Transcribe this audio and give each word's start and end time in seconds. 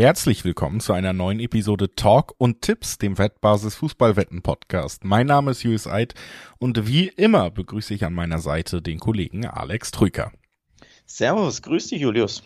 Herzlich 0.00 0.44
willkommen 0.44 0.78
zu 0.78 0.92
einer 0.92 1.12
neuen 1.12 1.40
Episode 1.40 1.92
Talk 1.96 2.32
und 2.38 2.62
Tipps, 2.62 2.98
dem 2.98 3.18
Wettbasis 3.18 3.74
Fußballwetten 3.74 4.42
Podcast. 4.42 5.04
Mein 5.04 5.26
Name 5.26 5.50
ist 5.50 5.64
Julius 5.64 5.88
Eid 5.88 6.14
und 6.58 6.86
wie 6.86 7.08
immer 7.08 7.50
begrüße 7.50 7.94
ich 7.94 8.04
an 8.04 8.14
meiner 8.14 8.38
Seite 8.38 8.80
den 8.80 9.00
Kollegen 9.00 9.44
Alex 9.44 9.90
Trücker. 9.90 10.30
Servus, 11.04 11.62
grüß 11.62 11.88
dich 11.88 12.00
Julius. 12.00 12.44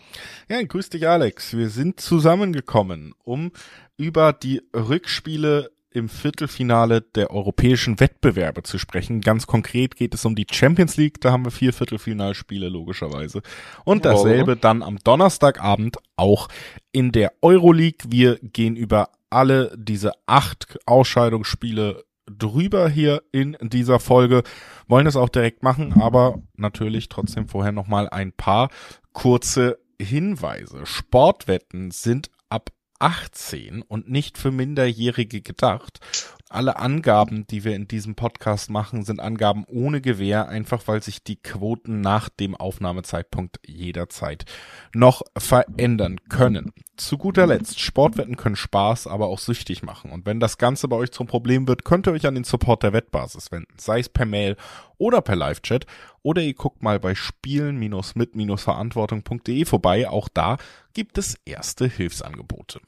Ja, 0.49 0.63
grüß 0.63 0.89
dich 0.89 1.07
Alex. 1.07 1.55
Wir 1.55 1.69
sind 1.69 1.99
zusammengekommen, 1.99 3.13
um 3.23 3.51
über 3.97 4.33
die 4.33 4.63
Rückspiele 4.75 5.69
im 5.93 6.09
Viertelfinale 6.09 7.01
der 7.01 7.31
europäischen 7.31 7.99
Wettbewerbe 7.99 8.63
zu 8.63 8.77
sprechen. 8.77 9.21
Ganz 9.21 9.47
konkret 9.47 9.95
geht 9.95 10.13
es 10.13 10.25
um 10.25 10.35
die 10.35 10.47
Champions 10.51 10.97
League, 10.97 11.21
da 11.21 11.31
haben 11.31 11.45
wir 11.45 11.51
vier 11.51 11.73
Viertelfinalspiele 11.73 12.69
logischerweise. 12.69 13.41
Und 13.85 14.05
dasselbe 14.05 14.57
dann 14.57 14.81
am 14.83 14.97
Donnerstagabend 15.03 15.97
auch 16.15 16.47
in 16.91 17.11
der 17.11 17.33
Euroleague. 17.41 18.11
Wir 18.11 18.39
gehen 18.41 18.75
über 18.75 19.09
alle 19.29 19.75
diese 19.77 20.11
acht 20.25 20.77
Ausscheidungsspiele 20.85 22.03
drüber 22.25 22.89
hier 22.89 23.23
in 23.31 23.57
dieser 23.61 23.99
Folge, 23.99 24.43
wollen 24.87 25.05
das 25.05 25.15
auch 25.15 25.29
direkt 25.29 25.63
machen, 25.63 25.93
aber 26.01 26.41
natürlich 26.55 27.09
trotzdem 27.09 27.47
vorher 27.47 27.71
nochmal 27.71 28.09
ein 28.09 28.31
paar 28.31 28.69
kurze 29.11 29.79
Hinweise. 29.99 30.85
Sportwetten 30.85 31.91
sind 31.91 32.29
ab 32.49 32.69
18 33.03 33.81
und 33.81 34.09
nicht 34.09 34.37
für 34.37 34.49
Minderjährige 34.49 35.41
gedacht. 35.41 35.99
Alle 36.47 36.77
Angaben, 36.77 37.45
die 37.47 37.65
wir 37.65 37.75
in 37.75 37.89
diesem 37.89 38.15
Podcast 38.15 38.69
machen, 38.69 39.03
sind 39.03 39.19
Angaben 39.19 39.65
ohne 39.65 39.99
Gewähr, 39.99 40.47
einfach 40.47 40.87
weil 40.87 41.03
sich 41.03 41.21
die 41.21 41.35
Quoten 41.35 41.99
nach 41.99 42.29
dem 42.29 42.55
Aufnahmezeitpunkt 42.55 43.59
jederzeit 43.65 44.45
noch 44.93 45.21
verändern 45.37 46.21
können. 46.29 46.71
Zu 46.95 47.17
guter 47.17 47.45
Letzt, 47.45 47.81
Sportwetten 47.81 48.37
können 48.37 48.55
Spaß, 48.55 49.07
aber 49.07 49.27
auch 49.27 49.39
süchtig 49.39 49.83
machen. 49.83 50.11
Und 50.11 50.25
wenn 50.25 50.39
das 50.39 50.57
Ganze 50.57 50.87
bei 50.87 50.95
euch 50.95 51.11
zum 51.11 51.27
Problem 51.27 51.67
wird, 51.67 51.83
könnt 51.83 52.07
ihr 52.07 52.13
euch 52.13 52.25
an 52.25 52.35
den 52.35 52.45
Support 52.45 52.83
der 52.83 52.93
Wettbasis 52.93 53.51
wenden, 53.51 53.75
sei 53.77 53.99
es 53.99 54.07
per 54.07 54.25
Mail 54.25 54.55
oder 54.97 55.21
per 55.21 55.35
Live-Chat. 55.35 55.87
Oder 56.21 56.41
ihr 56.41 56.53
guckt 56.53 56.83
mal 56.83 57.01
bei 57.01 57.15
spielen-mit-verantwortung.de 57.15 59.65
vorbei. 59.65 60.07
Auch 60.07 60.29
da 60.29 60.55
gibt 60.93 61.17
es 61.17 61.35
erste 61.45 61.87
Hilfsangebote. 61.87 62.79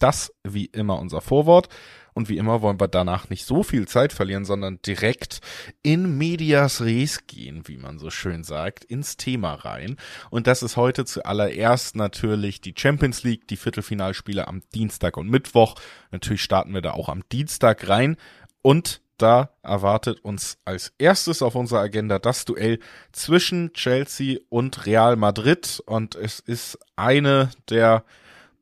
Das 0.00 0.32
wie 0.42 0.64
immer 0.64 0.98
unser 0.98 1.20
Vorwort. 1.20 1.68
Und 2.12 2.28
wie 2.28 2.38
immer 2.38 2.60
wollen 2.60 2.80
wir 2.80 2.88
danach 2.88 3.30
nicht 3.30 3.44
so 3.44 3.62
viel 3.62 3.86
Zeit 3.86 4.12
verlieren, 4.12 4.44
sondern 4.44 4.80
direkt 4.82 5.40
in 5.82 6.18
medias 6.18 6.80
res 6.80 7.26
gehen, 7.26 7.62
wie 7.66 7.76
man 7.76 7.98
so 7.98 8.10
schön 8.10 8.42
sagt, 8.42 8.84
ins 8.84 9.16
Thema 9.16 9.54
rein. 9.54 9.96
Und 10.28 10.46
das 10.46 10.62
ist 10.64 10.76
heute 10.76 11.04
zuallererst 11.04 11.94
natürlich 11.94 12.60
die 12.60 12.74
Champions 12.76 13.22
League, 13.22 13.46
die 13.46 13.56
Viertelfinalspiele 13.56 14.48
am 14.48 14.62
Dienstag 14.74 15.16
und 15.16 15.28
Mittwoch. 15.28 15.76
Natürlich 16.10 16.42
starten 16.42 16.74
wir 16.74 16.82
da 16.82 16.92
auch 16.92 17.08
am 17.08 17.22
Dienstag 17.30 17.88
rein. 17.88 18.16
Und 18.62 19.02
da 19.18 19.50
erwartet 19.62 20.20
uns 20.20 20.58
als 20.64 20.94
erstes 20.98 21.42
auf 21.42 21.54
unserer 21.54 21.80
Agenda 21.80 22.18
das 22.18 22.44
Duell 22.44 22.80
zwischen 23.12 23.72
Chelsea 23.74 24.38
und 24.48 24.86
Real 24.86 25.16
Madrid. 25.16 25.82
Und 25.86 26.16
es 26.16 26.40
ist 26.40 26.78
eine 26.96 27.50
der 27.68 28.04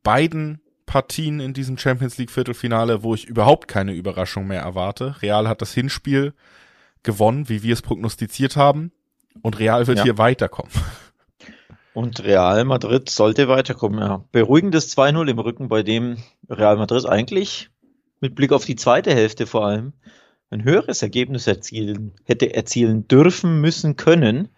beiden 0.03 0.61
Partien 0.89 1.39
in 1.39 1.53
diesem 1.53 1.78
Champions 1.78 2.19
League 2.19 2.33
Viertelfinale, 2.33 3.05
wo 3.05 3.14
ich 3.14 3.27
überhaupt 3.27 3.69
keine 3.69 3.92
Überraschung 3.92 4.48
mehr 4.48 4.62
erwarte. 4.62 5.14
Real 5.22 5.47
hat 5.47 5.62
das 5.62 5.72
Hinspiel 5.72 6.33
gewonnen, 7.05 7.48
wie 7.48 7.62
wir 7.62 7.75
es 7.75 7.83
prognostiziert 7.83 8.56
haben. 8.56 8.91
Und 9.42 9.61
Real 9.61 9.86
wird 9.86 9.98
ja. 9.98 10.05
hier 10.05 10.19
weiterkommen. 10.19 10.72
Und 11.94 12.25
Real 12.25 12.64
Madrid 12.64 13.11
sollte 13.11 13.48
weiterkommen, 13.48 14.00
ja. 14.00 14.25
Beruhigendes 14.33 14.97
2-0 14.97 15.28
im 15.28 15.38
Rücken, 15.38 15.69
bei 15.69 15.82
dem 15.82 16.16
Real 16.49 16.76
Madrid 16.76 17.06
eigentlich 17.06 17.70
mit 18.20 18.34
Blick 18.34 18.53
auf 18.53 18.65
die 18.65 18.76
zweite 18.76 19.15
Hälfte 19.15 19.47
vor 19.47 19.66
allem 19.66 19.93
ein 20.50 20.65
höheres 20.65 21.03
Ergebnis 21.03 21.47
erzielen, 21.47 22.12
hätte 22.25 22.55
erzielen 22.55 23.06
dürfen, 23.06 23.60
müssen, 23.60 23.97
können. 23.97 24.49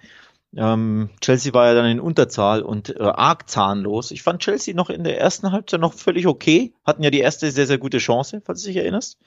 Ähm, 0.57 1.11
Chelsea 1.21 1.55
war 1.55 1.67
ja 1.67 1.75
dann 1.75 1.87
in 1.87 2.01
Unterzahl 2.01 2.63
und 2.63 2.97
äh, 2.97 3.03
arg 3.03 3.49
zahnlos. 3.49 4.11
Ich 4.11 4.23
fand 4.23 4.43
Chelsea 4.43 4.75
noch 4.75 4.91
in 4.91 5.05
der 5.05 5.21
ersten 5.21 5.53
Halbzeit 5.53 5.81
noch 5.81 5.95
völlig 5.95 6.27
okay. 6.27 6.75
Hatten 6.85 7.05
ja 7.05 7.11
die 7.11 7.21
erste 7.21 7.51
sehr, 7.51 7.67
sehr 7.67 7.79
gute 7.79 7.99
Chance, 7.99 8.43
falls 8.45 8.63
du 8.63 8.69
dich 8.69 8.77
erinnerst. 8.77 9.19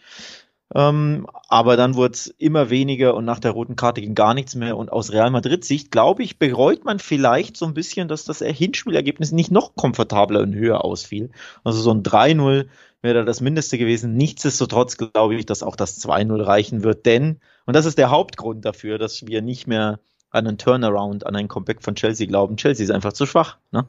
Ähm, 0.76 1.28
aber 1.50 1.78
dann 1.78 1.96
wurde 1.96 2.14
es 2.14 2.28
immer 2.28 2.70
weniger 2.70 3.14
und 3.14 3.26
nach 3.26 3.40
der 3.40 3.52
roten 3.52 3.76
Karte 3.76 4.02
ging 4.02 4.16
gar 4.16 4.34
nichts 4.34 4.56
mehr. 4.56 4.76
Und 4.76 4.92
aus 4.92 5.12
Real 5.12 5.30
Madrid-Sicht, 5.30 5.92
glaube 5.92 6.24
ich, 6.24 6.40
bereut 6.40 6.84
man 6.84 7.00
vielleicht 7.00 7.58
so 7.58 7.66
ein 7.66 7.74
bisschen, 7.74 8.08
dass 8.08 8.26
das 8.26 8.40
Hinspielergebnis 8.40 9.32
nicht 9.32 9.52
noch 9.52 9.76
komfortabler 9.76 10.42
und 10.42 10.56
höher 10.56 10.84
ausfiel. 10.84 11.30
Also 11.64 11.80
so 11.80 11.92
ein 11.92 12.04
3-0 12.04 12.68
wäre 13.02 13.16
da 13.16 13.24
das 13.24 13.42
Mindeste 13.42 13.78
gewesen. 13.78 14.16
Nichtsdestotrotz 14.16 14.98
glaube 14.98 15.36
ich, 15.36 15.46
dass 15.46 15.64
auch 15.64 15.76
das 15.76 16.04
2-0 16.04 16.44
reichen 16.44 16.84
wird. 16.84 17.06
Denn, 17.06 17.40
und 17.66 17.76
das 17.76 17.86
ist 17.86 17.98
der 17.98 18.10
Hauptgrund 18.10 18.66
dafür, 18.66 18.98
dass 18.98 19.28
wir 19.28 19.42
nicht 19.42 19.68
mehr 19.68 20.00
an 20.34 20.48
einen 20.48 20.58
Turnaround, 20.58 21.28
an 21.28 21.36
ein 21.36 21.48
Comeback 21.48 21.84
von 21.84 21.94
Chelsea 21.94 22.26
glauben. 22.26 22.58
Chelsea 22.58 22.84
ist 22.84 22.90
einfach 22.90 23.14
zu 23.14 23.28
schwach. 23.28 23.58
Ne? 23.72 23.86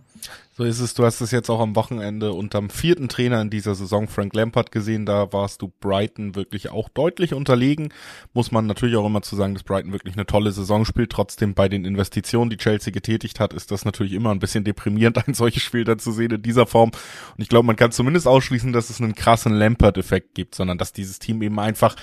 So 0.52 0.64
ist 0.64 0.78
es. 0.78 0.92
Du 0.92 1.02
hast 1.02 1.22
es 1.22 1.30
jetzt 1.30 1.48
auch 1.48 1.58
am 1.58 1.74
Wochenende 1.74 2.34
unterm 2.34 2.68
vierten 2.68 3.08
Trainer 3.08 3.40
in 3.40 3.48
dieser 3.48 3.74
Saison, 3.74 4.08
Frank 4.08 4.34
Lampard, 4.34 4.70
gesehen. 4.70 5.06
Da 5.06 5.32
warst 5.32 5.62
du 5.62 5.72
Brighton 5.80 6.34
wirklich 6.34 6.70
auch 6.70 6.90
deutlich 6.90 7.32
unterlegen. 7.32 7.94
Muss 8.34 8.52
man 8.52 8.66
natürlich 8.66 8.96
auch 8.96 9.06
immer 9.06 9.22
zu 9.22 9.36
sagen, 9.36 9.54
dass 9.54 9.62
Brighton 9.62 9.92
wirklich 9.92 10.16
eine 10.16 10.26
tolle 10.26 10.52
Saison 10.52 10.84
spielt. 10.84 11.10
Trotzdem 11.10 11.54
bei 11.54 11.70
den 11.70 11.86
Investitionen, 11.86 12.50
die 12.50 12.58
Chelsea 12.58 12.92
getätigt 12.92 13.40
hat, 13.40 13.54
ist 13.54 13.70
das 13.70 13.86
natürlich 13.86 14.12
immer 14.12 14.30
ein 14.30 14.38
bisschen 14.38 14.64
deprimierend, 14.64 15.16
ein 15.26 15.32
solches 15.32 15.62
Spiel 15.62 15.84
da 15.84 15.96
zu 15.96 16.12
sehen 16.12 16.30
in 16.30 16.42
dieser 16.42 16.66
Form. 16.66 16.90
Und 16.90 17.42
ich 17.42 17.48
glaube, 17.48 17.66
man 17.66 17.76
kann 17.76 17.90
zumindest 17.90 18.28
ausschließen, 18.28 18.74
dass 18.74 18.90
es 18.90 19.00
einen 19.00 19.14
krassen 19.14 19.54
Lampard-Effekt 19.54 20.34
gibt, 20.34 20.54
sondern 20.54 20.76
dass 20.76 20.92
dieses 20.92 21.18
Team 21.18 21.40
eben 21.40 21.58
einfach 21.58 21.96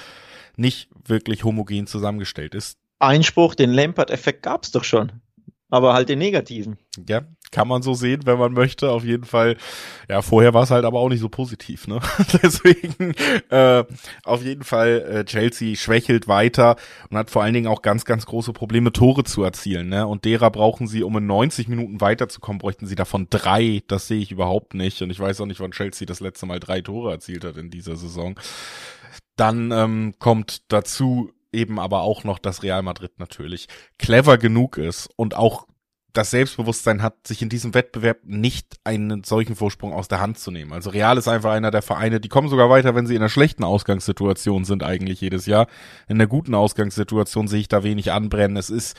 nicht 0.57 0.89
wirklich 1.05 1.43
homogen 1.43 1.85
zusammengestellt 1.85 2.55
ist. 2.55 2.80
Einspruch, 3.01 3.55
den 3.55 3.71
Lampard-Effekt 3.71 4.43
gab 4.43 4.63
es 4.63 4.71
doch 4.71 4.83
schon. 4.83 5.11
Aber 5.69 5.93
halt 5.93 6.09
den 6.09 6.19
negativen. 6.19 6.77
Ja, 7.07 7.21
kann 7.49 7.67
man 7.67 7.81
so 7.81 7.93
sehen, 7.93 8.25
wenn 8.25 8.37
man 8.37 8.51
möchte. 8.51 8.91
Auf 8.91 9.05
jeden 9.05 9.23
Fall. 9.23 9.55
Ja, 10.09 10.21
vorher 10.21 10.53
war 10.53 10.63
es 10.63 10.69
halt 10.69 10.83
aber 10.83 10.99
auch 10.99 11.07
nicht 11.07 11.21
so 11.21 11.29
positiv, 11.29 11.87
ne? 11.87 12.01
Deswegen, 12.43 13.13
äh, 13.49 13.85
auf 14.25 14.43
jeden 14.43 14.63
Fall, 14.63 14.99
äh, 15.09 15.25
Chelsea 15.25 15.77
schwächelt 15.77 16.27
weiter 16.27 16.75
und 17.09 17.17
hat 17.17 17.31
vor 17.31 17.41
allen 17.41 17.53
Dingen 17.53 17.67
auch 17.67 17.81
ganz, 17.81 18.03
ganz 18.03 18.25
große 18.25 18.51
Probleme, 18.51 18.91
Tore 18.91 19.23
zu 19.23 19.43
erzielen, 19.43 19.87
ne? 19.87 20.05
Und 20.07 20.25
derer 20.25 20.51
brauchen 20.51 20.87
sie, 20.87 21.03
um 21.03 21.15
in 21.15 21.25
90 21.25 21.69
Minuten 21.69 22.01
weiterzukommen, 22.01 22.59
bräuchten 22.59 22.85
sie 22.85 22.95
davon 22.95 23.27
drei. 23.29 23.81
Das 23.87 24.07
sehe 24.09 24.19
ich 24.19 24.33
überhaupt 24.33 24.73
nicht. 24.73 25.01
Und 25.01 25.09
ich 25.09 25.21
weiß 25.21 25.39
auch 25.39 25.45
nicht, 25.45 25.61
wann 25.61 25.71
Chelsea 25.71 26.05
das 26.05 26.19
letzte 26.19 26.45
Mal 26.45 26.59
drei 26.59 26.81
Tore 26.81 27.11
erzielt 27.11 27.45
hat 27.45 27.55
in 27.55 27.69
dieser 27.69 27.95
Saison. 27.95 28.37
Dann 29.37 29.71
ähm, 29.71 30.15
kommt 30.19 30.63
dazu, 30.69 31.31
eben 31.51 31.79
aber 31.79 32.01
auch 32.01 32.23
noch, 32.23 32.39
dass 32.39 32.63
Real 32.63 32.83
Madrid 32.83 33.19
natürlich 33.19 33.67
clever 33.97 34.37
genug 34.37 34.77
ist 34.77 35.09
und 35.15 35.35
auch 35.35 35.67
das 36.13 36.31
Selbstbewusstsein 36.31 37.01
hat, 37.01 37.25
sich 37.25 37.41
in 37.41 37.49
diesem 37.49 37.73
Wettbewerb 37.73 38.19
nicht 38.23 38.75
einen 38.83 39.23
solchen 39.23 39.55
Vorsprung 39.55 39.93
aus 39.93 40.07
der 40.07 40.19
Hand 40.19 40.39
zu 40.39 40.51
nehmen. 40.51 40.73
Also 40.73 40.89
Real 40.89 41.17
ist 41.17 41.27
einfach 41.27 41.51
einer 41.51 41.71
der 41.71 41.81
Vereine, 41.81 42.19
die 42.19 42.27
kommen 42.27 42.49
sogar 42.49 42.69
weiter, 42.69 42.95
wenn 42.95 43.07
sie 43.07 43.15
in 43.15 43.21
einer 43.21 43.29
schlechten 43.29 43.63
Ausgangssituation 43.63 44.65
sind 44.65 44.83
eigentlich 44.83 45.21
jedes 45.21 45.45
Jahr. 45.45 45.67
In 46.07 46.17
der 46.17 46.27
guten 46.27 46.53
Ausgangssituation 46.53 47.47
sehe 47.47 47.61
ich 47.61 47.69
da 47.69 47.83
wenig 47.83 48.11
anbrennen. 48.11 48.57
Es 48.57 48.69
ist 48.69 48.97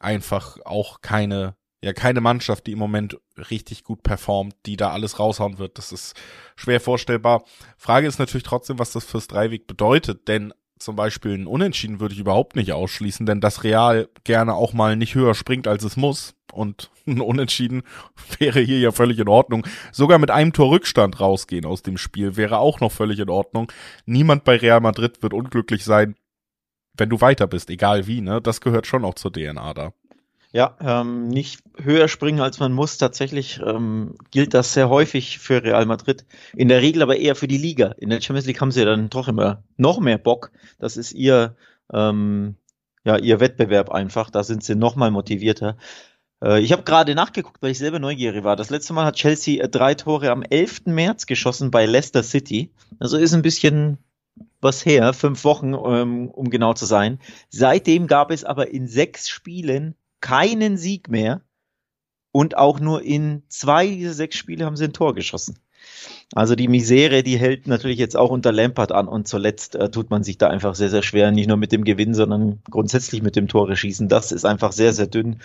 einfach 0.00 0.58
auch 0.64 1.02
keine, 1.02 1.54
ja, 1.82 1.92
keine 1.92 2.22
Mannschaft, 2.22 2.66
die 2.66 2.72
im 2.72 2.78
Moment 2.78 3.18
richtig 3.50 3.84
gut 3.84 4.02
performt, 4.02 4.54
die 4.64 4.76
da 4.76 4.90
alles 4.90 5.18
raushauen 5.18 5.58
wird. 5.58 5.76
Das 5.76 5.92
ist 5.92 6.14
schwer 6.56 6.80
vorstellbar. 6.80 7.44
Frage 7.76 8.06
ist 8.06 8.18
natürlich 8.18 8.44
trotzdem, 8.44 8.78
was 8.78 8.92
das 8.92 9.04
fürs 9.04 9.26
Dreiweg 9.26 9.66
bedeutet, 9.66 10.28
denn 10.28 10.54
zum 10.84 10.96
Beispiel 10.96 11.32
ein 11.32 11.46
Unentschieden 11.46 11.98
würde 11.98 12.14
ich 12.14 12.20
überhaupt 12.20 12.56
nicht 12.56 12.72
ausschließen, 12.72 13.24
denn 13.24 13.40
das 13.40 13.64
Real 13.64 14.08
gerne 14.22 14.54
auch 14.54 14.74
mal 14.74 14.96
nicht 14.96 15.14
höher 15.14 15.34
springt, 15.34 15.66
als 15.66 15.82
es 15.82 15.96
muss. 15.96 16.34
Und 16.52 16.90
ein 17.06 17.20
Unentschieden 17.20 17.82
wäre 18.38 18.60
hier 18.60 18.78
ja 18.78 18.92
völlig 18.92 19.18
in 19.18 19.28
Ordnung. 19.28 19.66
Sogar 19.92 20.18
mit 20.18 20.30
einem 20.30 20.52
Tor 20.52 20.70
Rückstand 20.70 21.18
rausgehen 21.20 21.64
aus 21.64 21.82
dem 21.82 21.96
Spiel 21.96 22.36
wäre 22.36 22.58
auch 22.58 22.80
noch 22.80 22.92
völlig 22.92 23.18
in 23.18 23.30
Ordnung. 23.30 23.72
Niemand 24.04 24.44
bei 24.44 24.56
Real 24.56 24.80
Madrid 24.80 25.22
wird 25.22 25.32
unglücklich 25.32 25.84
sein, 25.84 26.16
wenn 26.96 27.08
du 27.08 27.20
weiter 27.20 27.46
bist, 27.46 27.70
egal 27.70 28.06
wie, 28.06 28.20
ne? 28.20 28.40
Das 28.40 28.60
gehört 28.60 28.86
schon 28.86 29.04
auch 29.04 29.14
zur 29.14 29.32
DNA 29.32 29.74
da. 29.74 29.92
Ja, 30.54 30.76
ähm, 30.80 31.26
nicht 31.26 31.64
höher 31.82 32.06
springen, 32.06 32.38
als 32.38 32.60
man 32.60 32.72
muss. 32.72 32.96
Tatsächlich 32.96 33.60
ähm, 33.66 34.14
gilt 34.30 34.54
das 34.54 34.72
sehr 34.72 34.88
häufig 34.88 35.40
für 35.40 35.64
Real 35.64 35.84
Madrid. 35.84 36.24
In 36.54 36.68
der 36.68 36.80
Regel 36.80 37.02
aber 37.02 37.16
eher 37.16 37.34
für 37.34 37.48
die 37.48 37.58
Liga. 37.58 37.88
In 37.98 38.08
der 38.08 38.20
Champions 38.20 38.46
League 38.46 38.60
haben 38.60 38.70
sie 38.70 38.84
dann 38.84 39.10
doch 39.10 39.26
immer 39.26 39.64
noch 39.78 39.98
mehr 39.98 40.16
Bock. 40.16 40.52
Das 40.78 40.96
ist 40.96 41.10
ihr, 41.10 41.56
ähm, 41.92 42.54
ja, 43.04 43.18
ihr 43.18 43.40
Wettbewerb 43.40 43.90
einfach. 43.90 44.30
Da 44.30 44.44
sind 44.44 44.62
sie 44.62 44.76
noch 44.76 44.94
mal 44.94 45.10
motivierter. 45.10 45.76
Äh, 46.40 46.60
ich 46.60 46.70
habe 46.70 46.84
gerade 46.84 47.16
nachgeguckt, 47.16 47.60
weil 47.60 47.72
ich 47.72 47.78
selber 47.78 47.98
neugierig 47.98 48.44
war. 48.44 48.54
Das 48.54 48.70
letzte 48.70 48.92
Mal 48.92 49.06
hat 49.06 49.16
Chelsea 49.16 49.60
äh, 49.60 49.68
drei 49.68 49.94
Tore 49.96 50.30
am 50.30 50.44
11. 50.44 50.82
März 50.86 51.26
geschossen 51.26 51.72
bei 51.72 51.84
Leicester 51.84 52.22
City. 52.22 52.70
Also 53.00 53.16
ist 53.16 53.34
ein 53.34 53.42
bisschen 53.42 53.98
was 54.60 54.86
her, 54.86 55.14
fünf 55.14 55.42
Wochen, 55.42 55.74
ähm, 55.74 56.28
um 56.28 56.48
genau 56.48 56.74
zu 56.74 56.86
sein. 56.86 57.18
Seitdem 57.50 58.06
gab 58.06 58.30
es 58.30 58.44
aber 58.44 58.70
in 58.70 58.86
sechs 58.86 59.28
Spielen 59.28 59.96
keinen 60.24 60.78
Sieg 60.78 61.10
mehr. 61.10 61.42
Und 62.32 62.56
auch 62.56 62.80
nur 62.80 63.02
in 63.02 63.42
zwei 63.48 63.86
dieser 63.86 64.14
sechs 64.14 64.36
Spiele 64.36 64.64
haben 64.64 64.74
sie 64.74 64.84
ein 64.84 64.94
Tor 64.94 65.14
geschossen. 65.14 65.58
Also 66.34 66.56
die 66.56 66.66
Misere, 66.66 67.22
die 67.22 67.38
hält 67.38 67.66
natürlich 67.68 67.98
jetzt 67.98 68.16
auch 68.16 68.30
unter 68.30 68.50
Lampard 68.50 68.90
an 68.90 69.06
und 69.06 69.28
zuletzt 69.28 69.74
äh, 69.76 69.90
tut 69.90 70.08
man 70.08 70.24
sich 70.24 70.38
da 70.38 70.48
einfach 70.48 70.74
sehr, 70.74 70.88
sehr 70.88 71.02
schwer, 71.02 71.30
nicht 71.30 71.46
nur 71.46 71.58
mit 71.58 71.72
dem 71.72 71.84
Gewinn, 71.84 72.14
sondern 72.14 72.62
grundsätzlich 72.70 73.22
mit 73.22 73.36
dem 73.36 73.48
Tore 73.48 73.76
schießen. 73.76 74.08
Das 74.08 74.32
ist 74.32 74.46
einfach 74.46 74.72
sehr, 74.72 74.94
sehr 74.94 75.06
dünn. 75.06 75.40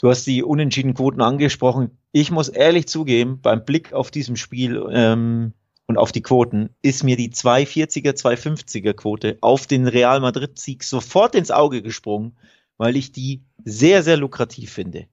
Du 0.00 0.08
hast 0.08 0.26
die 0.26 0.42
unentschieden 0.42 0.94
Quoten 0.94 1.20
angesprochen. 1.20 1.90
Ich 2.10 2.30
muss 2.30 2.48
ehrlich 2.48 2.88
zugeben, 2.88 3.40
beim 3.42 3.64
Blick 3.66 3.92
auf 3.92 4.10
diesem 4.10 4.36
Spiel 4.36 4.82
ähm, 4.90 5.52
und 5.86 5.98
auf 5.98 6.12
die 6.12 6.22
Quoten 6.22 6.70
ist 6.80 7.04
mir 7.04 7.16
die 7.16 7.30
240er, 7.30 8.14
250er 8.14 8.94
Quote 8.94 9.36
auf 9.42 9.66
den 9.66 9.86
Real 9.86 10.20
Madrid 10.20 10.58
Sieg 10.58 10.82
sofort 10.82 11.34
ins 11.34 11.50
Auge 11.50 11.82
gesprungen, 11.82 12.32
weil 12.76 12.96
ich 12.96 13.12
die 13.12 13.42
sehr, 13.64 14.02
sehr 14.02 14.16
lukrativ 14.16 14.72
finde. 14.72 15.06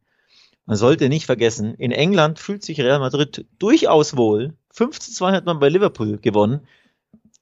Man 0.66 0.78
sollte 0.78 1.10
nicht 1.10 1.25
vergessen, 1.25 1.75
in 1.75 1.92
England 1.92 2.40
fühlt 2.40 2.63
sich 2.63 2.80
Real 2.80 3.00
Madrid 3.00 3.46
durchaus 3.60 4.16
wohl. 4.16 4.54
5 4.74 5.00
zu 5.00 5.12
2 5.12 5.31
hat 5.34 5.46
man 5.46 5.60
bei 5.60 5.69
Liverpool 5.69 6.18
gewonnen. 6.18 6.62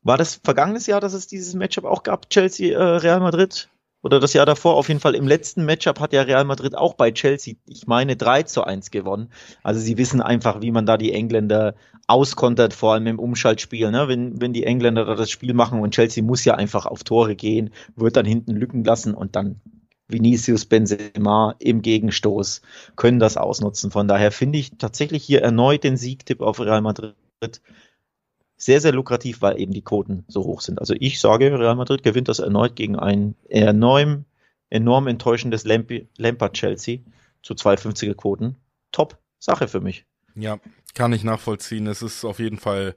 War 0.02 0.18
das 0.18 0.36
vergangenes 0.44 0.88
Jahr, 0.88 1.02
dass 1.02 1.14
es 1.14 1.28
dieses 1.28 1.54
Matchup 1.54 1.84
auch 1.84 2.04
gab, 2.04 2.30
Chelsea, 2.30 2.78
äh, 2.78 2.98
Real 2.98 3.20
Madrid? 3.20 3.70
Oder 4.02 4.22
das 4.22 4.32
Jahr 4.32 4.46
davor? 4.46 4.76
Auf 4.76 4.88
jeden 4.88 5.02
Fall 5.02 5.14
im 5.14 5.28
letzten 5.28 5.66
Matchup 5.66 6.00
hat 6.00 6.14
ja 6.14 6.22
Real 6.22 6.46
Madrid 6.46 6.74
auch 6.76 6.94
bei 6.94 7.12
Chelsea, 7.12 7.56
ich 7.66 7.86
meine, 7.86 8.16
3 8.16 8.44
zu 8.44 8.64
1 8.64 8.92
gewonnen. 8.92 9.30
Also 9.62 9.82
sie 9.82 9.98
wissen 9.98 10.22
einfach, 10.22 10.62
wie 10.62 10.72
man 10.72 10.86
da 10.86 10.98
die 10.98 11.12
Engländer 11.12 11.76
auskontert, 12.08 12.74
vor 12.74 12.94
allem 12.94 13.08
im 13.08 13.20
Umschaltspiel. 13.20 13.92
Ne? 13.92 14.08
Wenn, 14.08 14.40
wenn 14.40 14.54
die 14.54 14.64
Engländer 14.64 15.04
da 15.04 15.16
das 15.16 15.30
Spiel 15.30 15.54
machen 15.54 15.82
und 15.82 15.94
Chelsea 15.94 16.24
muss 16.24 16.46
ja 16.46 16.56
einfach 16.56 16.86
auf 16.86 17.04
Tore 17.04 17.36
gehen, 17.36 17.72
wird 17.98 18.16
dann 18.16 18.26
hinten 18.26 18.56
Lücken 18.56 18.86
lassen 18.86 19.14
und 19.14 19.36
dann 19.36 19.60
Vinicius 20.10 20.66
Benzema 20.66 21.56
im 21.60 21.82
Gegenstoß 21.82 22.62
können 22.96 23.20
das 23.20 23.38
ausnutzen. 23.38 23.92
Von 23.92 24.08
daher 24.08 24.32
finde 24.32 24.60
ich 24.60 24.72
tatsächlich 24.78 25.24
hier 25.24 25.42
erneut 25.42 25.84
den 25.84 25.98
Siegtipp 25.98 26.42
auf 26.42 26.60
Real 26.60 26.82
Madrid 26.82 27.16
sehr, 28.58 28.82
sehr 28.82 28.92
lukrativ, 28.92 29.42
weil 29.42 29.60
eben 29.60 29.72
die 29.72 29.84
Quoten 29.84 30.26
so 30.28 30.44
hoch 30.44 30.62
sind. 30.62 30.80
Also 30.80 30.94
ich 31.00 31.20
sage, 31.20 31.58
Real 31.58 31.76
Madrid 31.76 32.04
gewinnt 32.04 32.28
das 32.28 32.40
erneut 32.40 32.76
gegen 32.76 32.98
ein 32.98 33.36
enorm, 33.48 34.26
enorm 34.70 35.08
enttäuschendes 35.08 35.64
Lampard 35.64 36.54
Chelsea 36.54 37.00
zu 37.42 37.54
250er 37.54 38.16
Quoten. 38.16 38.58
Top 38.92 39.18
Sache 39.38 39.68
für 39.68 39.80
mich. 39.80 40.06
Ja, 40.36 40.60
kann 40.94 41.14
ich 41.14 41.24
nachvollziehen. 41.24 41.88
Es 41.88 42.02
ist 42.02 42.26
auf 42.26 42.40
jeden 42.40 42.58
Fall, 42.58 42.96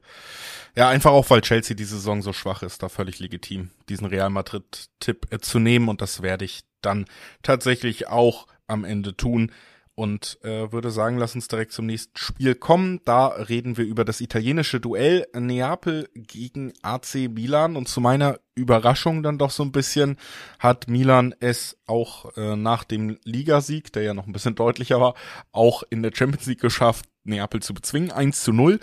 ja, 0.77 0.89
einfach 0.89 1.13
auch, 1.13 1.31
weil 1.31 1.43
Chelsea 1.43 1.77
diese 1.77 1.97
Saison 1.97 2.23
so 2.23 2.33
schwach 2.33 2.63
ist, 2.63 2.83
da 2.83 2.89
völlig 2.89 3.21
legitim, 3.21 3.71
diesen 3.89 4.07
Real 4.07 4.31
Madrid-Tipp 4.31 5.29
äh, 5.31 5.39
zu 5.39 5.59
nehmen 5.59 5.89
und 5.89 6.01
das 6.01 6.23
werde 6.23 6.45
ich 6.45 6.63
dann 6.83 7.07
tatsächlich 7.43 8.09
auch 8.09 8.47
am 8.67 8.85
Ende 8.85 9.17
tun 9.17 9.53
und 9.95 10.39
äh, 10.43 10.73
würde 10.73 10.91
sagen, 10.91 11.19
lass 11.19 11.35
uns 11.35 11.49
direkt 11.49 11.73
zum 11.73 11.87
nächsten 11.87 12.17
Spiel 12.17 12.55
kommen. 12.55 13.01
Da 13.05 13.27
reden 13.29 13.77
wir 13.77 13.85
über 13.85 14.05
das 14.05 14.21
italienische 14.21 14.81
Duell 14.81 15.27
Neapel 15.39 16.09
gegen 16.15 16.73
AC 16.83 17.15
Milan 17.31 17.77
und 17.77 17.89
zu 17.89 18.01
meiner 18.01 18.39
Überraschung 18.55 19.23
dann 19.23 19.39
doch 19.39 19.51
so 19.51 19.63
ein 19.63 19.73
bisschen 19.73 20.17
hat 20.59 20.89
Milan 20.89 21.35
es 21.41 21.79
auch 21.87 22.37
äh, 22.37 22.57
nach 22.57 22.85
dem 22.85 23.19
Ligasieg, 23.25 23.93
der 23.93 24.03
ja 24.03 24.15
noch 24.15 24.27
ein 24.27 24.33
bisschen 24.33 24.55
deutlicher 24.55 25.01
war, 25.01 25.15
auch 25.53 25.83
in 25.91 26.03
der 26.03 26.13
Champions 26.15 26.47
League 26.47 26.61
geschafft, 26.61 27.07
Neapel 27.25 27.61
zu 27.61 27.75
bezwingen, 27.75 28.11
1 28.11 28.43
zu 28.43 28.53
0. 28.53 28.81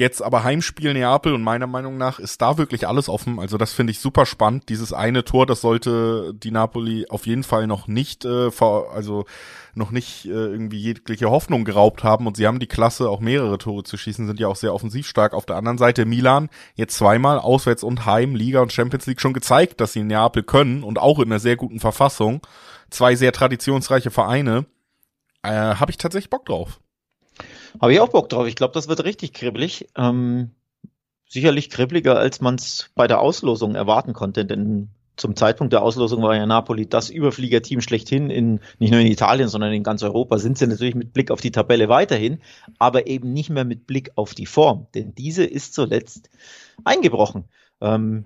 Jetzt 0.00 0.22
aber 0.22 0.44
Heimspiel 0.44 0.94
Neapel 0.94 1.34
und 1.34 1.42
meiner 1.42 1.66
Meinung 1.66 1.98
nach 1.98 2.18
ist 2.18 2.40
da 2.40 2.56
wirklich 2.56 2.88
alles 2.88 3.10
offen. 3.10 3.38
Also 3.38 3.58
das 3.58 3.74
finde 3.74 3.90
ich 3.90 3.98
super 3.98 4.24
spannend. 4.24 4.70
Dieses 4.70 4.94
eine 4.94 5.26
Tor, 5.26 5.44
das 5.44 5.60
sollte 5.60 6.32
die 6.32 6.50
Napoli 6.50 7.04
auf 7.10 7.26
jeden 7.26 7.42
Fall 7.42 7.66
noch 7.66 7.86
nicht, 7.86 8.24
äh, 8.24 8.48
also 8.94 9.26
noch 9.74 9.90
nicht 9.90 10.24
äh, 10.24 10.30
irgendwie 10.30 10.78
jegliche 10.78 11.28
Hoffnung 11.30 11.66
geraubt 11.66 12.02
haben. 12.02 12.26
Und 12.26 12.38
sie 12.38 12.46
haben 12.46 12.60
die 12.60 12.66
Klasse, 12.66 13.10
auch 13.10 13.20
mehrere 13.20 13.58
Tore 13.58 13.82
zu 13.82 13.98
schießen, 13.98 14.26
sind 14.26 14.40
ja 14.40 14.48
auch 14.48 14.56
sehr 14.56 14.72
offensiv 14.72 15.06
stark. 15.06 15.34
Auf 15.34 15.44
der 15.44 15.56
anderen 15.56 15.76
Seite 15.76 16.06
Milan 16.06 16.48
jetzt 16.76 16.96
zweimal 16.96 17.38
auswärts 17.38 17.82
und 17.82 18.06
heim 18.06 18.34
Liga 18.34 18.62
und 18.62 18.72
Champions 18.72 19.04
League 19.04 19.20
schon 19.20 19.34
gezeigt, 19.34 19.82
dass 19.82 19.92
sie 19.92 20.00
in 20.00 20.06
Neapel 20.06 20.42
können 20.42 20.82
und 20.82 20.98
auch 20.98 21.18
in 21.18 21.26
einer 21.26 21.40
sehr 21.40 21.56
guten 21.56 21.78
Verfassung. 21.78 22.40
Zwei 22.88 23.16
sehr 23.16 23.32
traditionsreiche 23.32 24.10
Vereine. 24.10 24.64
Äh, 25.42 25.50
Habe 25.50 25.90
ich 25.90 25.98
tatsächlich 25.98 26.30
Bock 26.30 26.46
drauf. 26.46 26.80
Habe 27.80 27.92
ich 27.92 28.00
auch 28.00 28.08
Bock 28.08 28.28
drauf. 28.28 28.46
Ich 28.46 28.56
glaube, 28.56 28.74
das 28.74 28.88
wird 28.88 29.04
richtig 29.04 29.32
kribbelig. 29.32 29.88
Ähm, 29.96 30.50
sicherlich 31.28 31.70
kribbliger, 31.70 32.18
als 32.18 32.40
man 32.40 32.56
es 32.56 32.90
bei 32.94 33.06
der 33.06 33.20
Auslosung 33.20 33.74
erwarten 33.74 34.12
konnte, 34.12 34.44
denn 34.44 34.88
zum 35.16 35.36
Zeitpunkt 35.36 35.72
der 35.72 35.82
Auslosung 35.82 36.22
war 36.22 36.34
ja 36.34 36.46
Napoli 36.46 36.88
das 36.88 37.10
Überfliegerteam 37.10 37.82
schlechthin 37.82 38.30
in, 38.30 38.60
nicht 38.78 38.90
nur 38.90 39.00
in 39.00 39.06
Italien, 39.06 39.48
sondern 39.48 39.72
in 39.72 39.82
ganz 39.82 40.02
Europa, 40.02 40.38
sind 40.38 40.56
sie 40.56 40.66
natürlich 40.66 40.94
mit 40.94 41.12
Blick 41.12 41.30
auf 41.30 41.42
die 41.42 41.50
Tabelle 41.50 41.88
weiterhin, 41.88 42.40
aber 42.78 43.06
eben 43.06 43.32
nicht 43.32 43.50
mehr 43.50 43.64
mit 43.64 43.86
Blick 43.86 44.12
auf 44.16 44.34
die 44.34 44.46
Form, 44.46 44.86
denn 44.94 45.14
diese 45.14 45.44
ist 45.44 45.74
zuletzt 45.74 46.30
eingebrochen. 46.84 47.44
Ähm, 47.82 48.24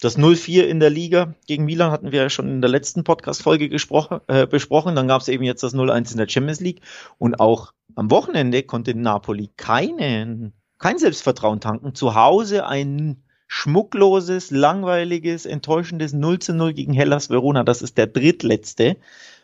das 0.00 0.18
0-4 0.18 0.62
in 0.62 0.80
der 0.80 0.90
Liga 0.90 1.34
gegen 1.46 1.66
Milan 1.66 1.90
hatten 1.90 2.10
wir 2.10 2.22
ja 2.22 2.30
schon 2.30 2.48
in 2.48 2.60
der 2.60 2.70
letzten 2.70 3.04
Podcast-Folge 3.04 3.66
äh, 3.66 4.46
besprochen. 4.46 4.96
Dann 4.96 5.08
gab 5.08 5.20
es 5.20 5.28
eben 5.28 5.44
jetzt 5.44 5.62
das 5.62 5.74
0-1 5.74 6.12
in 6.12 6.18
der 6.18 6.28
Champions 6.28 6.60
League. 6.60 6.80
Und 7.18 7.38
auch 7.38 7.72
am 7.94 8.10
Wochenende 8.10 8.62
konnte 8.62 8.94
Napoli 8.94 9.50
keinen, 9.56 10.54
kein 10.78 10.98
Selbstvertrauen 10.98 11.60
tanken. 11.60 11.94
Zu 11.94 12.14
Hause 12.14 12.66
ein 12.66 13.22
schmuckloses, 13.46 14.50
langweiliges, 14.50 15.44
enttäuschendes 15.44 16.12
0 16.12 16.38
0 16.48 16.72
gegen 16.72 16.92
Hellas 16.92 17.28
Verona. 17.28 17.64
Das 17.64 17.82
ist 17.82 17.98
der 17.98 18.06
drittletzte 18.06 18.96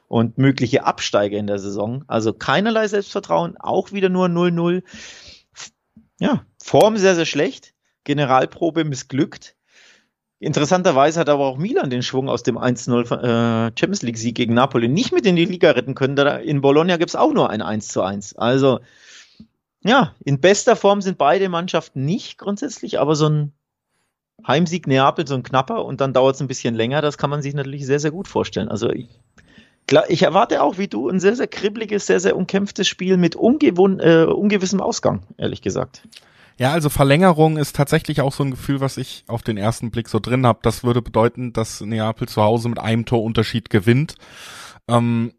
und 0.08 0.38
mögliche 0.38 0.84
Absteiger 0.84 1.36
in 1.36 1.48
der 1.48 1.58
Saison. 1.58 2.04
Also 2.06 2.32
keinerlei 2.32 2.86
Selbstvertrauen, 2.86 3.56
auch 3.58 3.92
wieder 3.92 4.08
nur 4.08 4.26
0-0. 4.26 4.82
Ja, 6.20 6.46
Form 6.62 6.96
sehr, 6.96 7.14
sehr 7.14 7.26
schlecht. 7.26 7.74
Generalprobe 8.04 8.84
missglückt. 8.84 9.55
Interessanterweise 10.38 11.20
hat 11.20 11.30
aber 11.30 11.46
auch 11.46 11.56
Milan 11.56 11.88
den 11.88 12.02
Schwung 12.02 12.28
aus 12.28 12.42
dem 12.42 12.58
1-0 12.58 13.10
äh, 13.10 13.72
Champions 13.78 14.02
League-Sieg 14.02 14.34
gegen 14.34 14.52
Napoli 14.52 14.86
nicht 14.88 15.12
mit 15.12 15.24
in 15.24 15.36
die 15.36 15.46
Liga 15.46 15.70
retten 15.70 15.94
können. 15.94 16.18
In 16.42 16.60
Bologna 16.60 16.98
gibt 16.98 17.10
es 17.10 17.16
auch 17.16 17.32
nur 17.32 17.48
ein 17.48 17.62
1 17.62 17.96
1. 17.96 18.36
Also, 18.36 18.80
ja, 19.82 20.14
in 20.24 20.40
bester 20.40 20.76
Form 20.76 21.00
sind 21.00 21.16
beide 21.16 21.48
Mannschaften 21.48 22.04
nicht 22.04 22.36
grundsätzlich, 22.36 23.00
aber 23.00 23.16
so 23.16 23.28
ein 23.28 23.52
Heimsieg 24.46 24.86
Neapel, 24.86 25.26
so 25.26 25.34
ein 25.34 25.42
knapper 25.42 25.84
und 25.84 26.00
dann 26.02 26.12
dauert 26.12 26.34
es 26.34 26.40
ein 26.40 26.48
bisschen 26.48 26.74
länger, 26.74 27.00
das 27.00 27.16
kann 27.16 27.30
man 27.30 27.40
sich 27.40 27.54
natürlich 27.54 27.86
sehr, 27.86 28.00
sehr 28.00 28.10
gut 28.10 28.28
vorstellen. 28.28 28.68
Also 28.68 28.90
ich, 28.90 29.08
klar, 29.86 30.04
ich 30.08 30.22
erwarte 30.22 30.62
auch 30.62 30.76
wie 30.76 30.88
du 30.88 31.08
ein 31.08 31.20
sehr, 31.20 31.34
sehr 31.34 31.46
kribbeliges, 31.46 32.06
sehr, 32.06 32.20
sehr 32.20 32.36
umkämpftes 32.36 32.86
Spiel 32.86 33.16
mit 33.16 33.36
äh, 33.36 33.38
ungewissem 33.38 34.80
Ausgang, 34.82 35.22
ehrlich 35.38 35.62
gesagt. 35.62 36.02
Ja, 36.58 36.72
also 36.72 36.88
Verlängerung 36.88 37.58
ist 37.58 37.76
tatsächlich 37.76 38.22
auch 38.22 38.32
so 38.32 38.42
ein 38.42 38.50
Gefühl, 38.50 38.80
was 38.80 38.96
ich 38.96 39.24
auf 39.26 39.42
den 39.42 39.58
ersten 39.58 39.90
Blick 39.90 40.08
so 40.08 40.20
drin 40.20 40.46
habe. 40.46 40.60
Das 40.62 40.84
würde 40.84 41.02
bedeuten, 41.02 41.52
dass 41.52 41.82
Neapel 41.82 42.28
zu 42.28 42.42
Hause 42.42 42.70
mit 42.70 42.78
einem 42.78 43.04
Torunterschied 43.04 43.68
gewinnt. 43.68 44.14
Ähm, 44.88 45.32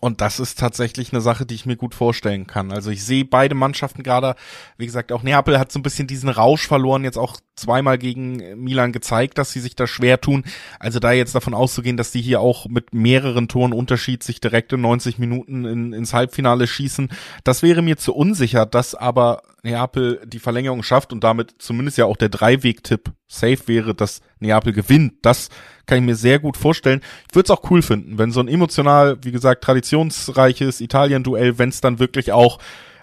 und 0.00 0.20
das 0.20 0.40
ist 0.40 0.58
tatsächlich 0.58 1.12
eine 1.12 1.22
Sache, 1.22 1.46
die 1.46 1.54
ich 1.54 1.64
mir 1.64 1.76
gut 1.76 1.94
vorstellen 1.94 2.46
kann. 2.46 2.70
Also 2.70 2.90
ich 2.90 3.04
sehe 3.04 3.24
beide 3.24 3.54
Mannschaften 3.54 4.02
gerade, 4.02 4.34
wie 4.76 4.86
gesagt, 4.86 5.10
auch 5.10 5.22
Neapel 5.22 5.58
hat 5.58 5.72
so 5.72 5.78
ein 5.78 5.82
bisschen 5.82 6.06
diesen 6.06 6.28
Rausch 6.28 6.66
verloren, 6.66 7.04
jetzt 7.04 7.16
auch 7.16 7.36
zweimal 7.54 7.96
gegen 7.96 8.62
Milan 8.62 8.92
gezeigt, 8.92 9.38
dass 9.38 9.52
sie 9.52 9.60
sich 9.60 9.74
da 9.74 9.86
schwer 9.86 10.20
tun. 10.20 10.44
Also 10.78 10.98
da 10.98 11.12
jetzt 11.12 11.34
davon 11.34 11.54
auszugehen, 11.54 11.96
dass 11.96 12.10
die 12.10 12.20
hier 12.20 12.40
auch 12.40 12.66
mit 12.66 12.92
mehreren 12.92 13.48
Toren 13.48 13.72
Unterschied 13.72 14.22
sich 14.22 14.40
direkt 14.40 14.72
in 14.74 14.82
90 14.82 15.18
Minuten 15.18 15.64
in, 15.64 15.92
ins 15.94 16.12
Halbfinale 16.12 16.66
schießen, 16.66 17.08
das 17.44 17.62
wäre 17.62 17.80
mir 17.80 17.96
zu 17.96 18.14
unsicher, 18.14 18.66
dass 18.66 18.94
aber 18.94 19.42
Neapel 19.62 20.20
die 20.26 20.38
Verlängerung 20.38 20.82
schafft 20.82 21.12
und 21.12 21.24
damit 21.24 21.54
zumindest 21.58 21.98
ja 21.98 22.04
auch 22.04 22.16
der 22.16 22.28
Dreiweg-Tipp 22.28 23.12
safe 23.28 23.66
wäre, 23.66 23.94
dass 23.94 24.20
Neapel 24.40 24.72
gewinnt. 24.72 25.14
Das 25.22 25.48
kann 25.86 25.98
ich 25.98 26.04
mir 26.04 26.16
sehr 26.16 26.38
gut 26.38 26.56
vorstellen. 26.56 27.00
Ich 27.28 27.34
würde 27.34 27.46
es 27.46 27.50
auch 27.50 27.70
cool 27.70 27.82
finden, 27.82 28.18
wenn 28.18 28.32
so 28.32 28.40
ein 28.40 28.48
emotional, 28.48 29.18
wie 29.22 29.32
gesagt, 29.32 29.64
traditionsreiches 29.64 30.80
Italien-Duell, 30.80 31.58
wenn 31.58 31.68
es 31.68 31.80
dann 31.80 31.98
wirklich 31.98 32.32
auch 32.32 32.58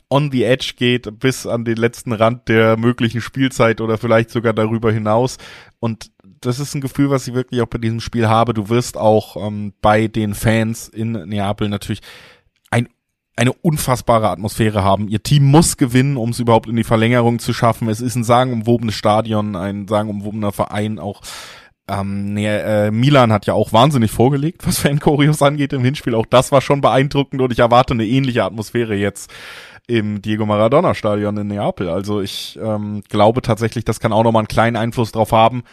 on 0.10 0.32
the 0.32 0.44
edge 0.44 0.74
geht, 0.78 1.20
bis 1.20 1.48
an 1.48 1.66
den 1.66 1.78
letzten 1.78 2.12
Rand 2.12 2.48
der 2.48 2.78
möglichen 2.78 3.22
Spielzeit 3.22 3.82
oder 3.82 3.98
vielleicht 3.98 4.30
sogar 4.30 4.54
darüber 4.54 4.92
hinaus. 4.92 5.38
Und 5.80 6.12
das 6.42 6.60
ist 6.60 6.75
ein 6.75 6.82
Gefühl, 6.82 7.10
was 7.10 7.28
ich 7.28 7.34
wirklich 7.34 7.62
auch 7.62 7.68
bei 7.68 7.78
diesem 7.80 8.00
Spiel 8.00 8.28
habe. 8.28 8.54
Du 8.54 8.70
wirst 8.70 8.98
auch 8.98 9.38
ähm, 9.38 9.74
bei 9.82 10.08
den 10.08 10.36
Fans 10.36 10.88
in 10.88 11.13
Neapel 11.13 11.70
natürlich 11.70 12.02
eine 13.36 13.54
unfassbare 13.54 14.30
Atmosphäre 14.30 14.84
haben. 14.84 15.08
Ihr 15.08 15.24
Team 15.24 15.46
muss 15.46 15.78
gewinnen, 15.78 16.18
um 16.18 16.30
es 16.30 16.40
überhaupt 16.40 16.70
in 16.70 16.75
die 16.75 16.84
Verlängerung 16.84 17.40
zu 17.40 17.54
schaffen. 17.54 17.90
Es 17.90 18.00
ist 18.00 18.16
ein 18.16 18.24
sagenumwobenes 18.24 18.96
Stadion, 18.96 19.56
ein 19.56 19.88
sagenumwobener 19.88 20.52
Verein 20.52 21.00
auch. 21.00 21.22
Ähm, 21.88 22.34
nee, 22.34 22.48
äh, 22.48 22.92
Milan 22.92 23.34
hat 23.34 23.46
ja 23.46 23.54
auch 23.54 23.74
wahnsinnig 23.74 24.12
vorgelegt, 24.12 24.66
was 24.66 24.80
Fan-Choreos 24.80 25.42
angeht 25.42 25.74
im 25.74 25.84
Hinspiel. 25.84 26.16
Auch 26.16 26.25
das 26.25 26.52
war 26.52 26.62
schon 26.62 26.82
beeindruckend 26.82 27.42
und 27.42 27.52
ich 27.52 27.60
erwarte 27.60 27.94
eine 27.94 28.06
ähnliche 28.06 28.44
Atmosphäre 28.44 28.96
jetzt 28.96 29.32
im 29.88 30.22
Diego 30.22 30.46
Maradona 30.46 30.94
Stadion 30.94 31.36
in 31.38 31.48
Neapel. 31.48 31.90
Also 31.90 32.22
ich 32.22 32.58
ähm, 32.62 33.02
glaube 33.10 33.42
tatsächlich, 33.42 33.84
das 33.84 34.00
kann 34.00 34.13
auch 34.13 34.24
nochmal 34.24 34.42
einen 34.42 34.48
kleinen 34.48 34.78
Einfluss 34.78 35.12
drauf 35.12 35.32
haben. 35.32 35.63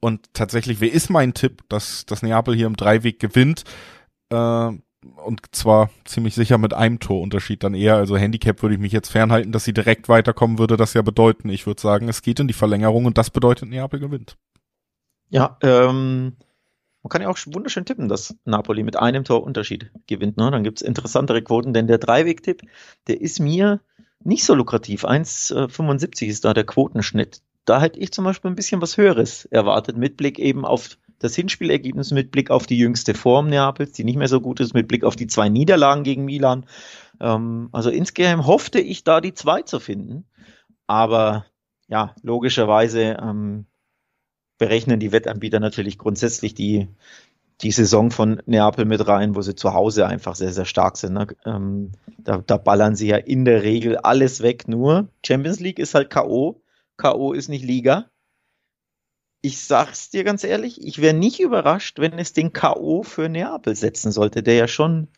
Und 0.00 0.34
tatsächlich, 0.34 0.80
wer 0.80 0.92
ist 0.92 1.10
mein 1.10 1.32
Tipp, 1.32 1.62
dass, 1.68 2.06
dass 2.06 2.22
Neapel 2.22 2.56
hier 2.56 2.66
im 2.66 2.76
Dreiweg 2.76 3.20
gewinnt? 3.20 3.62
Äh, 4.30 4.70
und 5.24 5.40
zwar 5.52 5.90
ziemlich 6.04 6.34
sicher 6.34 6.58
mit 6.58 6.74
einem 6.74 7.00
Torunterschied 7.00 7.62
dann 7.62 7.74
eher. 7.74 7.96
Also 7.96 8.16
Handicap 8.16 8.62
würde 8.62 8.74
ich 8.74 8.80
mich 8.80 8.92
jetzt 8.92 9.10
fernhalten, 9.10 9.52
dass 9.52 9.64
sie 9.64 9.72
direkt 9.72 10.08
weiterkommen, 10.08 10.58
würde 10.58 10.76
das 10.76 10.94
ja 10.94 11.02
bedeuten. 11.02 11.48
Ich 11.48 11.66
würde 11.66 11.80
sagen, 11.80 12.08
es 12.08 12.22
geht 12.22 12.40
in 12.40 12.48
die 12.48 12.54
Verlängerung 12.54 13.04
und 13.04 13.18
das 13.18 13.30
bedeutet, 13.30 13.68
Neapel 13.68 14.00
gewinnt. 14.00 14.36
Ja, 15.28 15.56
ähm, 15.62 16.36
man 17.02 17.08
kann 17.08 17.22
ja 17.22 17.28
auch 17.28 17.38
wunderschön 17.46 17.84
tippen, 17.84 18.08
dass 18.08 18.36
Napoli 18.44 18.82
mit 18.82 18.96
einem 18.96 19.24
Torunterschied 19.24 19.90
gewinnt. 20.06 20.36
Ne? 20.36 20.50
Dann 20.50 20.62
gibt's 20.62 20.82
interessantere 20.82 21.42
Quoten, 21.42 21.72
denn 21.72 21.86
der 21.86 21.98
Dreiweg-Tipp, 21.98 22.62
der 23.08 23.20
ist 23.20 23.40
mir 23.40 23.80
nicht 24.22 24.44
so 24.44 24.54
lukrativ. 24.54 25.04
1,75 25.04 26.26
ist 26.26 26.44
da 26.44 26.54
der 26.54 26.64
Quotenschnitt. 26.64 27.42
Da 27.64 27.80
hätte 27.80 27.98
ich 27.98 28.12
zum 28.12 28.24
Beispiel 28.24 28.50
ein 28.50 28.56
bisschen 28.56 28.80
was 28.80 28.96
Höheres 28.96 29.46
erwartet, 29.46 29.96
mit 29.96 30.16
Blick 30.16 30.38
eben 30.38 30.64
auf 30.64 30.96
das 31.22 31.34
Hinspielergebnis, 31.34 32.10
mit 32.10 32.30
Blick 32.30 32.50
auf 32.50 32.66
die 32.66 32.78
jüngste 32.78 33.14
Form 33.14 33.48
Neapels, 33.48 33.92
die 33.92 34.04
nicht 34.04 34.16
mehr 34.16 34.28
so 34.28 34.40
gut 34.40 34.60
ist, 34.60 34.74
mit 34.74 34.88
Blick 34.88 35.04
auf 35.04 35.16
die 35.16 35.26
zwei 35.26 35.48
Niederlagen 35.48 36.02
gegen 36.02 36.24
Milan. 36.24 36.66
Ähm, 37.20 37.68
also 37.72 37.90
insgeheim 37.90 38.46
hoffte 38.46 38.80
ich 38.80 39.04
da 39.04 39.20
die 39.20 39.34
zwei 39.34 39.62
zu 39.62 39.80
finden. 39.80 40.24
Aber 40.86 41.46
ja, 41.88 42.14
logischerweise 42.22 43.16
ähm, 43.22 43.66
berechnen 44.58 45.00
die 45.00 45.12
Wettanbieter 45.12 45.60
natürlich 45.60 45.98
grundsätzlich 45.98 46.54
die, 46.54 46.88
die 47.62 47.70
Saison 47.70 48.10
von 48.10 48.42
Neapel 48.46 48.84
mit 48.84 49.06
rein, 49.06 49.34
wo 49.34 49.42
sie 49.42 49.54
zu 49.54 49.74
Hause 49.74 50.06
einfach 50.06 50.34
sehr, 50.34 50.52
sehr 50.52 50.64
stark 50.64 50.96
sind. 50.96 51.14
Ne? 51.14 51.26
Ähm, 51.44 51.92
da, 52.18 52.38
da 52.38 52.56
ballern 52.56 52.96
sie 52.96 53.08
ja 53.08 53.16
in 53.16 53.44
der 53.44 53.62
Regel 53.62 53.96
alles 53.96 54.42
weg. 54.42 54.68
Nur 54.68 55.08
Champions 55.24 55.60
League 55.60 55.78
ist 55.78 55.94
halt 55.94 56.10
K.O. 56.10 56.62
K.O. 56.96 57.32
ist 57.32 57.48
nicht 57.48 57.64
Liga. 57.64 58.06
Ich 59.42 59.60
sag's 59.60 60.10
dir 60.10 60.22
ganz 60.24 60.44
ehrlich, 60.44 60.84
ich 60.84 61.02
wäre 61.02 61.14
nicht 61.14 61.40
überrascht, 61.40 61.98
wenn 61.98 62.18
es 62.18 62.32
den 62.32 62.52
K.O. 62.52 63.02
für 63.02 63.28
Neapel 63.28 63.74
setzen 63.74 64.12
sollte, 64.12 64.42
der 64.42 64.54
ja 64.54 64.68
schon 64.68 65.08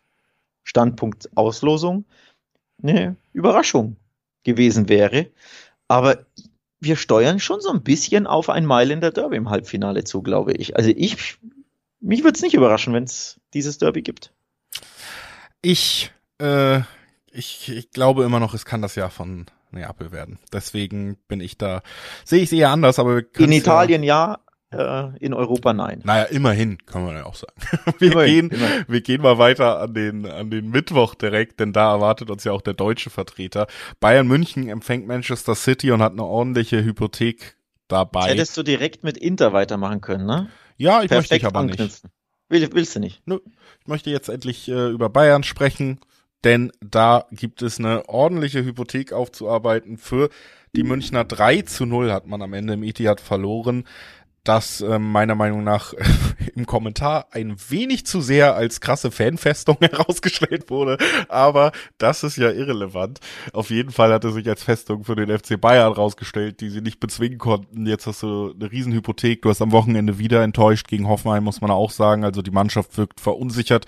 Standpunkt 0.62 1.28
Auslosung 1.36 2.06
eine 2.82 3.16
Überraschung 3.34 3.96
gewesen 4.42 4.88
wäre. 4.88 5.28
Aber 5.88 6.24
wir 6.80 6.96
steuern 6.96 7.38
schon 7.38 7.60
so 7.60 7.70
ein 7.70 7.82
bisschen 7.82 8.26
auf 8.26 8.48
ein 8.48 8.66
Mailänder 8.66 9.10
Derby 9.10 9.36
im 9.36 9.50
Halbfinale 9.50 10.04
zu, 10.04 10.22
glaube 10.22 10.52
ich. 10.52 10.76
Also 10.76 10.90
ich, 10.94 11.38
mich 12.00 12.24
würde 12.24 12.36
es 12.36 12.42
nicht 12.42 12.54
überraschen, 12.54 12.94
wenn 12.94 13.04
es 13.04 13.40
dieses 13.52 13.78
Derby 13.78 14.02
gibt. 14.02 14.32
Ich, 15.62 16.10
äh, 16.40 16.80
ich, 17.30 17.68
ich 17.68 17.90
glaube 17.90 18.24
immer 18.24 18.40
noch, 18.40 18.54
es 18.54 18.64
kann 18.64 18.82
das 18.82 18.94
Jahr 18.94 19.10
von 19.10 19.46
Neapel 19.74 20.12
werden. 20.12 20.38
Deswegen 20.52 21.16
bin 21.28 21.40
ich 21.40 21.58
da, 21.58 21.82
sehe 22.24 22.40
ich 22.40 22.50
es 22.50 22.52
eher 22.52 22.70
anders, 22.70 22.98
aber 22.98 23.22
in 23.36 23.52
Italien 23.52 24.02
ja, 24.02 24.38
ja 24.38 24.38
äh, 24.74 25.16
in 25.18 25.34
Europa 25.34 25.72
nein. 25.72 26.00
Naja, 26.04 26.24
immerhin, 26.24 26.78
kann 26.86 27.04
man 27.04 27.14
ja 27.16 27.26
auch 27.26 27.34
sagen. 27.34 27.54
Wir 27.98 28.12
immerhin, 28.12 28.48
gehen, 28.48 28.58
immerhin. 28.58 28.84
wir 28.88 29.00
gehen 29.00 29.22
mal 29.22 29.38
weiter 29.38 29.80
an 29.80 29.94
den, 29.94 30.26
an 30.26 30.50
den 30.50 30.70
Mittwoch 30.70 31.14
direkt, 31.14 31.60
denn 31.60 31.72
da 31.72 31.92
erwartet 31.92 32.30
uns 32.30 32.44
ja 32.44 32.52
auch 32.52 32.62
der 32.62 32.74
deutsche 32.74 33.10
Vertreter. 33.10 33.66
Bayern 34.00 34.26
München 34.26 34.68
empfängt 34.68 35.06
Manchester 35.06 35.54
City 35.54 35.90
und 35.90 36.02
hat 36.02 36.12
eine 36.12 36.24
ordentliche 36.24 36.82
Hypothek 36.84 37.56
dabei. 37.88 38.30
Hättest 38.30 38.56
du 38.56 38.62
direkt 38.62 39.04
mit 39.04 39.16
Inter 39.16 39.52
weitermachen 39.52 40.00
können, 40.00 40.26
ne? 40.26 40.48
Ja, 40.76 41.02
ich 41.02 41.08
Perfekt 41.08 41.30
möchte 41.30 41.36
ich 41.36 41.46
aber 41.46 41.60
anknüpfen. 41.60 42.10
nicht. 42.48 42.74
willst 42.74 42.96
du 42.96 43.00
nicht? 43.00 43.22
Nö. 43.26 43.38
Ich 43.80 43.86
möchte 43.86 44.10
jetzt 44.10 44.28
endlich 44.28 44.68
äh, 44.68 44.88
über 44.88 45.08
Bayern 45.08 45.44
sprechen 45.44 46.00
denn 46.44 46.70
da 46.80 47.26
gibt 47.30 47.62
es 47.62 47.78
eine 47.78 48.08
ordentliche 48.08 48.64
Hypothek 48.64 49.12
aufzuarbeiten 49.12 49.98
für 49.98 50.28
die 50.76 50.82
Münchner 50.82 51.24
3 51.24 51.62
zu 51.62 51.86
0 51.86 52.12
hat 52.12 52.26
man 52.26 52.42
am 52.42 52.52
Ende 52.52 52.74
im 52.74 52.82
Etihad 52.82 53.20
verloren. 53.20 53.84
Das 54.42 54.82
äh, 54.82 54.98
meiner 54.98 55.36
Meinung 55.36 55.64
nach 55.64 55.94
im 56.54 56.66
Kommentar 56.66 57.28
ein 57.30 57.56
wenig 57.68 58.04
zu 58.04 58.20
sehr 58.20 58.56
als 58.56 58.80
krasse 58.80 59.10
Fanfestung 59.10 59.78
herausgestellt 59.80 60.68
wurde, 60.68 60.98
aber 61.28 61.72
das 61.96 62.24
ist 62.24 62.36
ja 62.36 62.50
irrelevant. 62.50 63.20
Auf 63.52 63.70
jeden 63.70 63.90
Fall 63.90 64.12
hat 64.12 64.24
er 64.24 64.32
sich 64.32 64.46
als 64.48 64.64
Festung 64.64 65.04
für 65.04 65.16
den 65.16 65.30
FC 65.30 65.58
Bayern 65.58 65.92
rausgestellt, 65.92 66.60
die 66.60 66.68
sie 66.68 66.82
nicht 66.82 67.00
bezwingen 67.00 67.38
konnten. 67.38 67.86
Jetzt 67.86 68.06
hast 68.06 68.22
du 68.22 68.52
eine 68.52 68.70
Riesenhypothek, 68.70 69.42
du 69.42 69.48
hast 69.48 69.62
am 69.62 69.72
Wochenende 69.72 70.18
wieder 70.18 70.42
enttäuscht 70.42 70.88
gegen 70.88 71.08
Hoffenheim, 71.08 71.44
muss 71.44 71.62
man 71.62 71.70
auch 71.70 71.90
sagen. 71.90 72.24
Also 72.24 72.42
die 72.42 72.50
Mannschaft 72.50 72.98
wirkt 72.98 73.20
verunsichert. 73.20 73.86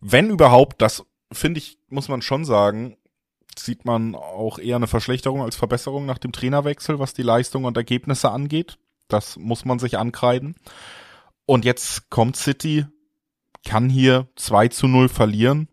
Wenn 0.00 0.30
überhaupt, 0.30 0.82
das 0.82 1.04
finde 1.32 1.58
ich, 1.58 1.78
muss 1.88 2.08
man 2.08 2.22
schon 2.22 2.44
sagen, 2.44 2.96
sieht 3.58 3.84
man 3.84 4.14
auch 4.14 4.58
eher 4.58 4.76
eine 4.76 4.86
Verschlechterung 4.86 5.42
als 5.42 5.56
Verbesserung 5.56 6.06
nach 6.06 6.18
dem 6.18 6.32
Trainerwechsel, 6.32 6.98
was 6.98 7.14
die 7.14 7.22
Leistung 7.22 7.64
und 7.64 7.76
Ergebnisse 7.76 8.30
angeht. 8.30 8.78
Das 9.08 9.36
muss 9.36 9.64
man 9.64 9.78
sich 9.78 9.98
ankreiden. 9.98 10.56
Und 11.46 11.64
jetzt 11.64 12.10
kommt 12.10 12.36
City, 12.36 12.86
kann 13.66 13.88
hier 13.88 14.28
2 14.36 14.68
zu 14.68 14.88
0 14.88 15.08
verlieren, 15.08 15.68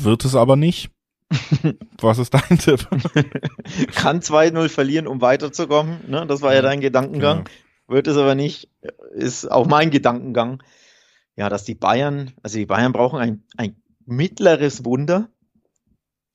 wird 0.00 0.24
es 0.24 0.34
aber 0.34 0.56
nicht. 0.56 0.90
Was 2.00 2.18
ist 2.18 2.34
dein 2.34 2.58
Tipp? 2.58 2.86
kann 3.94 4.20
2-0 4.20 4.68
verlieren, 4.68 5.06
um 5.06 5.20
weiterzukommen. 5.20 6.00
Ne? 6.08 6.26
Das 6.26 6.42
war 6.42 6.54
ja 6.54 6.62
dein 6.62 6.80
Gedankengang. 6.80 7.44
Genau. 7.44 7.56
Wird 7.88 8.06
es 8.06 8.16
aber 8.16 8.34
nicht, 8.34 8.70
ist 9.14 9.50
auch 9.50 9.66
mein 9.66 9.90
Gedankengang. 9.90 10.62
Ja, 11.34 11.48
dass 11.48 11.64
die 11.64 11.74
Bayern, 11.74 12.32
also 12.42 12.58
die 12.58 12.66
Bayern 12.66 12.92
brauchen 12.92 13.18
ein, 13.18 13.44
ein 13.56 13.81
mittleres 14.06 14.84
Wunder. 14.84 15.28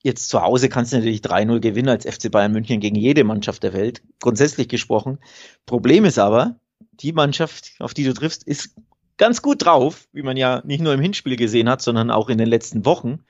Jetzt 0.03 0.29
zu 0.29 0.41
Hause 0.41 0.69
kannst 0.69 0.93
du 0.93 0.97
natürlich 0.97 1.21
3-0 1.21 1.59
gewinnen 1.59 1.89
als 1.89 2.05
FC 2.05 2.31
Bayern 2.31 2.51
München 2.51 2.79
gegen 2.79 2.95
jede 2.95 3.23
Mannschaft 3.23 3.63
der 3.63 3.73
Welt, 3.73 4.01
grundsätzlich 4.19 4.69
gesprochen. 4.69 5.19
Problem 5.65 6.05
ist 6.05 6.19
aber, 6.19 6.59
die 6.93 7.13
Mannschaft, 7.13 7.73
auf 7.79 7.93
die 7.93 8.03
du 8.03 8.13
triffst, 8.13 8.43
ist 8.43 8.75
ganz 9.17 9.41
gut 9.41 9.65
drauf, 9.65 10.07
wie 10.13 10.21
man 10.21 10.37
ja 10.37 10.61
nicht 10.65 10.81
nur 10.81 10.93
im 10.93 11.01
Hinspiel 11.01 11.35
gesehen 11.35 11.69
hat, 11.69 11.81
sondern 11.81 12.11
auch 12.11 12.29
in 12.29 12.37
den 12.37 12.47
letzten 12.47 12.85
Wochen. 12.85 13.23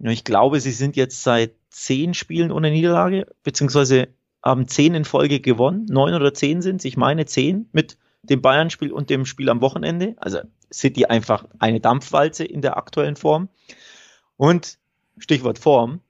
Ich 0.00 0.24
glaube, 0.24 0.60
sie 0.60 0.72
sind 0.72 0.96
jetzt 0.96 1.22
seit 1.22 1.54
zehn 1.70 2.14
Spielen 2.14 2.52
ohne 2.52 2.70
Niederlage, 2.70 3.26
beziehungsweise 3.42 4.08
haben 4.42 4.68
zehn 4.68 4.94
in 4.94 5.04
Folge 5.04 5.40
gewonnen. 5.40 5.86
Neun 5.88 6.14
oder 6.14 6.34
zehn 6.34 6.62
sind 6.62 6.84
Ich 6.84 6.96
meine 6.96 7.26
zehn 7.26 7.68
mit 7.72 7.98
dem 8.22 8.42
Bayern-Spiel 8.42 8.92
und 8.92 9.10
dem 9.10 9.24
Spiel 9.24 9.48
am 9.48 9.60
Wochenende. 9.60 10.16
Also 10.18 10.40
City 10.72 11.06
einfach 11.06 11.46
eine 11.58 11.80
Dampfwalze 11.80 12.44
in 12.44 12.62
der 12.62 12.76
aktuellen 12.76 13.16
Form. 13.16 13.48
Und 14.36 14.78
Stichwort 15.18 15.58
Form, 15.58 16.00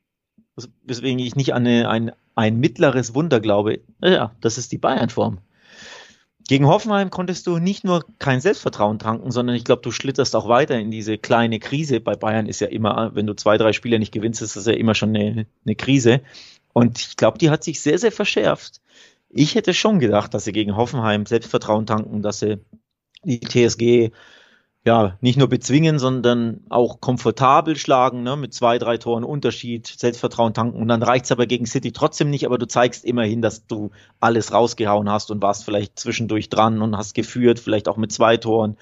weswegen 0.84 1.18
ich 1.18 1.36
nicht 1.36 1.54
an 1.54 1.66
eine, 1.66 1.88
ein, 1.88 2.12
ein 2.34 2.58
mittleres 2.58 3.14
Wunder 3.14 3.40
glaube. 3.40 3.80
Ja, 4.02 4.32
das 4.40 4.58
ist 4.58 4.72
die 4.72 4.78
Bayern-Form. 4.78 5.38
Gegen 6.48 6.66
Hoffenheim 6.66 7.10
konntest 7.10 7.46
du 7.46 7.58
nicht 7.58 7.84
nur 7.84 8.06
kein 8.18 8.40
Selbstvertrauen 8.40 8.98
tanken, 8.98 9.30
sondern 9.30 9.54
ich 9.54 9.64
glaube, 9.64 9.82
du 9.82 9.90
schlitterst 9.90 10.34
auch 10.34 10.48
weiter 10.48 10.78
in 10.78 10.90
diese 10.90 11.18
kleine 11.18 11.58
Krise. 11.58 12.00
Bei 12.00 12.14
Bayern 12.14 12.46
ist 12.46 12.60
ja 12.60 12.68
immer, 12.68 13.14
wenn 13.14 13.26
du 13.26 13.34
zwei, 13.34 13.58
drei 13.58 13.74
Spiele 13.74 13.98
nicht 13.98 14.12
gewinnst, 14.12 14.40
ist 14.40 14.56
das 14.56 14.64
ja 14.64 14.72
immer 14.72 14.94
schon 14.94 15.14
eine, 15.14 15.46
eine 15.66 15.74
Krise. 15.74 16.22
Und 16.72 16.98
ich 16.98 17.16
glaube, 17.16 17.36
die 17.36 17.50
hat 17.50 17.64
sich 17.64 17.82
sehr, 17.82 17.98
sehr 17.98 18.12
verschärft. 18.12 18.80
Ich 19.30 19.54
hätte 19.54 19.74
schon 19.74 19.98
gedacht, 19.98 20.32
dass 20.34 20.44
sie 20.44 20.52
gegen 20.52 20.76
Hoffenheim 20.76 21.26
Selbstvertrauen 21.26 21.86
tanken, 21.86 22.22
dass 22.22 22.38
sie 22.40 22.58
die 23.24 23.40
TSG 23.40 24.10
ja, 24.84 25.18
nicht 25.20 25.36
nur 25.36 25.48
bezwingen, 25.48 25.98
sondern 25.98 26.60
auch 26.70 27.00
komfortabel 27.00 27.76
schlagen, 27.76 28.22
ne, 28.22 28.36
mit 28.36 28.54
zwei, 28.54 28.78
drei 28.78 28.96
Toren 28.96 29.24
Unterschied, 29.24 29.86
Selbstvertrauen 29.86 30.54
tanken. 30.54 30.80
Und 30.80 30.88
dann 30.88 31.02
reicht's 31.02 31.30
aber 31.30 31.46
gegen 31.46 31.66
City 31.66 31.92
trotzdem 31.92 32.30
nicht, 32.30 32.46
aber 32.46 32.56
du 32.56 32.66
zeigst 32.66 33.04
immerhin, 33.04 33.42
dass 33.42 33.66
du 33.66 33.90
alles 34.18 34.52
rausgehauen 34.52 35.10
hast 35.10 35.30
und 35.30 35.42
warst 35.42 35.64
vielleicht 35.64 35.98
zwischendurch 35.98 36.48
dran 36.48 36.80
und 36.80 36.96
hast 36.96 37.14
geführt, 37.14 37.58
vielleicht 37.58 37.86
auch 37.86 37.98
mit 37.98 38.12
zwei 38.12 38.38
Toren. 38.38 38.78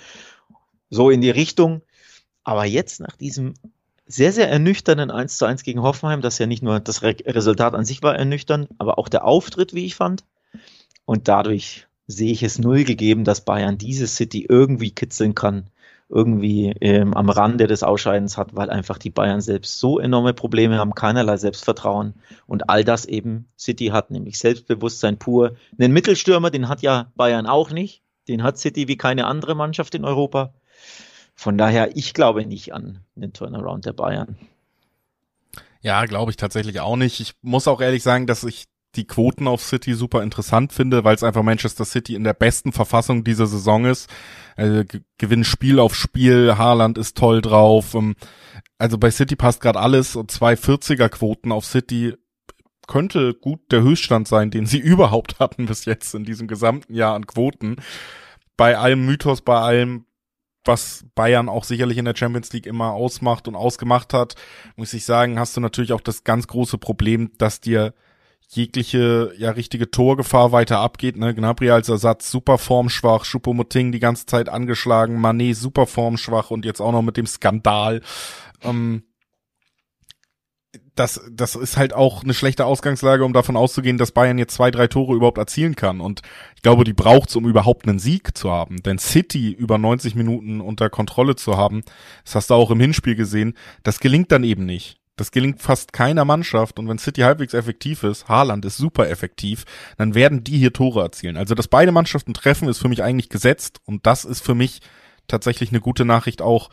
So 0.91 1.11
in 1.11 1.23
die 1.23 1.31
Richtung. 1.31 1.83
Aber 2.45 2.65
jetzt 2.65 3.01
nach 3.01 3.17
diesem 3.17 3.55
sehr, 4.07 4.33
sehr 4.33 4.49
ernüchternden 4.49 5.11
1 5.11 5.39
zu 5.39 5.47
1 5.47 5.65
gegen 5.65 5.83
Hoffenheim, 5.83 6.21
das 6.21 6.39
ja 6.39 6.47
nicht 6.47 6.63
nur 6.63 6.79
das 6.79 7.03
Re 7.03 7.17
Resultat 7.27 7.75
an 7.75 7.85
sich 7.85 8.05
war 8.05 8.15
ernüchternd, 8.15 8.69
aber 8.79 8.99
auch 8.99 9.09
der 9.09 9.25
Auftritt, 9.25 9.75
wie 9.75 9.87
ich 9.87 9.97
fand. 9.97 10.23
Und 11.07 11.29
dadurch 11.29 11.87
sehe 12.07 12.33
ich 12.33 12.43
es 12.43 12.59
null 12.59 12.85
gegeben, 12.85 13.25
dass 13.25 13.45
Bayern 13.45 13.79
diese 13.79 14.07
City 14.07 14.45
irgendwie 14.49 14.91
kitzeln 14.91 15.35
kann 15.35 15.71
irgendwie 16.09 16.73
ähm, 16.81 17.15
am 17.15 17.29
Rande 17.29 17.67
des 17.67 17.83
Ausscheidens 17.83 18.37
hat, 18.37 18.55
weil 18.55 18.71
einfach 18.71 18.99
die 18.99 19.11
Bayern 19.11 19.41
selbst 19.41 19.81
so 19.81 19.99
enorme 19.99 20.35
Probleme 20.35 20.79
haben, 20.79 20.95
keinerlei 20.95 21.37
Selbstvertrauen 21.37 22.15
und 22.47 22.71
all 22.71 22.85
das 22.85 23.07
eben 23.07 23.49
City 23.59 23.87
hat, 23.87 24.11
nämlich 24.11 24.39
Selbstbewusstsein 24.39 25.19
pur. 25.19 25.57
Einen 25.79 25.93
Mittelstürmer, 25.93 26.51
den 26.51 26.69
hat 26.69 26.83
ja 26.83 27.11
Bayern 27.17 27.47
auch 27.47 27.71
nicht, 27.71 28.03
den 28.29 28.43
hat 28.43 28.59
City 28.59 28.87
wie 28.89 28.97
keine 28.97 29.27
andere 29.27 29.57
Mannschaft 29.57 29.95
in 29.95 30.05
Europa. 30.05 30.55
Von 31.35 31.59
daher, 31.59 31.97
ich 31.97 32.15
glaube 32.15 32.47
nicht 32.47 32.73
an 32.73 33.01
den 33.17 33.33
Turnaround 33.33 33.85
der 33.85 33.93
Bayern. 33.93 34.37
Ja, 35.83 36.05
glaube 36.07 36.31
ich 36.31 36.37
tatsächlich 36.37 36.81
auch 36.81 36.97
nicht. 36.97 37.21
Ich 37.21 37.35
muss 37.43 37.69
auch 37.69 37.81
ehrlich 37.81 38.03
sagen, 38.03 38.27
dass 38.27 38.45
ich 38.45 38.67
die 38.97 39.07
Quoten 39.07 39.47
auf 39.49 39.63
City 39.63 39.95
super 39.95 40.23
interessant 40.23 40.73
finde, 40.73 41.05
weil 41.05 41.15
es 41.15 41.23
einfach 41.23 41.43
Manchester 41.43 41.85
City 41.85 42.15
in 42.15 42.25
der 42.25 42.35
besten 42.35 42.73
Verfassung 42.73 43.25
dieser 43.25 43.47
Saison 43.47 43.85
ist. 43.85 44.09
Also, 44.57 44.83
gewinnen 45.19 45.45
Spiel 45.45 45.79
auf 45.79 45.95
Spiel, 45.95 46.57
Haaland 46.57 46.99
ist 46.99 47.17
toll 47.17 47.43
drauf. 47.43 47.95
Ähm, 47.95 48.17
also 48.79 48.99
bei 48.99 49.11
City 49.11 49.37
passt 49.37 49.61
gerade 49.61 49.79
alles 49.79 50.17
und 50.17 50.31
zwei 50.31 50.55
40er 50.55 51.09
Quoten 51.09 51.53
auf 51.53 51.65
City 51.65 52.15
könnte 52.87 53.35
gut 53.35 53.61
der 53.73 53.83
Höchststand 53.83 54.29
sein, 54.29 54.51
den 54.51 54.67
sie 54.67 54.79
überhaupt 54.81 55.39
hatten 55.39 55.67
bis 55.67 55.85
jetzt 55.85 56.15
in 56.15 56.25
diesem 56.25 56.47
gesamten 56.49 56.95
Jahr 56.95 57.15
an 57.15 57.27
Quoten. 57.27 57.77
Bei 58.57 58.79
allem 58.79 59.05
Mythos, 59.05 59.43
bei 59.43 59.59
allem 59.59 60.07
was 60.65 61.05
Bayern 61.15 61.49
auch 61.49 61.65
sicherlich 61.65 61.99
in 61.99 62.05
der 62.07 62.17
Champions 62.17 62.53
League 62.53 62.67
immer 62.67 62.91
ausmacht 62.93 63.47
und 63.47 63.55
ausgemacht 63.55 64.13
hat, 64.13 64.35
muss 64.75 64.95
ich 64.95 65.05
sagen, 65.05 65.39
hast 65.39 65.57
du 65.57 65.61
natürlich 65.61 65.93
auch 65.93 66.01
das 66.01 66.25
ganz 66.25 66.49
große 66.49 66.79
Problem, 66.79 67.31
dass 67.39 67.61
dir 67.61 67.95
jegliche 68.49 69.33
ja 69.39 69.51
richtige 69.51 69.91
Torgefahr 69.91 70.53
weiter 70.53 70.79
abgeht. 70.79 71.17
Ne? 71.17 71.35
Gnabry 71.35 71.71
als 71.71 71.89
Ersatz 71.89 72.31
super 72.31 72.59
formschwach, 72.59 73.25
Choupo-Moting 73.25 73.93
die 73.93 74.01
ganze 74.01 74.27
Zeit 74.27 74.49
angeschlagen, 74.49 75.21
Manet 75.21 75.57
super 75.57 75.87
formschwach 75.87 76.51
und 76.51 76.65
jetzt 76.65 76.81
auch 76.81 76.93
noch 76.93 77.03
mit 77.03 77.17
dem 77.17 77.27
Skandal. 77.27 78.03
Ähm, 78.63 79.03
das, 80.95 81.21
das 81.31 81.55
ist 81.55 81.77
halt 81.77 81.93
auch 81.93 82.25
eine 82.25 82.35
schlechte 82.35 82.65
Ausgangslage, 82.65 83.25
um 83.25 83.33
davon 83.33 83.57
auszugehen, 83.57 83.99
dass 83.99 84.13
Bayern 84.13 84.39
jetzt 84.39 84.55
zwei, 84.55 84.71
drei 84.71 84.87
Tore 84.87 85.15
überhaupt 85.15 85.39
erzielen 85.39 85.77
kann. 85.77 86.01
Und 86.01 86.23
ich 86.55 86.63
glaube, 86.63 86.85
die 86.85 86.95
braucht's, 86.95 87.37
um 87.37 87.47
überhaupt 87.47 87.87
einen 87.87 87.99
Sieg 87.99 88.37
zu 88.37 88.51
haben. 88.51 88.83
Denn 88.83 88.99
City 88.99 89.53
über 89.53 89.77
90 89.77 90.15
Minuten 90.15 90.61
unter 90.61 90.89
Kontrolle 90.89 91.37
zu 91.37 91.57
haben, 91.57 91.83
das 92.25 92.35
hast 92.35 92.51
du 92.51 92.55
auch 92.55 92.71
im 92.71 92.81
Hinspiel 92.81 93.15
gesehen, 93.15 93.55
das 93.83 94.01
gelingt 94.01 94.33
dann 94.33 94.43
eben 94.43 94.65
nicht. 94.65 94.99
Das 95.17 95.31
gelingt 95.31 95.63
fast 95.63 95.93
keiner 95.93 96.25
Mannschaft. 96.25 96.79
Und 96.79 96.89
wenn 96.89 96.99
City 96.99 97.23
halbwegs 97.23 97.55
effektiv 97.55 98.03
ist, 98.03 98.29
Haaland 98.29 98.65
ist 98.65 98.77
super 98.77 99.09
effektiv, 99.09 99.65
dann 99.97 100.15
werden 100.15 100.45
die 100.45 100.59
hier 100.59 100.73
Tore 100.73 101.03
erzielen. 101.03 101.37
Also, 101.37 101.55
dass 101.55 101.69
beide 101.69 101.93
Mannschaften 101.93 102.35
treffen, 102.35 102.69
ist 102.69 102.79
für 102.79 102.89
mich 102.89 103.03
eigentlich 103.03 103.29
gesetzt. 103.29 103.81
Und 103.85 104.07
das 104.07 104.25
ist 104.25 104.45
für 104.45 104.55
mich 104.55 104.81
tatsächlich 105.27 105.71
eine 105.71 105.81
gute 105.81 106.05
Nachricht 106.05 106.43
auch 106.43 106.71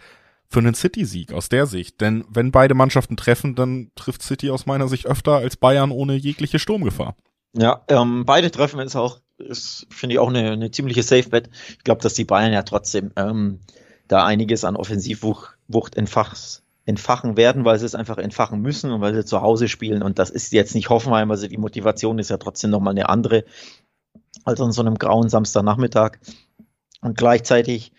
für 0.50 0.60
einen 0.60 0.76
City-Sieg 0.76 1.34
aus 1.34 1.50
der 1.50 1.66
Sicht. 1.66 2.02
Denn 2.02 2.26
wenn 2.30 2.52
beide 2.52 2.76
Mannschaften 2.76 3.18
treffen, 3.18 3.56
dann 3.56 3.92
trifft 3.96 4.22
City 4.22 4.52
aus 4.52 4.66
meiner 4.66 4.88
Sicht 4.88 5.08
öfter 5.08 5.38
als 5.38 5.58
Bayern 5.58 5.92
ohne 5.92 6.16
jegliche 6.16 6.60
Sturmgefahr. 6.60 7.16
Ja, 7.56 7.84
ähm, 7.88 8.26
beide 8.26 8.52
treffen 8.52 8.80
ist 8.80 8.96
auch, 8.96 9.20
ist, 9.38 9.88
finde 9.90 10.14
ich, 10.14 10.20
auch 10.20 10.30
eine, 10.30 10.52
eine 10.52 10.72
ziemliche 10.72 11.04
Safe-Bet. 11.04 11.50
Ich 11.70 11.84
glaube, 11.84 12.02
dass 12.02 12.14
die 12.14 12.26
Bayern 12.26 12.54
ja 12.54 12.64
trotzdem 12.64 13.12
ähm, 13.16 13.60
da 14.08 14.26
einiges 14.26 14.64
an 14.64 14.76
Offensivwucht 14.76 15.96
entfachs, 15.96 16.63
entfachen 16.86 17.38
werden, 17.38 17.66
weil 17.66 17.80
sie 17.80 17.86
es 17.86 17.96
einfach 17.96 18.18
entfachen 18.18 18.62
müssen 18.62 18.92
und 18.92 19.02
weil 19.02 19.14
sie 19.14 19.26
zu 19.26 19.42
Hause 19.42 19.68
spielen. 19.68 20.04
Und 20.04 20.20
das 20.20 20.30
ist 20.30 20.52
jetzt 20.52 20.76
nicht 20.76 20.90
Hoffenheim, 20.90 21.32
also 21.32 21.48
die 21.48 21.58
Motivation 21.58 22.20
ist 22.20 22.30
ja 22.30 22.38
trotzdem 22.38 22.72
nochmal 22.72 22.92
eine 22.92 23.10
andere 23.10 23.46
als 24.44 24.60
an 24.60 24.72
so 24.72 24.82
einem 24.82 24.96
grauen 24.96 25.30
Samstagnachmittag. 25.30 26.18
Und 27.02 27.18
gleichzeitig 27.18 27.94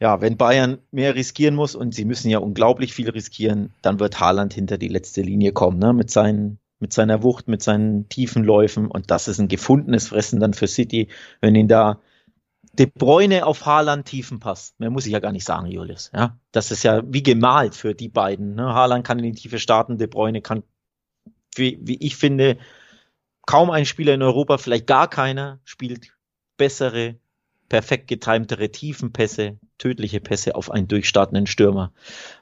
ja, 0.00 0.20
wenn 0.20 0.36
Bayern 0.36 0.78
mehr 0.92 1.14
riskieren 1.14 1.54
muss 1.54 1.74
und 1.74 1.94
sie 1.94 2.04
müssen 2.04 2.30
ja 2.30 2.38
unglaublich 2.38 2.94
viel 2.94 3.10
riskieren, 3.10 3.72
dann 3.82 3.98
wird 3.98 4.20
Haaland 4.20 4.54
hinter 4.54 4.78
die 4.78 4.88
letzte 4.88 5.22
Linie 5.22 5.52
kommen, 5.52 5.78
ne? 5.78 5.92
mit, 5.92 6.10
seinen, 6.10 6.58
mit 6.78 6.92
seiner 6.92 7.22
Wucht, 7.22 7.48
mit 7.48 7.62
seinen 7.62 8.08
tiefen 8.08 8.44
Läufen 8.44 8.86
und 8.86 9.10
das 9.10 9.26
ist 9.26 9.40
ein 9.40 9.48
gefundenes 9.48 10.08
Fressen 10.08 10.38
dann 10.38 10.54
für 10.54 10.68
City, 10.68 11.08
wenn 11.40 11.56
ihn 11.56 11.68
da 11.68 12.00
De 12.78 12.86
Bruyne 12.86 13.44
auf 13.44 13.66
Haaland 13.66 14.06
Tiefenpass. 14.06 14.74
Mehr 14.78 14.90
muss 14.90 15.04
ich 15.04 15.12
ja 15.12 15.18
gar 15.18 15.32
nicht 15.32 15.44
sagen, 15.44 15.66
Julius. 15.66 16.12
Ja, 16.14 16.38
das 16.52 16.70
ist 16.70 16.84
ja 16.84 17.02
wie 17.04 17.24
gemalt 17.24 17.74
für 17.74 17.94
die 17.94 18.08
beiden. 18.08 18.54
Ne? 18.54 18.72
Haaland 18.72 19.04
kann 19.04 19.18
in 19.18 19.32
die 19.32 19.40
Tiefe 19.40 19.58
starten, 19.58 19.98
De 19.98 20.06
Bruyne 20.06 20.42
kann, 20.42 20.62
wie, 21.56 21.78
wie 21.82 21.96
ich 22.00 22.16
finde, 22.16 22.56
kaum 23.46 23.70
ein 23.70 23.84
Spieler 23.84 24.14
in 24.14 24.22
Europa, 24.22 24.58
vielleicht 24.58 24.86
gar 24.86 25.10
keiner, 25.10 25.58
spielt 25.64 26.12
bessere, 26.56 27.16
perfekt 27.68 28.06
getimtere 28.06 28.70
Tiefenpässe, 28.70 29.58
tödliche 29.78 30.20
Pässe 30.20 30.54
auf 30.54 30.70
einen 30.70 30.86
durchstartenden 30.86 31.46
Stürmer 31.46 31.92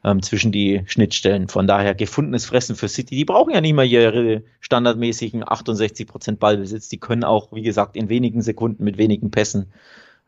ähm, 0.05 0.23
zwischen 0.23 0.53
die 0.53 0.83
Schnittstellen. 0.87 1.49
Von 1.49 1.67
daher 1.67 1.95
gefundenes 1.95 2.45
Fressen 2.45 2.77
für 2.77 2.89
City. 2.89 3.17
Die 3.17 3.25
brauchen 3.25 3.55
ja 3.55 3.63
nicht 3.63 3.75
mal 3.75 3.87
ihre 3.87 4.43
standardmäßigen 4.61 5.49
68 5.49 6.07
Prozent 6.07 6.41
Ballbesitz. 6.41 6.89
Die 6.89 7.01
können 7.01 7.25
auch, 7.25 7.53
wie 7.53 7.63
gesagt, 7.63 7.97
in 7.97 8.11
wenigen 8.11 8.43
Sekunden 8.43 8.85
mit 8.85 8.99
wenigen 8.99 9.31
Pässen 9.31 9.73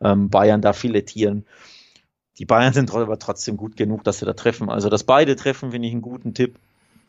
ähm, 0.01 0.31
Bayern 0.31 0.63
da 0.63 0.73
filetieren. 0.73 1.47
Die 2.39 2.45
Bayern 2.45 2.73
sind 2.73 2.95
aber 2.95 3.19
trotzdem 3.19 3.57
gut 3.57 3.77
genug, 3.77 4.05
dass 4.05 4.19
sie 4.19 4.27
da 4.27 4.33
treffen. 4.33 4.71
Also, 4.71 4.89
dass 4.89 5.05
beide 5.05 5.35
treffen, 5.37 5.73
finde 5.73 5.89
ich 5.89 5.93
einen 5.93 6.03
guten 6.03 6.35
Tipp. 6.35 6.59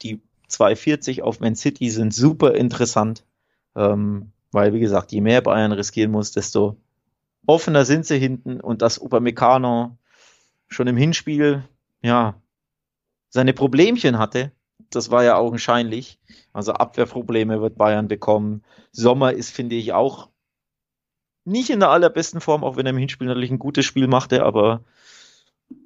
Die 0.02 0.22
240 0.48 1.22
auf 1.22 1.40
Man 1.40 1.56
City 1.56 1.90
sind 1.90 2.14
super 2.14 2.56
interessant, 2.56 3.24
ähm, 3.76 4.32
weil, 4.52 4.74
wie 4.74 4.80
gesagt, 4.80 5.12
je 5.12 5.22
mehr 5.22 5.42
Bayern 5.42 5.72
riskieren 5.72 6.12
muss, 6.12 6.32
desto 6.32 6.78
offener 7.46 7.86
sind 7.86 8.06
sie 8.06 8.18
hinten 8.18 8.60
und 8.60 8.82
dass 8.82 9.00
Upamecano 9.00 9.98
schon 10.68 10.88
im 10.88 10.98
Hinspiel, 10.98 11.64
ja, 12.02 12.36
seine 13.30 13.54
Problemchen 13.54 14.18
hatte, 14.18 14.52
das 14.90 15.12
war 15.12 15.24
ja 15.24 15.38
augenscheinlich. 15.38 16.20
Also 16.54 16.74
Abwehrprobleme 16.74 17.62
wird 17.62 17.78
Bayern 17.78 18.08
bekommen. 18.08 18.64
Sommer 18.92 19.34
ist, 19.34 19.52
finde 19.52 19.76
ich, 19.76 19.94
auch 19.94 20.30
nicht 21.50 21.70
in 21.70 21.80
der 21.80 21.90
allerbesten 21.90 22.42
Form, 22.42 22.64
auch 22.64 22.78
wenn 22.78 22.86
er 22.86 22.92
im 22.92 22.98
Hinspiel 22.98 23.28
natürlich 23.28 23.52
ein 23.52 23.60
gutes 23.60 23.86
Spiel 23.86 24.08
machte, 24.08 24.44
aber 24.44 24.84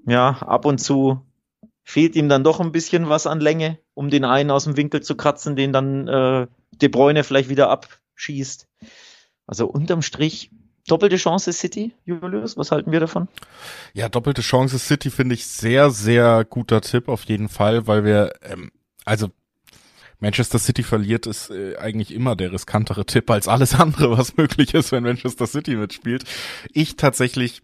ja, 0.05 0.37
ab 0.41 0.65
und 0.65 0.79
zu 0.79 1.21
fehlt 1.83 2.15
ihm 2.15 2.29
dann 2.29 2.43
doch 2.43 2.59
ein 2.59 2.71
bisschen 2.71 3.09
was 3.09 3.27
an 3.27 3.39
Länge, 3.39 3.79
um 3.93 4.09
den 4.09 4.23
einen 4.23 4.51
aus 4.51 4.63
dem 4.65 4.77
Winkel 4.77 5.01
zu 5.01 5.15
kratzen, 5.15 5.55
den 5.55 5.73
dann 5.73 6.07
äh, 6.07 6.47
De 6.71 6.89
Bruyne 6.89 7.23
vielleicht 7.23 7.49
wieder 7.49 7.69
abschießt. 7.69 8.67
Also 9.45 9.67
unterm 9.67 10.01
Strich 10.01 10.49
Doppelte 10.87 11.15
Chance 11.15 11.53
City, 11.53 11.93
Julius, 12.05 12.57
was 12.57 12.71
halten 12.71 12.91
wir 12.91 12.99
davon? 12.99 13.29
Ja, 13.93 14.09
doppelte 14.09 14.41
Chance 14.41 14.77
City 14.79 15.09
finde 15.09 15.35
ich 15.35 15.47
sehr, 15.47 15.89
sehr 15.91 16.43
guter 16.43 16.81
Tipp 16.81 17.07
auf 17.07 17.23
jeden 17.23 17.47
Fall, 17.47 17.87
weil 17.87 18.03
wir, 18.03 18.33
ähm, 18.41 18.69
also 19.05 19.29
Manchester 20.23 20.57
City 20.57 20.83
verliert 20.83 21.27
ist 21.27 21.49
äh, 21.49 21.75
eigentlich 21.75 22.13
immer 22.13 22.37
der 22.37 22.53
riskantere 22.53 23.05
Tipp 23.05 23.29
als 23.29 23.49
alles 23.49 23.75
andere, 23.75 24.17
was 24.17 24.37
möglich 24.37 24.73
ist, 24.73 24.93
wenn 24.93 25.03
Manchester 25.03 25.45
City 25.47 25.75
mitspielt. 25.75 26.23
Ich 26.71 26.95
tatsächlich 26.95 27.61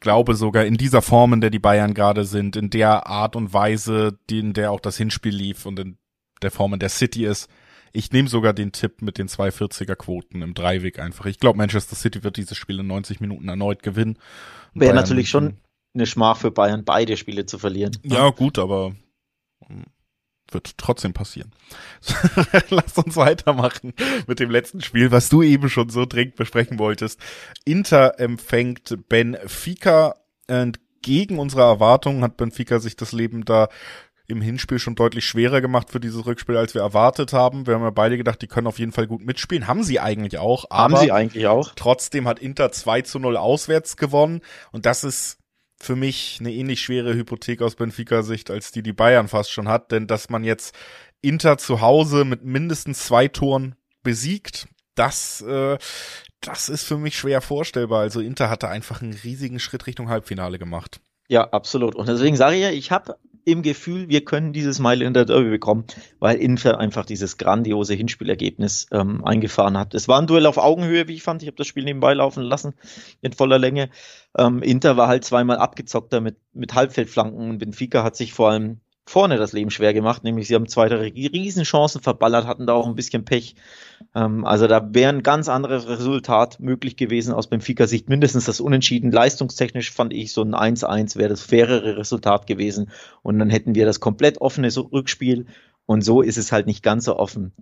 glaube 0.00 0.34
sogar 0.34 0.64
in 0.64 0.76
dieser 0.76 1.02
Form, 1.02 1.32
in 1.34 1.40
der 1.40 1.50
die 1.50 1.60
Bayern 1.60 1.94
gerade 1.94 2.24
sind, 2.24 2.56
in 2.56 2.68
der 2.68 3.06
Art 3.06 3.36
und 3.36 3.54
Weise, 3.54 4.18
die, 4.28 4.40
in 4.40 4.54
der 4.54 4.72
auch 4.72 4.80
das 4.80 4.96
Hinspiel 4.96 5.32
lief 5.32 5.64
und 5.64 5.78
in 5.78 5.98
der 6.42 6.50
Form, 6.50 6.74
in 6.74 6.80
der 6.80 6.88
City 6.88 7.26
ist, 7.26 7.48
ich 7.92 8.10
nehme 8.10 8.28
sogar 8.28 8.54
den 8.54 8.72
Tipp 8.72 9.00
mit 9.00 9.16
den 9.16 9.28
240er 9.28 9.94
Quoten 9.94 10.42
im 10.42 10.54
Dreiweg 10.54 10.98
einfach. 10.98 11.26
Ich 11.26 11.38
glaube, 11.38 11.58
Manchester 11.58 11.94
City 11.94 12.24
wird 12.24 12.38
dieses 12.38 12.58
Spiel 12.58 12.80
in 12.80 12.88
90 12.88 13.20
Minuten 13.20 13.48
erneut 13.48 13.84
gewinnen. 13.84 14.18
Wäre 14.74 14.94
natürlich 14.94 15.28
schon 15.28 15.58
eine 15.94 16.06
Schmach 16.06 16.38
für 16.38 16.50
Bayern, 16.50 16.84
beide 16.84 17.16
Spiele 17.16 17.46
zu 17.46 17.58
verlieren. 17.58 17.96
Ja, 18.02 18.30
gut, 18.30 18.58
aber 18.58 18.96
wird 20.54 20.78
trotzdem 20.78 21.12
passieren. 21.12 21.52
Lass 22.70 22.98
uns 22.98 23.16
weitermachen 23.16 23.94
mit 24.26 24.40
dem 24.40 24.50
letzten 24.50 24.80
Spiel, 24.80 25.10
was 25.10 25.28
du 25.28 25.42
eben 25.42 25.68
schon 25.68 25.88
so 25.88 26.04
dringend 26.06 26.36
besprechen 26.36 26.78
wolltest. 26.78 27.20
Inter 27.64 28.18
empfängt 28.18 29.08
Benfica 29.08 30.14
und 30.48 30.80
gegen 31.02 31.38
unsere 31.38 31.62
Erwartungen 31.62 32.22
hat 32.22 32.36
Benfica 32.36 32.78
sich 32.78 32.96
das 32.96 33.12
Leben 33.12 33.44
da 33.44 33.68
im 34.26 34.40
Hinspiel 34.40 34.78
schon 34.78 34.94
deutlich 34.94 35.24
schwerer 35.24 35.60
gemacht 35.60 35.90
für 35.90 36.00
dieses 36.00 36.24
Rückspiel, 36.24 36.56
als 36.56 36.74
wir 36.74 36.82
erwartet 36.82 37.32
haben. 37.32 37.66
Wir 37.66 37.74
haben 37.74 37.82
ja 37.82 37.90
beide 37.90 38.16
gedacht, 38.16 38.40
die 38.40 38.46
können 38.46 38.66
auf 38.66 38.78
jeden 38.78 38.92
Fall 38.92 39.06
gut 39.06 39.24
mitspielen. 39.24 39.66
Haben 39.66 39.82
sie 39.82 40.00
eigentlich 40.00 40.38
auch. 40.38 40.70
haben 40.70 40.96
sie 40.96 41.12
eigentlich 41.12 41.46
auch. 41.46 41.72
Trotzdem 41.74 42.26
hat 42.28 42.38
Inter 42.38 42.72
2 42.72 43.02
zu 43.02 43.18
0 43.18 43.36
auswärts 43.36 43.96
gewonnen. 43.96 44.40
Und 44.70 44.86
das 44.86 45.04
ist 45.04 45.38
für 45.82 45.96
mich 45.96 46.38
eine 46.40 46.52
ähnlich 46.52 46.80
schwere 46.80 47.14
Hypothek 47.14 47.60
aus 47.60 47.74
Benfica-Sicht, 47.74 48.50
als 48.50 48.70
die 48.70 48.82
die 48.82 48.92
Bayern 48.92 49.28
fast 49.28 49.50
schon 49.50 49.68
hat. 49.68 49.90
Denn 49.90 50.06
dass 50.06 50.30
man 50.30 50.44
jetzt 50.44 50.74
Inter 51.20 51.58
zu 51.58 51.80
Hause 51.80 52.24
mit 52.24 52.44
mindestens 52.44 53.04
zwei 53.04 53.28
Toren 53.28 53.74
besiegt, 54.02 54.68
das, 54.94 55.40
äh, 55.40 55.78
das 56.40 56.68
ist 56.68 56.84
für 56.84 56.98
mich 56.98 57.16
schwer 57.16 57.40
vorstellbar. 57.40 58.00
Also 58.00 58.20
Inter 58.20 58.48
hatte 58.48 58.68
einfach 58.68 59.02
einen 59.02 59.14
riesigen 59.14 59.58
Schritt 59.58 59.86
Richtung 59.86 60.08
Halbfinale 60.08 60.58
gemacht. 60.58 61.00
Ja, 61.28 61.48
absolut. 61.50 61.94
Und 61.94 62.08
deswegen 62.08 62.36
sage 62.36 62.56
ich 62.56 62.62
ja, 62.62 62.70
ich 62.70 62.90
habe 62.90 63.16
im 63.44 63.62
Gefühl, 63.62 64.08
wir 64.08 64.24
können 64.24 64.52
dieses 64.52 64.78
Mailänder 64.78 65.24
Derby 65.24 65.50
bekommen, 65.50 65.84
weil 66.18 66.36
Inter 66.36 66.78
einfach 66.78 67.04
dieses 67.04 67.38
grandiose 67.38 67.94
Hinspielergebnis 67.94 68.86
ähm, 68.92 69.24
eingefahren 69.24 69.76
hat. 69.76 69.94
Es 69.94 70.08
war 70.08 70.20
ein 70.20 70.26
Duell 70.26 70.46
auf 70.46 70.58
Augenhöhe, 70.58 71.08
wie 71.08 71.14
ich 71.14 71.22
fand. 71.22 71.42
Ich 71.42 71.48
habe 71.48 71.56
das 71.56 71.66
Spiel 71.66 71.84
nebenbei 71.84 72.14
laufen 72.14 72.42
lassen 72.42 72.74
in 73.20 73.32
voller 73.32 73.58
Länge. 73.58 73.90
Ähm, 74.36 74.62
Inter 74.62 74.96
war 74.96 75.08
halt 75.08 75.24
zweimal 75.24 75.58
abgezockter 75.58 76.20
mit, 76.20 76.36
mit 76.52 76.74
Halbfeldflanken 76.74 77.50
und 77.50 77.58
Benfica 77.58 78.04
hat 78.04 78.16
sich 78.16 78.32
vor 78.32 78.50
allem 78.50 78.80
vorne 79.04 79.36
das 79.36 79.52
Leben 79.52 79.70
schwer 79.70 79.92
gemacht, 79.94 80.24
nämlich 80.24 80.48
sie 80.48 80.54
haben 80.54 80.68
zweite 80.68 81.00
Riesenchancen 81.00 82.00
verballert, 82.00 82.46
hatten 82.46 82.66
da 82.66 82.74
auch 82.74 82.86
ein 82.86 82.94
bisschen 82.94 83.24
Pech. 83.24 83.56
Ähm, 84.14 84.44
also 84.44 84.66
da 84.66 84.94
wäre 84.94 85.12
ein 85.12 85.22
ganz 85.22 85.48
anderes 85.48 85.88
Resultat 85.88 86.60
möglich 86.60 86.96
gewesen 86.96 87.34
aus 87.34 87.48
Benfica 87.48 87.86
Sicht, 87.86 88.08
mindestens 88.08 88.44
das 88.44 88.60
Unentschieden. 88.60 89.10
Leistungstechnisch 89.10 89.92
fand 89.92 90.12
ich 90.12 90.32
so 90.32 90.42
ein 90.42 90.54
1-1 90.54 91.16
wäre 91.16 91.30
das 91.30 91.42
fairere 91.42 91.96
Resultat 91.96 92.46
gewesen 92.46 92.90
und 93.22 93.38
dann 93.38 93.50
hätten 93.50 93.74
wir 93.74 93.86
das 93.86 94.00
komplett 94.00 94.40
offene 94.40 94.68
Rückspiel 94.76 95.46
und 95.86 96.02
so 96.02 96.22
ist 96.22 96.38
es 96.38 96.52
halt 96.52 96.66
nicht 96.66 96.82
ganz 96.82 97.04
so 97.04 97.16
offen. 97.16 97.52